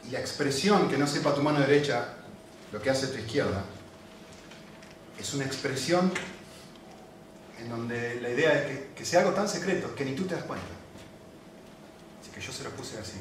Y 0.06 0.10
la 0.10 0.20
expresión 0.20 0.88
que 0.88 0.98
no 0.98 1.06
sepa 1.06 1.34
tu 1.34 1.42
mano 1.42 1.60
derecha 1.60 2.14
lo 2.72 2.80
que 2.80 2.90
hace 2.90 3.08
tu 3.08 3.18
izquierda 3.18 3.64
es 5.18 5.34
una 5.34 5.44
expresión 5.44 6.12
en 7.60 7.68
donde 7.68 8.20
la 8.20 8.30
idea 8.30 8.54
es 8.54 8.80
que, 8.94 9.04
sea 9.04 9.20
algo 9.20 9.32
tan 9.32 9.48
secreto 9.48 9.94
que 9.94 10.04
ni 10.04 10.14
tú 10.14 10.24
te 10.24 10.34
das 10.34 10.44
cuenta. 10.44 10.66
que 12.34 12.40
yo 12.40 12.52
se 12.52 12.62
lo 12.62 12.70
puse 12.70 12.96
así, 12.96 13.18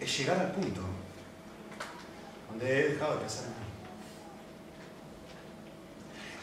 es 0.00 0.18
llegar 0.18 0.38
al 0.38 0.52
punto 0.52 0.80
donde 2.48 2.80
he 2.80 2.88
dejado 2.90 3.14
de 3.14 3.20
pensar 3.20 3.44
en 3.44 3.50
mí. 3.50 3.56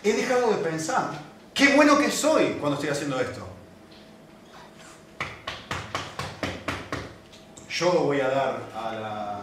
He 0.03 0.13
dejado 0.13 0.51
de 0.51 0.57
pensar, 0.57 1.11
qué 1.53 1.75
bueno 1.75 1.97
que 1.97 2.11
soy 2.11 2.57
cuando 2.59 2.75
estoy 2.75 2.89
haciendo 2.89 3.19
esto. 3.19 3.48
Yo 7.79 7.93
voy 7.93 8.19
a 8.19 8.27
dar 8.27 8.69
a, 8.75 9.39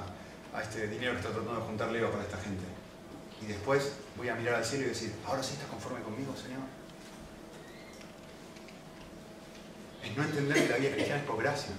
este 0.62 0.88
dinero 0.88 1.12
que 1.12 1.20
está 1.20 1.30
tratando 1.30 1.54
de 1.54 1.66
juntar 1.66 1.90
Leo 1.90 2.10
para 2.10 2.22
esta 2.22 2.36
gente. 2.36 2.64
Y 3.40 3.46
después 3.46 3.92
voy 4.14 4.28
a 4.28 4.34
mirar 4.34 4.56
al 4.56 4.64
cielo 4.64 4.84
y 4.84 4.88
decir, 4.88 5.14
ahora 5.24 5.42
sí 5.42 5.54
estás 5.54 5.70
conforme 5.70 6.02
conmigo, 6.02 6.34
Señor. 6.36 6.60
Es 10.04 10.14
no 10.14 10.22
entender 10.22 10.66
que 10.66 10.68
la 10.68 10.76
vida 10.76 10.90
cristiana 10.90 11.20
es 11.22 11.26
por 11.26 11.38
gracia. 11.38 11.70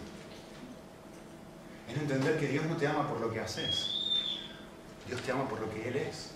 Es 1.87 1.95
no 1.95 2.01
entender 2.01 2.39
que 2.39 2.47
Dios 2.47 2.65
no 2.65 2.75
te 2.75 2.87
ama 2.87 3.07
por 3.07 3.21
lo 3.21 3.31
que 3.31 3.39
haces. 3.39 3.91
Dios 5.05 5.21
te 5.21 5.31
ama 5.31 5.47
por 5.47 5.59
lo 5.59 5.69
que 5.69 5.87
Él 5.87 5.97
es. 5.97 6.31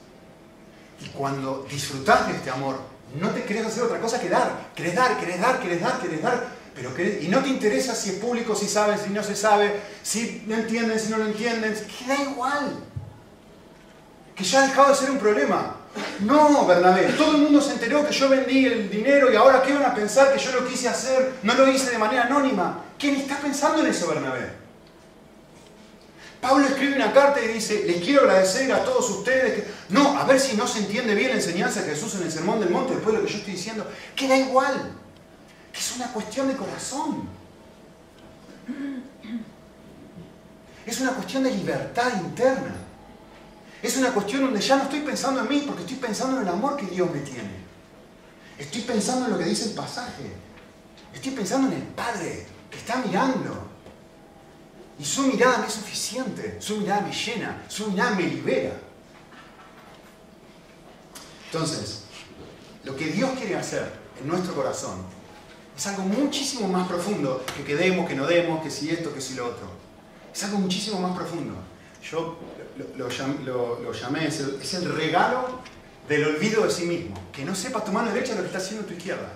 Y 1.00 1.08
cuando 1.08 1.66
disfrutas 1.68 2.28
de 2.28 2.36
este 2.36 2.52
amor, 2.52 2.80
no 3.20 3.32
te 3.32 3.44
querés 3.44 3.66
hacer 3.66 3.82
otra 3.82 4.00
cosa 4.00 4.20
que 4.20 4.30
dar. 4.30 4.70
Querés 4.76 4.94
dar, 4.94 5.20
querés 5.20 5.42
dar, 5.42 5.60
querés 5.60 5.82
dar, 5.82 6.00
querés 6.00 6.22
dar. 6.22 6.61
Pero 6.76 6.92
y 7.00 7.28
no 7.28 7.44
te 7.44 7.50
interesa 7.50 7.94
si 7.94 8.12
es 8.12 8.16
público, 8.16 8.56
si 8.56 8.68
sabe, 8.68 8.98
si 8.98 9.10
no 9.10 9.24
se 9.24 9.36
sabe, 9.36 9.82
si 10.02 10.44
no 10.48 10.56
entienden, 10.56 11.00
si 11.00 11.10
no 11.10 11.18
lo 11.18 11.26
entienden. 11.26 11.74
Que 11.74 12.08
da 12.08 12.22
igual. 12.22 12.80
Que 14.36 14.44
ya 14.44 14.64
ha 14.64 14.68
dejado 14.68 14.90
de 14.90 14.96
ser 14.96 15.12
un 15.12 15.18
problema. 15.18 15.76
No, 16.22 16.66
Bernabé, 16.66 17.04
todo 17.18 17.32
el 17.32 17.42
mundo 17.42 17.60
se 17.60 17.74
enteró 17.74 18.08
que 18.08 18.14
yo 18.14 18.30
vendí 18.30 18.66
el 18.66 18.90
dinero 18.90 19.32
y 19.32 19.36
ahora 19.36 19.62
¿qué 19.62 19.74
van 19.74 19.84
a 19.84 19.94
pensar 19.94 20.34
que 20.34 20.40
yo 20.40 20.52
lo 20.54 20.66
quise 20.66 20.88
hacer? 20.88 21.34
No 21.44 21.54
lo 21.54 21.70
hice 21.70 21.92
de 21.92 21.98
manera 21.98 22.24
anónima. 22.24 22.86
¿Quién 22.98 23.16
está 23.16 23.38
pensando 23.38 23.82
en 23.82 23.88
eso, 23.88 24.08
Bernabé? 24.08 24.62
Pablo 26.40 26.66
escribe 26.66 26.96
una 26.96 27.14
carta 27.14 27.40
y 27.44 27.50
dice, 27.50 27.84
les 27.86 28.02
quiero 28.02 28.22
agradecer 28.22 28.72
a 28.72 28.84
todos 28.84 29.10
ustedes. 29.10 29.66
No, 29.90 30.18
a 30.18 30.24
ver 30.24 30.40
si 30.40 30.56
no 30.56 30.66
se 30.66 30.80
entiende 30.80 31.14
bien 31.14 31.30
la 31.30 31.36
enseñanza 31.36 31.82
de 31.82 31.92
Jesús 31.92 32.16
en 32.16 32.24
el 32.24 32.32
Sermón 32.32 32.60
del 32.60 32.70
Monte 32.70 32.96
después 32.96 33.14
de 33.14 33.22
lo 33.22 33.28
que 33.28 33.32
yo 33.32 33.40
estoy 33.40 33.54
diciendo. 33.54 33.86
Que 34.16 34.28
da 34.28 34.38
igual, 34.38 34.92
que 35.72 35.80
es 35.80 35.96
una 35.96 36.08
cuestión 36.12 36.48
de 36.48 36.56
corazón. 36.56 37.28
Es 40.86 41.00
una 41.00 41.12
cuestión 41.12 41.44
de 41.44 41.52
libertad 41.52 42.22
interna. 42.22 42.76
Es 43.82 43.98
una 43.98 44.12
cuestión 44.12 44.42
donde 44.42 44.62
ya 44.62 44.78
no 44.78 44.84
estoy 44.84 45.02
pensando 45.02 45.42
en 45.42 45.50
mí 45.50 45.64
porque 45.66 45.82
estoy 45.82 45.98
pensando 45.98 46.38
en 46.38 46.48
el 46.48 46.54
amor 46.54 46.78
que 46.78 46.86
Dios 46.86 47.10
me 47.12 47.20
tiene. 47.20 47.62
Estoy 48.58 48.82
pensando 48.82 49.26
en 49.26 49.32
lo 49.32 49.38
que 49.38 49.46
dice 49.46 49.70
el 49.70 49.72
pasaje. 49.72 50.32
Estoy 51.14 51.32
pensando 51.32 51.68
en 51.68 51.82
el 51.82 51.88
Padre 51.88 52.46
que 52.70 52.78
está 52.78 52.98
mirando. 52.98 53.70
Y 55.00 55.06
su 55.06 55.24
mirada 55.24 55.60
me 55.60 55.68
es 55.68 55.74
suficiente, 55.74 56.62
su 56.62 56.78
mirada 56.78 57.02
me 57.02 57.12
llena, 57.12 57.64
su 57.68 57.90
mirada 57.90 58.12
me 58.12 58.24
libera. 58.24 58.80
Entonces, 61.46 62.04
lo 62.84 62.96
que 62.96 63.08
Dios 63.08 63.32
quiere 63.38 63.56
hacer 63.56 63.92
en 64.22 64.28
nuestro 64.28 64.54
corazón 64.54 65.04
es 65.78 65.88
algo 65.88 66.04
muchísimo 66.04 66.68
más 66.68 66.88
profundo 66.88 67.44
que 67.56 67.64
que 67.64 67.76
demos, 67.76 68.08
que 68.08 68.16
no 68.16 68.26
demos, 68.28 68.62
que 68.64 68.70
si 68.70 68.90
esto, 68.90 69.14
que 69.14 69.22
si 69.22 69.36
lo 69.36 69.48
otro. 69.48 69.68
Es 70.34 70.44
algo 70.44 70.60
muchísimo 70.60 71.00
más 71.00 71.16
profundo. 71.16 71.56
Yo 72.10 72.38
lo, 72.98 73.10
llamé, 73.92 74.28
es 74.28 74.40
el, 74.40 74.60
es 74.62 74.74
el 74.74 74.94
regalo 74.94 75.60
del 76.08 76.26
olvido 76.26 76.64
de 76.64 76.72
sí 76.72 76.86
mismo. 76.86 77.16
Que 77.32 77.46
no 77.46 77.56
sepas 77.56 77.86
tu 77.86 77.92
mano 77.92 78.12
derecha 78.12 78.34
lo 78.36 78.42
que 78.42 78.48
está 78.48 78.60
haciendo 78.60 78.86
tu 78.86 78.94
izquierda. 78.94 79.34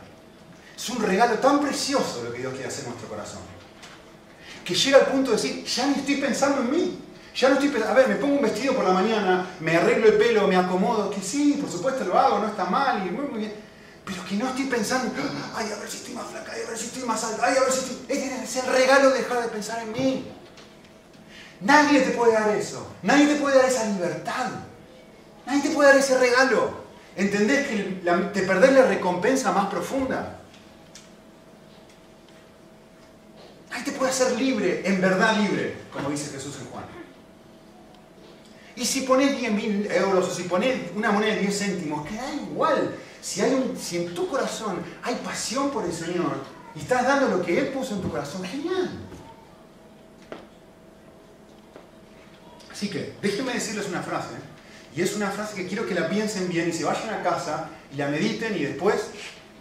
Es 0.76 0.90
un 0.90 1.02
regalo 1.02 1.36
tan 1.36 1.60
precioso 1.60 2.24
lo 2.24 2.34
que 2.34 2.40
Dios 2.40 2.54
quiere 2.54 2.68
hacer 2.68 2.86
en 2.86 2.92
nuestro 2.92 3.10
corazón 3.10 3.42
que 4.66 4.74
llega 4.74 4.98
al 4.98 5.06
punto 5.06 5.30
de 5.30 5.38
decir, 5.38 5.64
ya 5.64 5.86
ni 5.88 5.94
estoy 5.94 6.16
pensando 6.16 6.62
en 6.62 6.72
mí. 6.72 7.00
Ya 7.36 7.50
no 7.50 7.56
estoy 7.56 7.70
pensando, 7.70 7.94
a 7.94 7.98
ver, 7.98 8.08
me 8.08 8.16
pongo 8.16 8.36
un 8.36 8.42
vestido 8.42 8.74
por 8.74 8.86
la 8.86 8.94
mañana, 8.94 9.46
me 9.60 9.76
arreglo 9.76 10.08
el 10.08 10.14
pelo, 10.14 10.48
me 10.48 10.56
acomodo, 10.56 11.10
que 11.12 11.22
sí, 11.22 11.58
por 11.62 11.70
supuesto 11.70 12.04
lo 12.04 12.18
hago, 12.18 12.40
no 12.40 12.48
está 12.48 12.66
mal 12.66 13.06
y 13.06 13.12
muy, 13.12 13.28
muy 13.28 13.40
bien. 13.42 13.54
Pero 14.06 14.24
que 14.26 14.36
no 14.36 14.48
estoy 14.50 14.66
pensando, 14.66 15.12
ay, 15.56 15.72
a 15.72 15.80
ver 15.80 15.90
si 15.90 15.98
estoy 15.98 16.14
más 16.14 16.28
flaca, 16.28 16.52
ay, 16.54 16.62
a 16.66 16.70
ver 16.70 16.78
si 16.78 16.86
estoy 16.86 17.04
más 17.04 17.24
alta, 17.24 17.44
ay, 17.46 17.58
a 17.58 17.62
ver 17.62 17.72
si 17.72 17.80
estoy... 17.80 18.18
Es 18.44 18.56
el 18.58 18.72
regalo 18.72 19.10
de 19.10 19.18
dejar 19.18 19.42
de 19.42 19.48
pensar 19.48 19.82
en 19.82 19.92
mí. 19.92 20.32
Nadie 21.62 22.02
te 22.02 22.12
puede 22.12 22.34
dar 22.34 22.56
eso. 22.56 22.88
Nadie 23.02 23.28
te 23.28 23.36
puede 23.36 23.58
dar 23.58 23.66
esa 23.66 23.86
libertad. 23.86 24.52
Nadie 25.48 25.62
te 25.62 25.70
puede 25.70 25.90
dar 25.90 25.98
ese 25.98 26.18
regalo. 26.20 26.86
Entender 27.16 27.68
que 27.68 28.02
te 28.34 28.42
perdés 28.44 28.74
la 28.74 28.84
recompensa 28.84 29.52
más 29.52 29.68
profunda. 29.68 30.40
Ahí 33.72 33.84
te 33.84 33.92
puede 33.92 34.12
hacer 34.12 34.34
libre, 34.34 34.84
en 34.86 35.02
verdad 35.02 35.36
libre, 35.38 35.78
como 35.92 36.10
dice 36.10 36.32
Jesús 36.32 36.58
en 36.62 36.68
Juan. 36.68 36.86
Y 38.76 38.86
si 38.86 39.02
pones 39.02 39.38
10.000 39.40 39.92
euros 39.92 40.28
o 40.28 40.34
si 40.34 40.44
pones 40.44 40.92
una 40.96 41.12
moneda 41.12 41.34
de 41.34 41.42
10 41.42 41.58
céntimos, 41.58 42.08
queda 42.08 42.34
igual. 42.34 42.96
Si, 43.26 43.42
hay 43.42 43.56
un, 43.56 43.76
si 43.76 43.98
en 43.98 44.14
tu 44.14 44.28
corazón 44.28 44.84
hay 45.02 45.16
pasión 45.16 45.72
por 45.72 45.84
el 45.84 45.92
Señor 45.92 46.44
y 46.76 46.80
estás 46.82 47.04
dando 47.04 47.36
lo 47.36 47.44
que 47.44 47.58
Él 47.58 47.70
puso 47.70 47.96
en 47.96 48.02
tu 48.04 48.12
corazón, 48.12 48.44
genial. 48.44 48.92
Así 52.72 52.88
que 52.88 53.16
déjenme 53.24 53.54
decirles 53.54 53.88
una 53.88 54.04
frase, 54.04 54.36
y 54.96 55.02
es 55.02 55.16
una 55.16 55.32
frase 55.32 55.56
que 55.56 55.68
quiero 55.68 55.88
que 55.88 55.96
la 55.96 56.08
piensen 56.08 56.48
bien 56.50 56.70
y 56.70 56.72
se 56.72 56.84
vayan 56.84 57.16
a 57.16 57.24
casa 57.24 57.70
y 57.92 57.96
la 57.96 58.10
mediten 58.10 58.56
y 58.56 58.60
después 58.60 59.08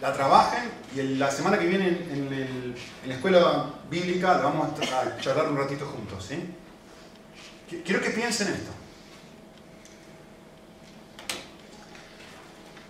la 0.03 0.13
trabajen 0.13 0.71
y 0.95 1.15
la 1.15 1.31
semana 1.31 1.59
que 1.59 1.67
viene 1.67 1.89
en, 1.89 2.75
la 3.07 3.15
escuela 3.15 3.73
bíblica 3.89 4.37
la 4.37 4.43
vamos 4.43 4.79
a 4.79 5.17
charlar 5.21 5.49
un 5.49 5.57
ratito 5.57 5.87
juntos. 5.87 6.29
Quiero 7.83 8.03
que 8.03 8.11
piensen 8.11 8.49
esto. 8.49 8.84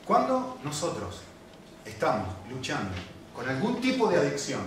Cuando 0.05 0.59
nosotros 0.63 1.21
estamos 1.85 2.29
luchando 2.51 2.93
con 3.35 3.49
algún 3.49 3.81
tipo 3.81 4.09
de 4.09 4.19
adicción, 4.19 4.63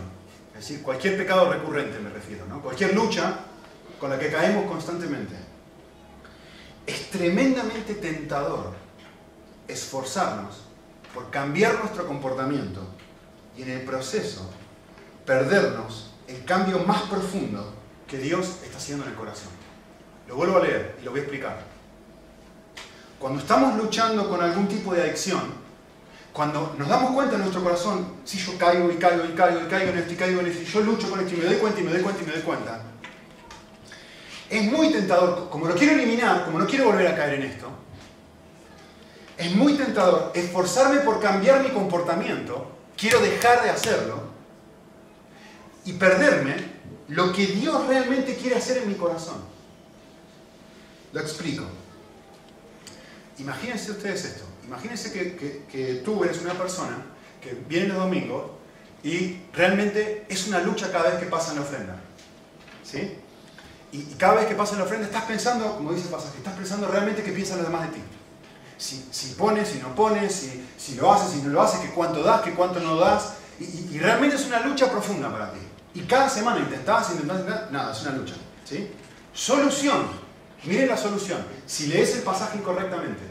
es 0.53 0.61
decir, 0.61 0.81
cualquier 0.81 1.15
pecado 1.15 1.51
recurrente 1.51 1.99
me 1.99 2.09
refiero, 2.09 2.45
¿no? 2.47 2.61
cualquier 2.61 2.95
lucha 2.95 3.39
con 3.99 4.09
la 4.09 4.17
que 4.17 4.31
caemos 4.31 4.65
constantemente, 4.65 5.35
es 6.87 7.11
tremendamente 7.11 7.95
tentador 7.95 8.73
esforzarnos 9.67 10.63
por 11.13 11.29
cambiar 11.29 11.79
nuestro 11.79 12.07
comportamiento 12.07 12.81
y 13.55 13.63
en 13.63 13.71
el 13.71 13.81
proceso 13.81 14.49
perdernos 15.25 16.13
el 16.27 16.43
cambio 16.45 16.79
más 16.79 17.03
profundo 17.03 17.73
que 18.07 18.17
Dios 18.17 18.59
está 18.63 18.77
haciendo 18.77 19.03
en 19.03 19.11
el 19.11 19.17
corazón. 19.17 19.51
Lo 20.27 20.35
vuelvo 20.35 20.57
a 20.57 20.61
leer 20.61 20.97
y 20.99 21.03
lo 21.03 21.11
voy 21.11 21.19
a 21.19 21.23
explicar. 21.23 21.76
Cuando 23.19 23.39
estamos 23.39 23.75
luchando 23.77 24.29
con 24.29 24.41
algún 24.41 24.67
tipo 24.67 24.93
de 24.93 25.01
adicción, 25.01 25.41
cuando 26.31 26.75
nos 26.77 26.87
damos 26.87 27.11
cuenta 27.11 27.35
en 27.35 27.41
nuestro 27.41 27.63
corazón, 27.63 28.13
si 28.23 28.37
yo 28.37 28.57
caigo 28.59 28.91
y 28.91 28.97
caigo 28.97 29.25
y 29.25 29.33
caigo 29.33 29.61
y 29.65 29.67
caigo 29.67 29.91
en 29.91 29.97
esto 29.97 30.13
y 30.13 30.15
caigo 30.15 30.39
en 30.41 30.47
esto, 30.47 30.61
y 30.61 30.65
yo 30.65 30.81
lucho 30.81 31.09
con 31.09 31.19
esto 31.19 31.33
y 31.33 31.37
me 31.37 31.45
doy 31.45 31.55
cuenta 31.55 31.79
y 31.79 31.83
me 31.83 31.91
doy 31.91 32.01
cuenta 32.01 32.21
y 32.21 32.25
me 32.27 32.31
doy 32.33 32.41
cuenta, 32.41 32.81
es 34.49 34.71
muy 34.71 34.91
tentador, 34.91 35.49
como 35.49 35.67
lo 35.67 35.73
quiero 35.73 35.93
eliminar, 35.93 36.45
como 36.45 36.59
no 36.59 36.67
quiero 36.67 36.85
volver 36.85 37.07
a 37.07 37.15
caer 37.15 37.41
en 37.41 37.43
esto, 37.43 37.67
es 39.35 39.55
muy 39.55 39.73
tentador 39.73 40.31
esforzarme 40.35 40.99
por 40.99 41.19
cambiar 41.19 41.63
mi 41.63 41.69
comportamiento, 41.69 42.71
quiero 42.95 43.19
dejar 43.19 43.63
de 43.63 43.71
hacerlo 43.71 44.21
y 45.85 45.93
perderme 45.93 46.55
lo 47.07 47.31
que 47.31 47.47
Dios 47.47 47.87
realmente 47.87 48.35
quiere 48.35 48.57
hacer 48.57 48.77
en 48.77 48.89
mi 48.89 48.95
corazón. 48.95 49.37
Lo 51.13 51.21
explico. 51.21 51.63
Imagínense 53.39 53.91
ustedes 53.91 54.25
esto. 54.25 54.45
Imagínense 54.65 55.11
que, 55.11 56.01
tú 56.03 56.23
eres 56.23 56.41
una 56.41 56.53
persona 56.53 56.97
que 57.41 57.53
viene 57.67 57.87
los 57.87 57.97
domingos 57.97 58.51
y 59.03 59.41
realmente 59.53 60.25
es 60.27 60.47
una 60.47 60.59
lucha 60.59 60.91
cada 60.91 61.11
vez 61.11 61.19
que 61.19 61.27
pasa 61.27 61.51
en 61.51 61.57
la 61.57 61.61
ofrenda. 61.61 61.95
¿Sí? 62.83 63.17
Y, 63.91 64.01
cada 64.15 64.35
vez 64.35 64.47
que 64.47 64.55
pasa 64.55 64.75
la 64.75 64.83
ofrenda 64.83 65.07
estás 65.07 65.23
pensando, 65.23 65.75
como 65.75 65.93
dice 65.93 66.05
el 66.05 66.13
pasaje, 66.13 66.37
estás 66.37 66.55
pensando 66.55 66.87
realmente 66.87 67.23
qué 67.23 67.31
piensan 67.31 67.57
los 67.57 67.67
demás 67.67 67.89
de 67.89 67.97
ti 67.97 68.03
si, 68.77 69.33
pones, 69.37 69.67
si 69.67 69.79
no 69.79 69.95
pones, 69.95 70.49
si, 70.77 70.95
lo 70.95 71.11
haces, 71.11 71.31
si 71.31 71.41
no 71.41 71.49
lo 71.49 71.61
haces, 71.61 71.79
que 71.79 71.89
cuánto 71.89 72.21
das, 72.21 72.41
que 72.41 72.53
cuánto 72.53 72.79
no 72.79 72.97
das. 72.97 73.33
Y, 73.59 73.97
realmente 73.97 74.35
es 74.35 74.45
una 74.45 74.59
lucha 74.59 74.89
profunda 74.89 75.31
para 75.31 75.51
ti. 75.51 75.59
Y 75.95 76.01
cada 76.01 76.29
semana 76.29 76.59
intentás, 76.59 77.11
intentás, 77.11 77.71
nada, 77.71 77.91
es 77.91 78.01
una 78.03 78.11
lucha. 78.11 78.35
¿sí? 78.63 78.91
Solución. 79.33 80.26
Miren 80.63 80.89
la 80.89 80.97
solución. 80.97 81.45
Si 81.65 81.87
lees 81.87 82.15
el 82.15 82.23
pasaje 82.23 82.57
incorrectamente, 82.57 83.23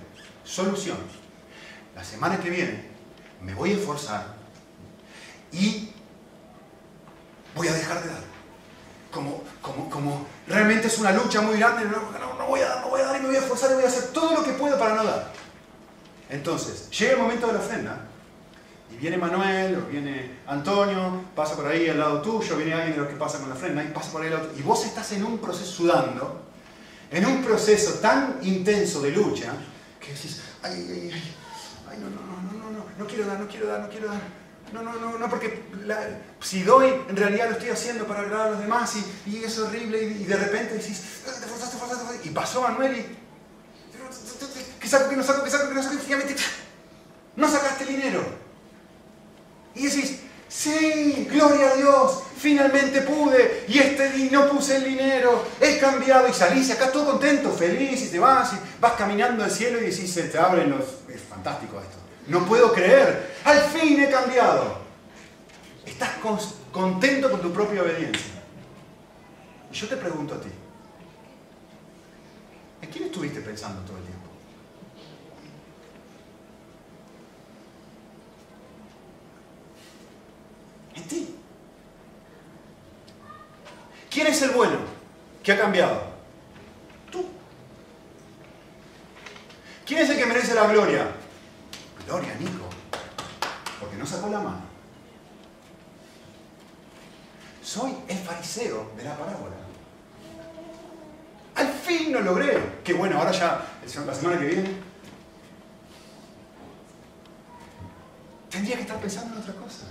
solución. 0.44 0.96
La 1.94 2.04
semana 2.04 2.38
que 2.38 2.50
viene 2.50 2.84
me 3.42 3.54
voy 3.54 3.72
a 3.72 3.76
esforzar 3.76 4.34
y 5.52 5.90
voy 7.54 7.68
a 7.68 7.72
dejar 7.72 8.02
de 8.02 8.08
dar. 8.08 8.22
Como, 9.10 9.42
como, 9.62 9.88
como 9.88 10.26
realmente 10.46 10.88
es 10.88 10.98
una 10.98 11.12
lucha 11.12 11.40
muy 11.40 11.58
grande, 11.58 11.86
no, 11.86 12.46
voy 12.46 12.60
a 12.60 12.68
dar, 12.68 12.80
no 12.82 12.90
voy 12.90 13.00
a 13.00 13.06
dar 13.06 13.16
y 13.16 13.20
me 13.20 13.28
voy 13.28 13.36
a 13.36 13.40
esforzar 13.40 13.70
y 13.70 13.74
voy 13.74 13.84
a 13.84 13.88
hacer 13.88 14.12
todo 14.12 14.34
lo 14.34 14.44
que 14.44 14.52
puedo 14.52 14.78
para 14.78 14.94
no 14.94 15.04
dar. 15.04 15.32
Entonces, 16.28 16.90
llega 16.90 17.12
el 17.12 17.18
momento 17.18 17.46
de 17.46 17.52
la 17.54 17.60
ofrenda 17.60 18.08
Y 18.92 18.96
viene 18.96 19.16
Manuel, 19.16 19.76
o 19.76 19.90
viene 19.90 20.38
Antonio, 20.46 21.22
pasa 21.34 21.56
por 21.56 21.66
ahí 21.66 21.88
al 21.88 21.98
lado 21.98 22.20
tuyo, 22.20 22.56
viene 22.56 22.74
alguien 22.74 22.92
de 22.92 22.98
los 22.98 23.08
que 23.08 23.16
pasa 23.16 23.38
con 23.38 23.48
la 23.48 23.54
frente, 23.54 23.84
y 23.84 23.88
pasa 23.88 24.12
por 24.12 24.22
ahí 24.22 24.28
al 24.28 24.34
lado, 24.34 24.50
y 24.56 24.62
vos 24.62 24.84
estás 24.84 25.12
en 25.12 25.24
un 25.24 25.38
proceso 25.38 25.70
sudando, 25.70 26.45
en 27.10 27.26
un 27.26 27.42
proceso 27.42 27.94
tan 27.94 28.38
intenso 28.42 29.00
de 29.00 29.10
lucha, 29.10 29.52
que 30.00 30.12
decís, 30.12 30.40
ay, 30.62 30.72
ay, 30.72 31.10
ay, 31.12 31.34
ay, 31.90 31.98
no, 31.98 32.10
no, 32.10 32.20
no, 32.20 32.42
no, 32.42 32.58
no, 32.58 32.78
no, 32.78 32.84
no 32.98 33.06
quiero 33.06 33.26
dar, 33.26 33.40
no 33.40 33.48
quiero 33.48 33.66
dar, 33.66 33.80
no 33.80 33.88
quiero 33.88 34.08
dar. 34.08 34.46
No, 34.72 34.82
no, 34.82 34.92
no, 34.94 35.16
no, 35.16 35.30
porque 35.30 35.62
si 36.40 36.64
doy, 36.64 36.92
en 37.08 37.16
realidad 37.16 37.46
lo 37.46 37.52
estoy 37.52 37.70
haciendo 37.70 38.04
para 38.04 38.20
agradar 38.20 38.48
a 38.48 38.50
los 38.50 38.60
demás 38.60 38.94
y, 39.24 39.36
es 39.36 39.58
horrible 39.58 40.02
y, 40.02 40.24
de 40.24 40.36
repente 40.36 40.74
decís, 40.74 41.22
te 41.24 41.46
forzaste, 41.46 41.76
forzaste, 41.76 42.28
y 42.28 42.30
pasó 42.32 42.62
Manuel 42.62 42.98
y, 42.98 43.16
que 44.80 44.88
saco, 44.88 45.08
que 45.08 45.16
no 45.16 45.22
saco, 45.22 45.44
que 45.44 45.50
saco, 45.50 45.68
que 45.68 45.74
no 45.74 45.82
saco, 45.82 45.94
y 45.94 45.98
finalmente 45.98 46.34
no 47.36 47.48
sacaste 47.48 47.84
el 47.84 47.90
dinero. 47.90 48.24
Y 49.76 49.84
decís, 49.84 50.20
sí, 50.48 51.28
gloria 51.30 51.70
a 51.70 51.76
Dios, 51.76 52.22
finalmente 52.36 53.02
pude, 53.02 53.64
y 53.68 53.78
este 53.78 54.28
no 54.30 54.48
puse 54.48 54.76
el 54.76 54.84
dinero, 54.84 55.44
he 55.60 55.78
cambiado, 55.78 56.28
y 56.28 56.32
salís 56.32 56.70
acá 56.70 56.92
todo 56.92 57.12
contento, 57.12 57.50
feliz, 57.52 58.02
y 58.02 58.08
te 58.10 58.18
vas, 58.18 58.52
y 58.52 58.56
vas 58.80 58.92
caminando 58.92 59.42
al 59.42 59.50
cielo 59.50 59.78
y 59.78 59.86
decís, 59.86 60.12
se 60.12 60.24
te 60.24 60.38
abren 60.38 60.70
los... 60.70 60.84
Es 61.08 61.22
fantástico 61.28 61.80
esto. 61.80 61.96
No 62.28 62.44
puedo 62.44 62.72
creer, 62.72 63.34
al 63.44 63.60
fin 63.60 64.02
he 64.02 64.10
cambiado. 64.10 64.78
Estás 65.84 66.10
contento 66.72 67.30
con 67.30 67.40
tu 67.40 67.52
propia 67.52 67.82
obediencia. 67.82 68.42
Y 69.70 69.74
yo 69.74 69.88
te 69.88 69.96
pregunto 69.96 70.34
a 70.34 70.40
ti, 70.40 70.48
¿en 72.82 72.90
quién 72.90 73.04
estuviste 73.04 73.40
pensando 73.40 73.82
todo 73.82 73.96
el 73.96 74.04
tiempo? 74.04 74.26
En 80.96 81.02
ti. 81.04 81.36
¿Quién 84.16 84.28
es 84.28 84.40
el 84.40 84.52
bueno 84.52 84.78
que 85.42 85.52
ha 85.52 85.58
cambiado? 85.58 86.02
Tú. 87.12 87.22
¿Quién 89.84 90.00
es 90.00 90.08
el 90.08 90.16
que 90.16 90.24
merece 90.24 90.54
la 90.54 90.66
gloria? 90.68 91.06
Gloria, 92.06 92.34
Nico. 92.40 92.64
Porque 93.78 93.96
no 93.96 94.06
sacó 94.06 94.30
la 94.30 94.38
mano. 94.38 94.62
Soy 97.62 97.94
el 98.08 98.16
fariseo 98.16 98.90
de 98.96 99.04
la 99.04 99.18
parábola. 99.18 99.56
Al 101.56 101.68
fin 101.68 102.10
lo 102.10 102.22
logré. 102.22 102.80
Qué 102.82 102.94
bueno, 102.94 103.18
ahora 103.18 103.32
ya, 103.32 103.66
la 104.06 104.14
semana 104.14 104.38
que 104.38 104.46
viene, 104.46 104.70
tendría 108.48 108.76
que 108.76 108.82
estar 108.82 108.98
pensando 108.98 109.34
en 109.34 109.42
otra 109.42 109.54
cosa. 109.56 109.84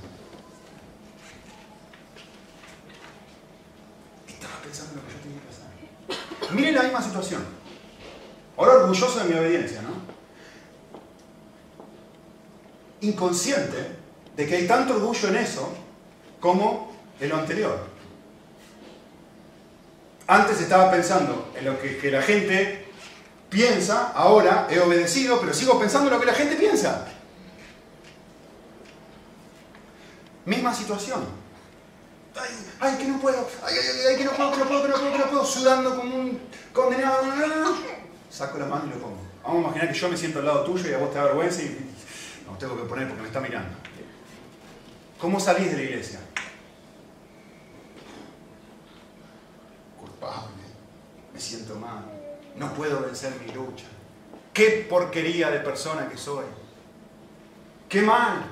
Estaba 4.45 4.61
pensando 4.61 4.93
en 4.93 4.97
lo 4.99 5.07
que 5.07 5.13
yo 5.13 5.19
tenía 5.19 5.41
que 5.41 5.49
hacer. 5.49 6.53
Miren 6.53 6.75
la 6.75 6.83
misma 6.83 7.01
situación. 7.01 7.43
Ahora 8.57 8.75
orgulloso 8.75 9.19
de 9.19 9.25
mi 9.25 9.39
obediencia, 9.39 9.81
¿no? 9.81 10.05
inconsciente 13.01 13.95
de 14.35 14.47
que 14.47 14.55
hay 14.55 14.67
tanto 14.67 14.95
orgullo 14.95 15.29
en 15.29 15.37
eso 15.37 15.73
como 16.39 16.95
en 17.19 17.29
lo 17.29 17.37
anterior. 17.37 17.87
Antes 20.27 20.59
estaba 20.61 20.91
pensando 20.91 21.51
en 21.55 21.65
lo 21.65 21.79
que, 21.79 22.09
la 22.11 22.21
gente 22.21 22.87
piensa, 23.49 24.11
ahora 24.13 24.67
he 24.69 24.79
obedecido, 24.79 25.39
pero 25.39 25.53
sigo 25.53 25.79
pensando 25.79 26.07
en 26.07 26.15
lo 26.15 26.19
que 26.19 26.25
la 26.25 26.33
gente 26.33 26.55
piensa. 26.55 27.07
Misma 30.45 30.73
situación. 30.73 31.23
Ay, 32.79 32.97
que 32.97 33.05
no 33.05 33.19
puedo, 33.19 33.47
ay, 33.63 33.75
ay, 33.77 34.05
ay, 34.09 34.17
que 34.17 34.25
no 34.25 34.31
puedo, 34.31 34.51
que 34.51 34.57
no 34.57 34.65
puedo, 34.65 34.81
que 34.83 34.87
no 34.89 34.95
puedo, 34.95 35.17
no 35.17 35.29
puedo, 35.29 35.45
sudando 35.45 35.95
como 35.95 36.15
un 36.15 36.39
condenado. 36.73 37.23
Saco 38.29 38.57
la 38.57 38.65
mano 38.65 38.87
y 38.87 38.89
lo 38.89 38.95
pongo. 38.97 39.17
Vamos 39.43 39.57
a 39.57 39.61
imaginar 39.61 39.93
que 39.93 39.99
yo 39.99 40.09
me 40.09 40.17
siento 40.17 40.39
al 40.39 40.45
lado 40.45 40.63
tuyo 40.65 40.89
y 40.89 40.93
a 40.93 40.97
vos 40.97 41.11
te 41.11 41.17
da 41.17 41.25
vergüenza 41.25 41.61
y 41.61 41.93
no 42.45 42.57
tengo 42.57 42.75
que 42.75 42.83
poner 42.83 43.07
porque 43.07 43.21
me 43.21 43.27
está 43.27 43.39
mirando. 43.39 43.77
¿Cómo 45.19 45.39
salís 45.39 45.71
de 45.71 45.77
la 45.77 45.83
iglesia? 45.83 46.19
Culpable. 49.97 50.63
Me 51.33 51.39
siento 51.39 51.75
mal. 51.75 52.03
No 52.57 52.73
puedo 52.73 53.01
vencer 53.01 53.33
mi 53.45 53.53
lucha. 53.53 53.85
Qué 54.53 54.85
porquería 54.89 55.49
de 55.51 55.59
persona 55.59 56.09
que 56.09 56.17
soy. 56.17 56.45
Qué 57.87 58.01
mal. 58.01 58.45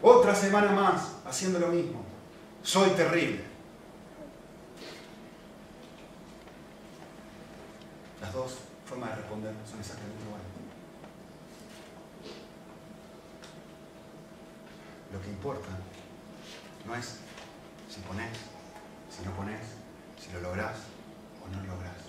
Otra 0.00 0.34
semana 0.34 0.72
más 0.72 1.12
haciendo 1.26 1.58
lo 1.58 1.68
mismo. 1.68 2.03
Soy 2.64 2.88
terrible. 2.92 3.44
Las 8.22 8.32
dos 8.32 8.56
formas 8.86 9.10
de 9.10 9.16
responder 9.16 9.54
son 9.68 9.80
exactamente 9.80 10.24
iguales. 10.24 10.46
Lo 15.12 15.20
que 15.20 15.28
importa 15.28 15.68
no 16.86 16.94
es 16.96 17.20
si 17.90 18.00
pones, 18.00 18.32
si 19.14 19.22
no 19.26 19.36
pones, 19.36 19.60
si 20.18 20.32
lo 20.32 20.40
lográs 20.40 20.78
o 21.44 21.48
no 21.54 21.60
lo 21.60 21.74
lográs. 21.74 22.00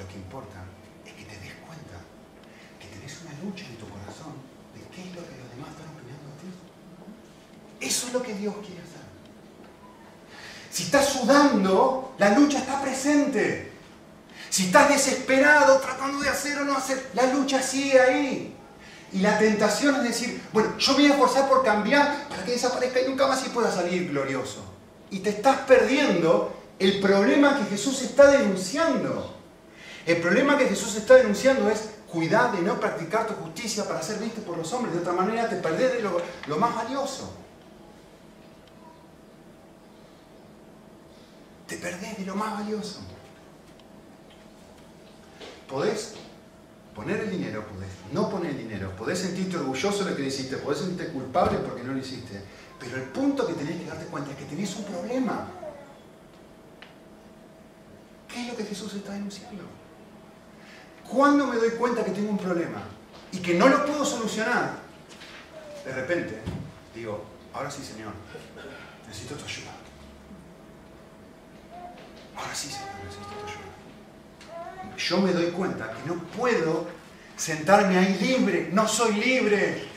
Lo 0.00 0.08
que 0.08 0.16
importa 0.16 0.64
es 1.06 1.12
que 1.12 1.24
te 1.24 1.38
des 1.38 1.54
cuenta 1.64 1.96
que 2.80 2.88
tenés 2.88 3.22
una 3.22 3.32
lucha 3.44 3.64
en 3.66 3.76
tu 3.76 3.88
corazón 3.88 4.34
de 4.74 4.80
qué 4.90 5.02
es 5.08 5.14
lo 5.14 5.22
que 5.22 5.38
los 5.38 5.48
demás 5.54 5.70
están 5.70 5.94
opinando 5.94 6.26
a 6.26 6.36
ti. 6.42 7.86
Eso 7.86 8.08
es 8.08 8.12
lo 8.12 8.20
que 8.20 8.34
Dios 8.34 8.54
quiere 8.66 8.82
hacer. 8.82 8.99
Si 10.70 10.84
estás 10.84 11.08
sudando, 11.08 12.14
la 12.18 12.30
lucha 12.30 12.58
está 12.58 12.80
presente. 12.80 13.72
Si 14.48 14.66
estás 14.66 14.88
desesperado 14.88 15.78
tratando 15.78 16.20
de 16.20 16.28
hacer 16.28 16.58
o 16.58 16.64
no 16.64 16.76
hacer, 16.76 17.10
la 17.14 17.26
lucha 17.26 17.60
sigue 17.62 18.00
ahí. 18.00 18.56
Y 19.12 19.18
la 19.18 19.38
tentación 19.38 19.96
es 19.96 20.02
decir, 20.04 20.40
bueno, 20.52 20.76
yo 20.78 20.94
voy 20.94 21.06
a 21.06 21.10
esforzar 21.10 21.48
por 21.48 21.64
cambiar 21.64 22.28
para 22.28 22.44
que 22.44 22.52
desaparezca 22.52 23.00
y 23.00 23.08
nunca 23.08 23.26
más 23.26 23.44
y 23.44 23.48
pueda 23.48 23.72
salir 23.72 24.08
glorioso. 24.10 24.64
Y 25.10 25.20
te 25.20 25.30
estás 25.30 25.58
perdiendo 25.66 26.52
el 26.78 27.00
problema 27.00 27.58
que 27.58 27.64
Jesús 27.64 28.02
está 28.02 28.30
denunciando. 28.30 29.36
El 30.06 30.18
problema 30.18 30.56
que 30.56 30.66
Jesús 30.66 30.94
está 30.94 31.16
denunciando 31.16 31.68
es 31.68 31.90
cuidar 32.10 32.52
de 32.52 32.62
no 32.62 32.78
practicar 32.78 33.26
tu 33.26 33.34
justicia 33.34 33.84
para 33.84 34.02
ser 34.02 34.18
visto 34.18 34.40
por 34.42 34.56
los 34.56 34.72
hombres. 34.72 34.94
De 34.94 35.00
otra 35.00 35.12
manera 35.12 35.48
te 35.48 35.56
perdés 35.56 35.94
lo 36.46 36.56
más 36.56 36.74
valioso. 36.76 37.32
Te 41.70 41.76
perdés 41.76 42.18
de 42.18 42.26
lo 42.26 42.34
más 42.34 42.52
valioso. 42.54 42.98
Podés 45.68 46.14
poner 46.96 47.20
el 47.20 47.30
dinero, 47.30 47.64
podés 47.64 47.90
no 48.12 48.28
poner 48.28 48.50
el 48.50 48.58
dinero, 48.58 48.90
podés 48.96 49.20
sentirte 49.20 49.56
orgulloso 49.56 50.04
de 50.04 50.10
lo 50.10 50.16
que 50.16 50.26
hiciste, 50.26 50.56
podés 50.56 50.80
sentirte 50.80 51.12
culpable 51.12 51.58
porque 51.58 51.84
no 51.84 51.92
lo 51.92 51.98
hiciste, 52.00 52.42
pero 52.80 52.96
el 52.96 53.04
punto 53.04 53.46
que 53.46 53.52
tenés 53.52 53.80
que 53.80 53.86
darte 53.86 54.06
cuenta 54.06 54.32
es 54.32 54.36
que 54.36 54.46
tenés 54.46 54.74
un 54.74 54.84
problema. 54.84 55.46
¿Qué 58.26 58.42
es 58.42 58.48
lo 58.48 58.56
que 58.56 58.64
Jesús 58.64 58.92
está 58.94 59.12
denunciando? 59.12 59.62
¿Cuándo 61.08 61.46
me 61.46 61.54
doy 61.54 61.70
cuenta 61.70 62.04
que 62.04 62.10
tengo 62.10 62.30
un 62.30 62.38
problema 62.38 62.82
y 63.30 63.38
que 63.38 63.54
no 63.54 63.68
lo 63.68 63.86
puedo 63.86 64.04
solucionar? 64.04 64.72
De 65.84 65.92
repente 65.92 66.40
digo, 66.96 67.24
ahora 67.54 67.70
sí 67.70 67.84
Señor, 67.84 68.12
necesito 69.06 69.36
tu 69.36 69.44
ayuda. 69.44 69.79
Ahora 72.40 72.54
sí 72.54 72.68
Señor, 72.68 72.88
necesito 73.04 73.28
tu 73.28 73.46
ayuda 73.46 73.70
yo 75.08 75.20
me 75.20 75.32
doy 75.32 75.46
cuenta 75.46 75.90
que 75.92 76.08
no 76.08 76.22
puedo 76.36 76.86
sentarme 77.36 77.98
ahí 77.98 78.18
libre, 78.20 78.68
no 78.72 78.86
soy 78.86 79.14
libre. 79.14 79.88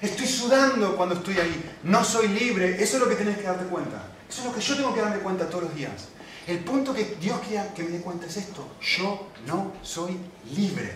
Estoy 0.00 0.26
sudando 0.26 0.96
cuando 0.96 1.16
estoy 1.16 1.38
ahí, 1.38 1.70
no 1.84 2.04
soy 2.04 2.28
libre. 2.28 2.82
Eso 2.82 2.96
es 2.96 3.02
lo 3.02 3.08
que 3.08 3.16
tenés 3.16 3.38
que 3.38 3.44
darte 3.44 3.64
cuenta. 3.66 4.02
Eso 4.28 4.40
es 4.40 4.46
lo 4.46 4.54
que 4.54 4.60
yo 4.60 4.76
tengo 4.76 4.94
que 4.94 5.00
darme 5.00 5.18
cuenta 5.18 5.48
todos 5.48 5.64
los 5.64 5.74
días. 5.74 6.08
El 6.46 6.58
punto 6.60 6.92
que 6.92 7.16
Dios 7.20 7.40
quiere 7.46 7.68
que 7.74 7.84
me 7.84 7.90
dé 7.90 8.00
cuenta 8.00 8.26
es 8.26 8.36
esto. 8.36 8.66
Yo 8.80 9.28
no 9.46 9.72
soy 9.82 10.16
libre. 10.54 10.90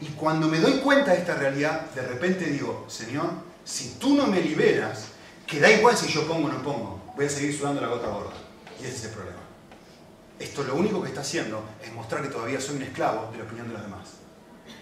Y 0.00 0.06
cuando 0.08 0.48
me 0.48 0.58
doy 0.58 0.78
cuenta 0.78 1.12
de 1.12 1.18
esta 1.18 1.34
realidad, 1.34 1.90
de 1.94 2.02
repente 2.02 2.46
digo, 2.46 2.86
Señor, 2.88 3.30
si 3.64 3.96
tú 3.98 4.14
no 4.14 4.26
me 4.26 4.40
liberas, 4.40 5.08
que 5.46 5.60
da 5.60 5.70
igual 5.70 5.96
si 5.96 6.08
yo 6.08 6.26
pongo 6.26 6.48
o 6.48 6.52
no 6.52 6.62
pongo, 6.62 7.12
voy 7.14 7.26
a 7.26 7.30
seguir 7.30 7.56
sudando 7.56 7.80
la 7.80 7.88
gota 7.88 8.08
gorda. 8.08 8.34
Y 8.80 8.84
ese 8.84 8.96
es 8.96 9.04
el 9.04 9.10
problema. 9.10 9.35
Esto 10.38 10.64
lo 10.64 10.74
único 10.74 11.00
que 11.02 11.08
está 11.08 11.22
haciendo 11.22 11.62
es 11.82 11.92
mostrar 11.92 12.22
que 12.22 12.28
todavía 12.28 12.60
soy 12.60 12.76
un 12.76 12.82
esclavo 12.82 13.30
de 13.32 13.38
la 13.38 13.44
opinión 13.44 13.68
de 13.68 13.74
los 13.74 13.82
demás. 13.82 14.08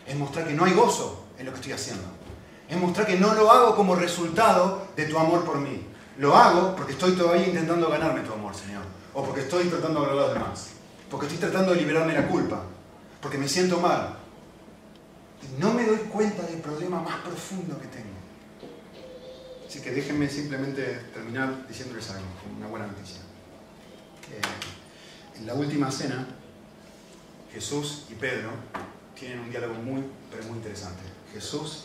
Es 0.07 0.17
mostrar 0.17 0.47
que 0.47 0.55
no 0.55 0.65
hay 0.65 0.73
gozo 0.73 1.25
en 1.39 1.47
lo 1.47 1.53
que 1.53 1.59
estoy 1.59 1.73
haciendo. 1.73 2.05
Es 2.69 2.77
mostrar 2.77 3.07
que 3.07 3.17
no 3.17 3.35
lo 3.35 3.51
hago 3.51 3.77
como 3.77 3.95
resultado 3.95 4.89
de 4.97 5.07
tu 5.07 5.19
amor 5.19 5.45
por 5.45 5.59
mí. 5.59 5.87
Lo 6.19 6.35
hago 6.37 6.75
porque 6.75 6.93
estoy 6.93 7.13
todavía 7.13 7.47
intentando 7.47 7.89
ganarme 7.89 8.23
tu 8.23 8.33
amor, 8.33 8.55
Señor. 8.55 8.83
O 9.13 9.25
porque 9.25 9.43
estoy 9.43 9.65
tratando 9.65 10.01
de 10.01 10.07
hablar 10.07 10.25
a 10.25 10.27
los 10.27 10.35
demás. 10.35 10.69
Porque 11.11 11.27
estoy 11.27 11.39
tratando 11.41 11.73
de 11.73 11.81
liberarme 11.81 12.15
de 12.15 12.23
la 12.23 12.29
culpa. 12.29 12.63
Porque 13.21 13.39
me 13.39 13.49
siento 13.49 13.79
mal. 13.81 14.17
Y 15.43 15.61
no 15.61 15.73
me 15.73 15.85
doy 15.85 15.99
cuenta 15.99 16.43
del 16.43 16.61
problema 16.61 17.01
más 17.01 17.17
profundo 17.21 17.79
que 17.79 17.87
tengo. 17.89 18.15
Así 19.69 19.81
que 19.81 19.91
déjenme 19.91 20.29
simplemente 20.29 20.83
terminar 21.13 21.67
diciéndoles 21.69 22.09
algo, 22.11 22.27
una 22.57 22.69
buena 22.69 22.87
noticia. 22.87 23.21
Eh, 24.33 24.41
en 25.37 25.47
la 25.47 25.55
última 25.55 25.91
cena, 25.91 26.27
Jesús 27.53 28.07
y 28.11 28.15
Pedro 28.15 28.51
tienen 29.19 29.41
un 29.41 29.51
diálogo 29.51 29.75
muy, 29.75 30.03
pero 30.31 30.45
muy 30.45 30.57
interesante. 30.57 31.03
Jesús 31.33 31.85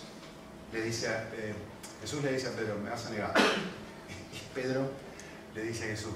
le 0.74 0.82
dice 0.82 1.08
a, 1.08 1.30
eh, 1.34 1.54
Jesús 2.02 2.24
le 2.24 2.34
dice 2.34 2.47
a 2.47 2.52
Pedro, 2.52 2.78
me 2.84 2.89
vas 2.89 3.06
a 3.06 3.10
negar. 3.10 3.34
Y 4.32 4.54
Pedro 4.54 4.91
le 5.56 5.64
dice 5.64 5.86
a 5.86 5.88
Jesús, 5.88 6.14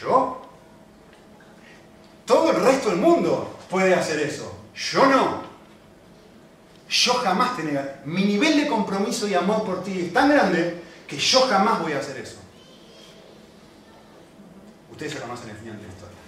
¿yo? 0.00 0.48
Todo 2.24 2.50
el 2.50 2.64
resto 2.64 2.90
del 2.90 2.98
mundo 2.98 3.58
puede 3.68 3.94
hacer 3.94 4.20
eso. 4.20 4.58
Yo 4.74 5.06
no. 5.06 5.42
Yo 6.88 7.14
jamás 7.14 7.56
te 7.56 7.64
negaré. 7.64 7.96
Mi 8.04 8.24
nivel 8.24 8.60
de 8.60 8.68
compromiso 8.68 9.26
y 9.26 9.34
amor 9.34 9.64
por 9.64 9.82
ti 9.82 10.00
es 10.00 10.12
tan 10.12 10.28
grande 10.28 10.82
que 11.06 11.18
yo 11.18 11.46
jamás 11.48 11.80
voy 11.80 11.92
a 11.92 11.98
hacer 11.98 12.16
eso. 12.18 12.41
Ustedes 14.92 15.14
ya 15.14 15.22
conocen 15.22 15.48
el 15.48 15.56
final 15.56 15.78
de 15.78 15.82
la 15.84 15.88
historia. 15.88 16.18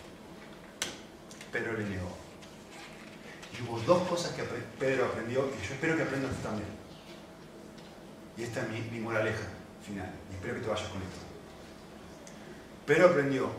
Pedro 1.53 1.75
le 1.75 1.85
negó. 1.85 2.09
Y 3.53 3.63
hubo 3.63 3.79
dos 3.81 4.09
cosas 4.09 4.33
que 4.33 4.43
Pedro 4.81 5.05
aprendió 5.05 5.41
y 5.47 5.67
yo 5.67 5.75
espero 5.75 5.97
que 5.97 6.03
aprendas 6.03 6.35
tú 6.37 6.43
también. 6.43 6.69
Y 8.39 8.43
esta 8.43 8.63
es 8.63 8.69
mi, 8.71 8.81
mi 8.91 9.01
moraleja 9.01 9.45
final. 9.87 10.11
Y 10.31 10.35
espero 10.35 10.55
que 10.55 10.61
te 10.61 10.69
vayas 10.69 10.89
con 10.89 11.03
esto. 11.03 11.21
Pedro 12.87 13.09
aprendió 13.11 13.51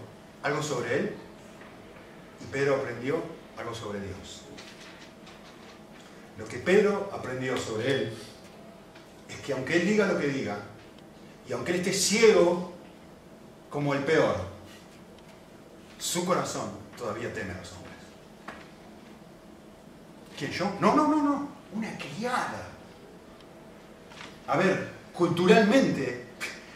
algo 0.42 0.64
sobre 0.64 0.98
él 0.98 1.16
y 2.42 2.52
Pedro 2.52 2.76
aprendió 2.76 3.22
algo 3.58 3.76
sobre 3.76 4.02
Dios. 4.02 4.42
Lo 6.40 6.46
que 6.46 6.58
Pedro 6.58 7.12
aprendió 7.14 7.56
sobre 7.58 7.94
él 7.94 8.18
es 9.30 9.36
que 9.38 9.54
aunque 9.54 9.78
él 9.78 9.88
diga 9.88 10.08
lo 10.08 10.20
que 10.20 10.28
diga, 10.28 10.58
y 11.48 11.54
aunque 11.54 11.74
él 11.74 11.78
esté 11.78 11.94
ciego 11.94 12.74
como 13.70 13.94
el 13.94 14.04
peor, 14.04 14.55
su 16.06 16.24
corazón 16.24 16.70
todavía 16.96 17.34
teme 17.34 17.52
a 17.52 17.58
los 17.58 17.72
hombres. 17.74 17.96
¿Quién 20.38 20.52
yo? 20.52 20.72
No, 20.80 20.96
no, 20.96 21.08
no, 21.08 21.24
no. 21.24 21.50
Una 21.74 21.98
criada. 21.98 22.68
A 24.48 24.58
ver, 24.58 24.92
culturalmente, 25.12 26.28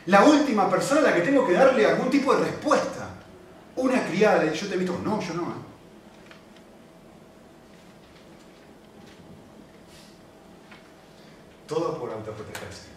la 0.08 0.24
última 0.24 0.68
persona 0.70 1.02
a 1.02 1.04
la 1.04 1.16
que 1.16 1.22
tengo 1.22 1.46
que 1.46 1.54
darle 1.54 1.86
algún 1.86 2.10
tipo 2.10 2.36
de 2.36 2.46
respuesta. 2.46 3.08
Una 3.76 4.04
criada, 4.08 4.52
yo 4.52 4.68
te 4.68 4.74
he 4.74 4.78
visto, 4.78 4.98
no, 5.04 5.22
yo 5.22 5.34
no. 5.36 5.54
Todo 11.68 12.00
por 12.00 12.12
autoprotegerse. 12.12 12.88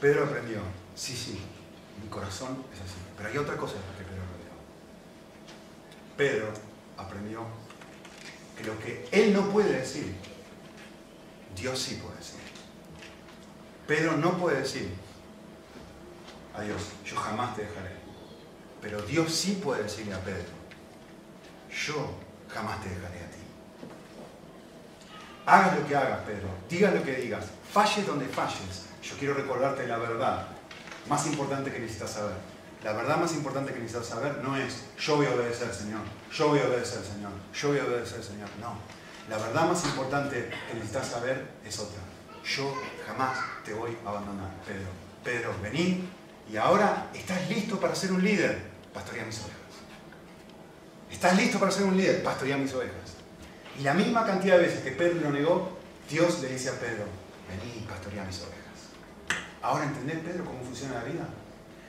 Pedro 0.00 0.24
aprendió, 0.24 0.60
sí, 0.94 1.16
sí, 1.16 1.40
mi 2.02 2.08
corazón 2.08 2.64
es 2.72 2.80
así. 2.80 2.96
Pero 3.16 3.28
hay 3.28 3.38
otra 3.38 3.56
cosa 3.56 3.74
que 3.96 4.04
Pedro 4.04 4.22
aprendió. 4.22 4.52
Pedro 6.16 6.52
aprendió 6.96 7.46
que 8.56 8.64
lo 8.64 8.78
que 8.78 9.08
él 9.12 9.32
no 9.32 9.48
puede 9.50 9.72
decir, 9.72 10.14
Dios 11.56 11.78
sí 11.78 12.00
puede 12.02 12.16
decir. 12.16 12.40
Pedro 13.86 14.16
no 14.16 14.36
puede 14.36 14.60
decir, 14.60 14.92
adiós, 16.54 16.82
yo 17.04 17.16
jamás 17.16 17.56
te 17.56 17.62
dejaré. 17.62 17.96
Pero 18.82 19.00
Dios 19.02 19.32
sí 19.32 19.60
puede 19.62 19.84
decirle 19.84 20.14
a 20.14 20.20
Pedro, 20.20 20.46
yo 21.86 22.14
jamás 22.48 22.82
te 22.82 22.90
dejaré 22.90 23.18
a 23.18 23.30
ti. 23.30 23.38
Hagas 25.46 25.78
lo 25.78 25.86
que 25.88 25.96
hagas, 25.96 26.20
Pedro, 26.20 26.48
digas 26.68 26.94
lo 26.94 27.02
que 27.02 27.14
digas, 27.16 27.46
falles 27.72 28.06
donde 28.06 28.26
falles. 28.26 28.86
Yo 29.02 29.16
quiero 29.16 29.34
recordarte 29.34 29.86
la 29.86 29.98
verdad 29.98 30.57
más 31.08 31.26
importante 31.26 31.72
que 31.72 31.80
necesitas 31.80 32.12
saber. 32.12 32.36
La 32.84 32.92
verdad 32.92 33.16
más 33.16 33.32
importante 33.34 33.72
que 33.72 33.80
necesitas 33.80 34.06
saber 34.06 34.38
no 34.42 34.56
es 34.56 34.84
yo 34.98 35.16
voy 35.16 35.26
a 35.26 35.30
obedecer, 35.30 35.74
Señor, 35.74 36.00
yo 36.32 36.48
voy 36.48 36.60
a 36.60 36.66
obedecer, 36.66 37.02
Señor, 37.04 37.32
yo 37.52 37.68
voy 37.68 37.78
a 37.78 37.84
obedecer, 37.84 38.22
Señor. 38.22 38.48
No. 38.60 38.74
La 39.28 39.36
verdad 39.36 39.68
más 39.68 39.84
importante 39.84 40.50
que 40.68 40.74
necesitas 40.74 41.08
saber 41.08 41.48
es 41.64 41.78
otra. 41.78 42.00
Yo 42.44 42.74
jamás 43.06 43.38
te 43.64 43.74
voy 43.74 43.96
a 44.04 44.08
abandonar, 44.08 44.50
Pedro. 44.64 44.88
Pedro, 45.24 45.54
vení 45.62 46.08
y 46.50 46.56
ahora 46.56 47.10
estás 47.12 47.48
listo 47.48 47.78
para 47.78 47.94
ser 47.94 48.12
un 48.12 48.24
líder. 48.24 48.58
Pastorea 48.94 49.24
mis 49.24 49.38
ovejas. 49.40 49.58
Estás 51.10 51.36
listo 51.36 51.58
para 51.58 51.70
ser 51.70 51.84
un 51.84 51.96
líder. 51.96 52.22
Pastorea 52.22 52.56
mis 52.56 52.72
ovejas. 52.72 53.16
Y 53.78 53.82
la 53.82 53.92
misma 53.92 54.24
cantidad 54.24 54.56
de 54.56 54.62
veces 54.62 54.80
que 54.80 54.92
Pedro 54.92 55.20
lo 55.20 55.30
negó, 55.30 55.78
Dios 56.08 56.40
le 56.40 56.48
dice 56.48 56.70
a 56.70 56.72
Pedro, 56.72 57.04
vení, 57.48 57.86
pastorea 57.86 58.24
mis 58.24 58.40
ovejas. 58.40 58.67
Ahora 59.68 59.84
entendés, 59.84 60.18
Pedro, 60.18 60.44
cómo 60.44 60.62
funciona 60.62 60.94
la 60.94 61.04
vida. 61.04 61.28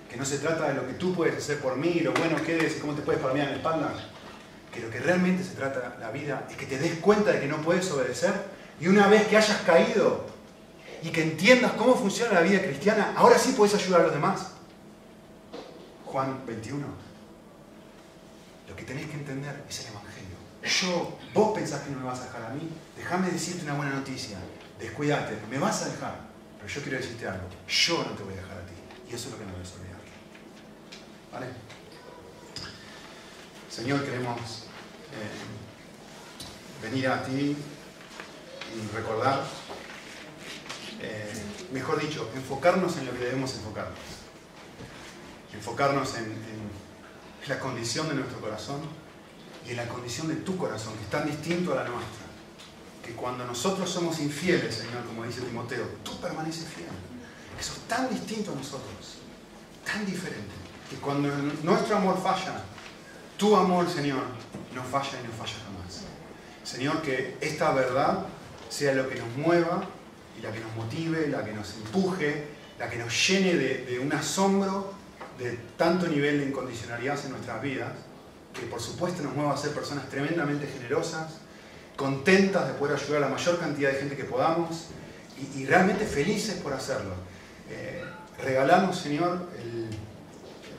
Que 0.10 0.18
no 0.18 0.26
se 0.26 0.40
trata 0.40 0.68
de 0.68 0.74
lo 0.74 0.88
que 0.88 0.94
tú 0.94 1.14
puedes 1.14 1.38
hacer 1.38 1.60
por 1.60 1.78
mí, 1.78 2.02
lo 2.02 2.12
bueno 2.14 2.42
que 2.44 2.58
y 2.58 2.80
cómo 2.80 2.94
te 2.94 3.02
puedes 3.02 3.22
palmear 3.22 3.48
en 3.48 3.54
la 3.54 3.58
espalda. 3.58 3.94
Que 4.74 4.82
lo 4.82 4.90
que 4.90 5.00
realmente 5.00 5.44
se 5.44 5.56
trata 5.56 5.96
la 6.00 6.12
vida 6.12 6.46
es 6.50 6.58
que 6.58 6.66
te 6.66 6.78
des 6.78 6.96
cuenta 7.00 7.32
de 7.32 7.40
que 7.40 7.48
no 7.48 7.58
puedes 7.62 7.90
obedecer 7.92 8.34
y 8.80 8.88
una 8.88 9.08
vez 9.08 9.28
que 9.28 9.38
hayas 9.38 9.62
caído 9.62 10.26
y 11.02 11.10
que 11.10 11.24
entiendas 11.24 11.74
cómo 11.74 11.96
funciona 11.96 12.34
la 12.34 12.42
vida 12.42 12.62
cristiana, 12.62 13.14
ahora 13.16 13.38
sí 13.38 13.54
puedes 13.56 13.76
ayudar 13.76 14.02
a 14.02 14.04
los 14.06 14.14
demás. 14.14 14.52
Juan 16.06 16.46
21. 16.46 16.86
Lo 18.68 18.76
que 18.76 18.84
tenés 18.84 19.06
que 19.08 19.14
entender 19.14 19.64
es 19.70 19.80
el 19.82 19.88
Evangelio 19.88 20.10
yo, 20.70 21.18
vos 21.34 21.58
pensás 21.58 21.82
que 21.82 21.92
no 21.92 22.00
me 22.00 22.06
vas 22.06 22.22
a 22.22 22.26
dejar 22.26 22.44
a 22.44 22.50
mí, 22.50 22.70
déjame 22.98 23.32
decirte 23.32 23.64
una 23.64 23.76
buena 23.76 23.94
noticia, 23.94 24.38
descuídate, 24.80 25.38
me 25.50 25.58
vas 25.58 25.84
a 25.84 25.90
dejar, 25.90 26.16
pero 26.60 26.68
yo 26.68 26.82
quiero 26.82 26.98
decirte 26.98 27.28
algo, 27.28 27.48
yo 27.68 28.04
no 28.04 28.12
te 28.12 28.24
voy 28.24 28.34
a 28.34 28.38
dejar 28.38 28.58
a 28.58 28.66
ti, 28.66 28.74
y 29.10 29.16
eso 29.16 29.28
es 29.28 29.32
lo 29.32 29.40
que 29.40 29.46
no 29.46 29.54
debes 29.54 29.74
olvidar. 29.74 30.00
¿Vale? 31.32 31.48
Señor, 33.70 34.04
queremos 34.04 34.66
eh, 35.14 36.84
venir 36.84 37.08
a 37.08 37.24
ti 37.24 37.56
y 38.76 38.96
recordar, 38.96 39.44
eh, 41.02 41.34
mejor 41.72 42.02
dicho, 42.02 42.30
enfocarnos 42.36 42.98
en 42.98 43.06
lo 43.06 43.14
que 43.14 43.20
debemos 43.20 43.56
enfocarnos, 43.56 44.00
enfocarnos 45.54 46.16
en, 46.18 46.26
en 46.26 47.50
la 47.50 47.60
condición 47.60 48.10
de 48.10 48.16
nuestro 48.16 48.42
corazón, 48.42 48.82
y 49.66 49.72
en 49.72 49.78
la 49.78 49.88
condición 49.88 50.28
de 50.28 50.36
tu 50.36 50.58
corazón, 50.58 50.94
que 50.96 51.04
es 51.04 51.10
tan 51.10 51.26
distinto 51.26 51.74
a 51.74 51.84
la 51.84 51.84
nuestra, 51.84 52.19
que 53.10 53.16
cuando 53.16 53.44
nosotros 53.44 53.90
somos 53.90 54.20
infieles, 54.20 54.76
Señor, 54.76 55.04
como 55.06 55.24
dice 55.24 55.42
Timoteo, 55.42 55.84
tú 56.04 56.20
permaneces 56.22 56.66
fiel. 56.66 56.90
Que 57.58 57.64
sos 57.64 57.80
tan 57.88 58.08
distinto 58.08 58.52
a 58.52 58.56
nosotros, 58.56 59.18
tan 59.84 60.06
diferente, 60.06 60.54
que 60.88 60.98
cuando 60.98 61.28
nuestro 61.64 61.98
amor 61.98 62.22
falla, 62.22 62.62
tu 63.36 63.56
amor, 63.56 63.90
Señor, 63.90 64.22
no 64.76 64.84
falla 64.84 65.20
y 65.24 65.28
no 65.28 65.34
falla 65.34 65.56
jamás. 65.66 66.04
Señor, 66.64 67.02
que 67.02 67.36
esta 67.42 67.72
verdad 67.74 68.28
sea 68.70 68.94
lo 68.94 69.10
que 69.10 69.16
nos 69.16 69.36
mueva 69.36 69.82
y 70.38 70.44
la 70.44 70.52
que 70.52 70.60
nos 70.60 70.76
motive, 70.76 71.28
la 71.30 71.44
que 71.44 71.52
nos 71.52 71.74
empuje, 71.74 72.48
la 72.78 72.90
que 72.92 72.98
nos 72.98 73.28
llene 73.28 73.56
de, 73.56 73.86
de 73.86 73.98
un 73.98 74.14
asombro 74.14 74.94
de 75.40 75.58
tanto 75.78 76.08
nivel 76.08 76.40
de 76.40 76.46
incondicionalidad 76.46 77.20
en 77.26 77.32
nuestras 77.32 77.60
vidas 77.64 77.92
que 78.54 78.68
por 78.68 78.80
supuesto 78.80 79.24
nos 79.24 79.36
mueva 79.36 79.54
a 79.54 79.58
ser 79.58 79.72
personas 79.72 80.08
tremendamente 80.10 80.68
generosas, 80.68 81.40
contentas 82.00 82.66
de 82.66 82.74
poder 82.76 82.96
ayudar 82.96 83.18
a 83.18 83.28
la 83.28 83.36
mayor 83.36 83.60
cantidad 83.60 83.92
de 83.92 84.00
gente 84.00 84.16
que 84.16 84.24
podamos 84.24 84.86
y, 85.58 85.66
realmente 85.66 86.06
felices 86.06 86.56
por 86.56 86.72
hacerlo. 86.72 87.14
Eh, 87.70 88.02
regalamos, 88.42 88.98
Señor, 88.98 89.50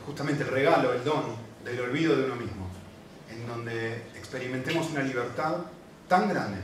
justamente 0.06 0.44
el 0.44 0.48
regalo, 0.48 0.94
el 0.94 1.04
don 1.04 1.36
del 1.62 1.78
olvido 1.78 2.16
de 2.16 2.24
uno 2.24 2.36
mismo, 2.36 2.70
en 3.30 3.46
donde 3.46 3.96
experimentemos 4.16 4.88
una 4.90 5.02
libertad 5.02 5.56
tan 6.08 6.26
grande 6.26 6.58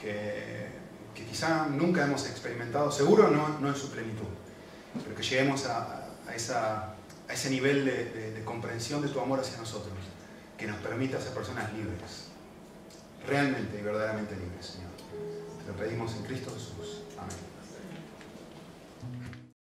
que, 0.00 0.72
quizá 1.14 1.66
nunca 1.66 2.04
hemos 2.04 2.26
experimentado, 2.26 2.90
seguro 2.90 3.28
no, 3.28 3.68
en 3.68 3.76
su 3.76 3.90
plenitud, 3.90 4.28
pero 5.02 5.14
que 5.14 5.22
lleguemos 5.22 5.66
a, 5.66 6.08
ese 7.28 7.50
nivel 7.50 7.84
de 7.84 8.42
comprensión 8.46 9.02
de 9.02 9.08
tu 9.08 9.20
amor 9.20 9.40
hacia 9.40 9.58
nosotros 9.58 9.94
que 10.56 10.66
nos 10.66 10.78
permita 10.78 11.20
ser 11.20 11.32
personas 11.32 11.70
libres, 11.74 12.33
realmente 13.26 13.78
y 13.78 13.82
verdaderamente 13.82 14.36
libres, 14.36 14.66
Señor. 14.66 14.90
Te 15.64 15.72
lo 15.72 15.76
pedimos 15.76 16.14
en 16.16 16.22
Cristo 16.24 16.50
Jesús. 16.52 17.03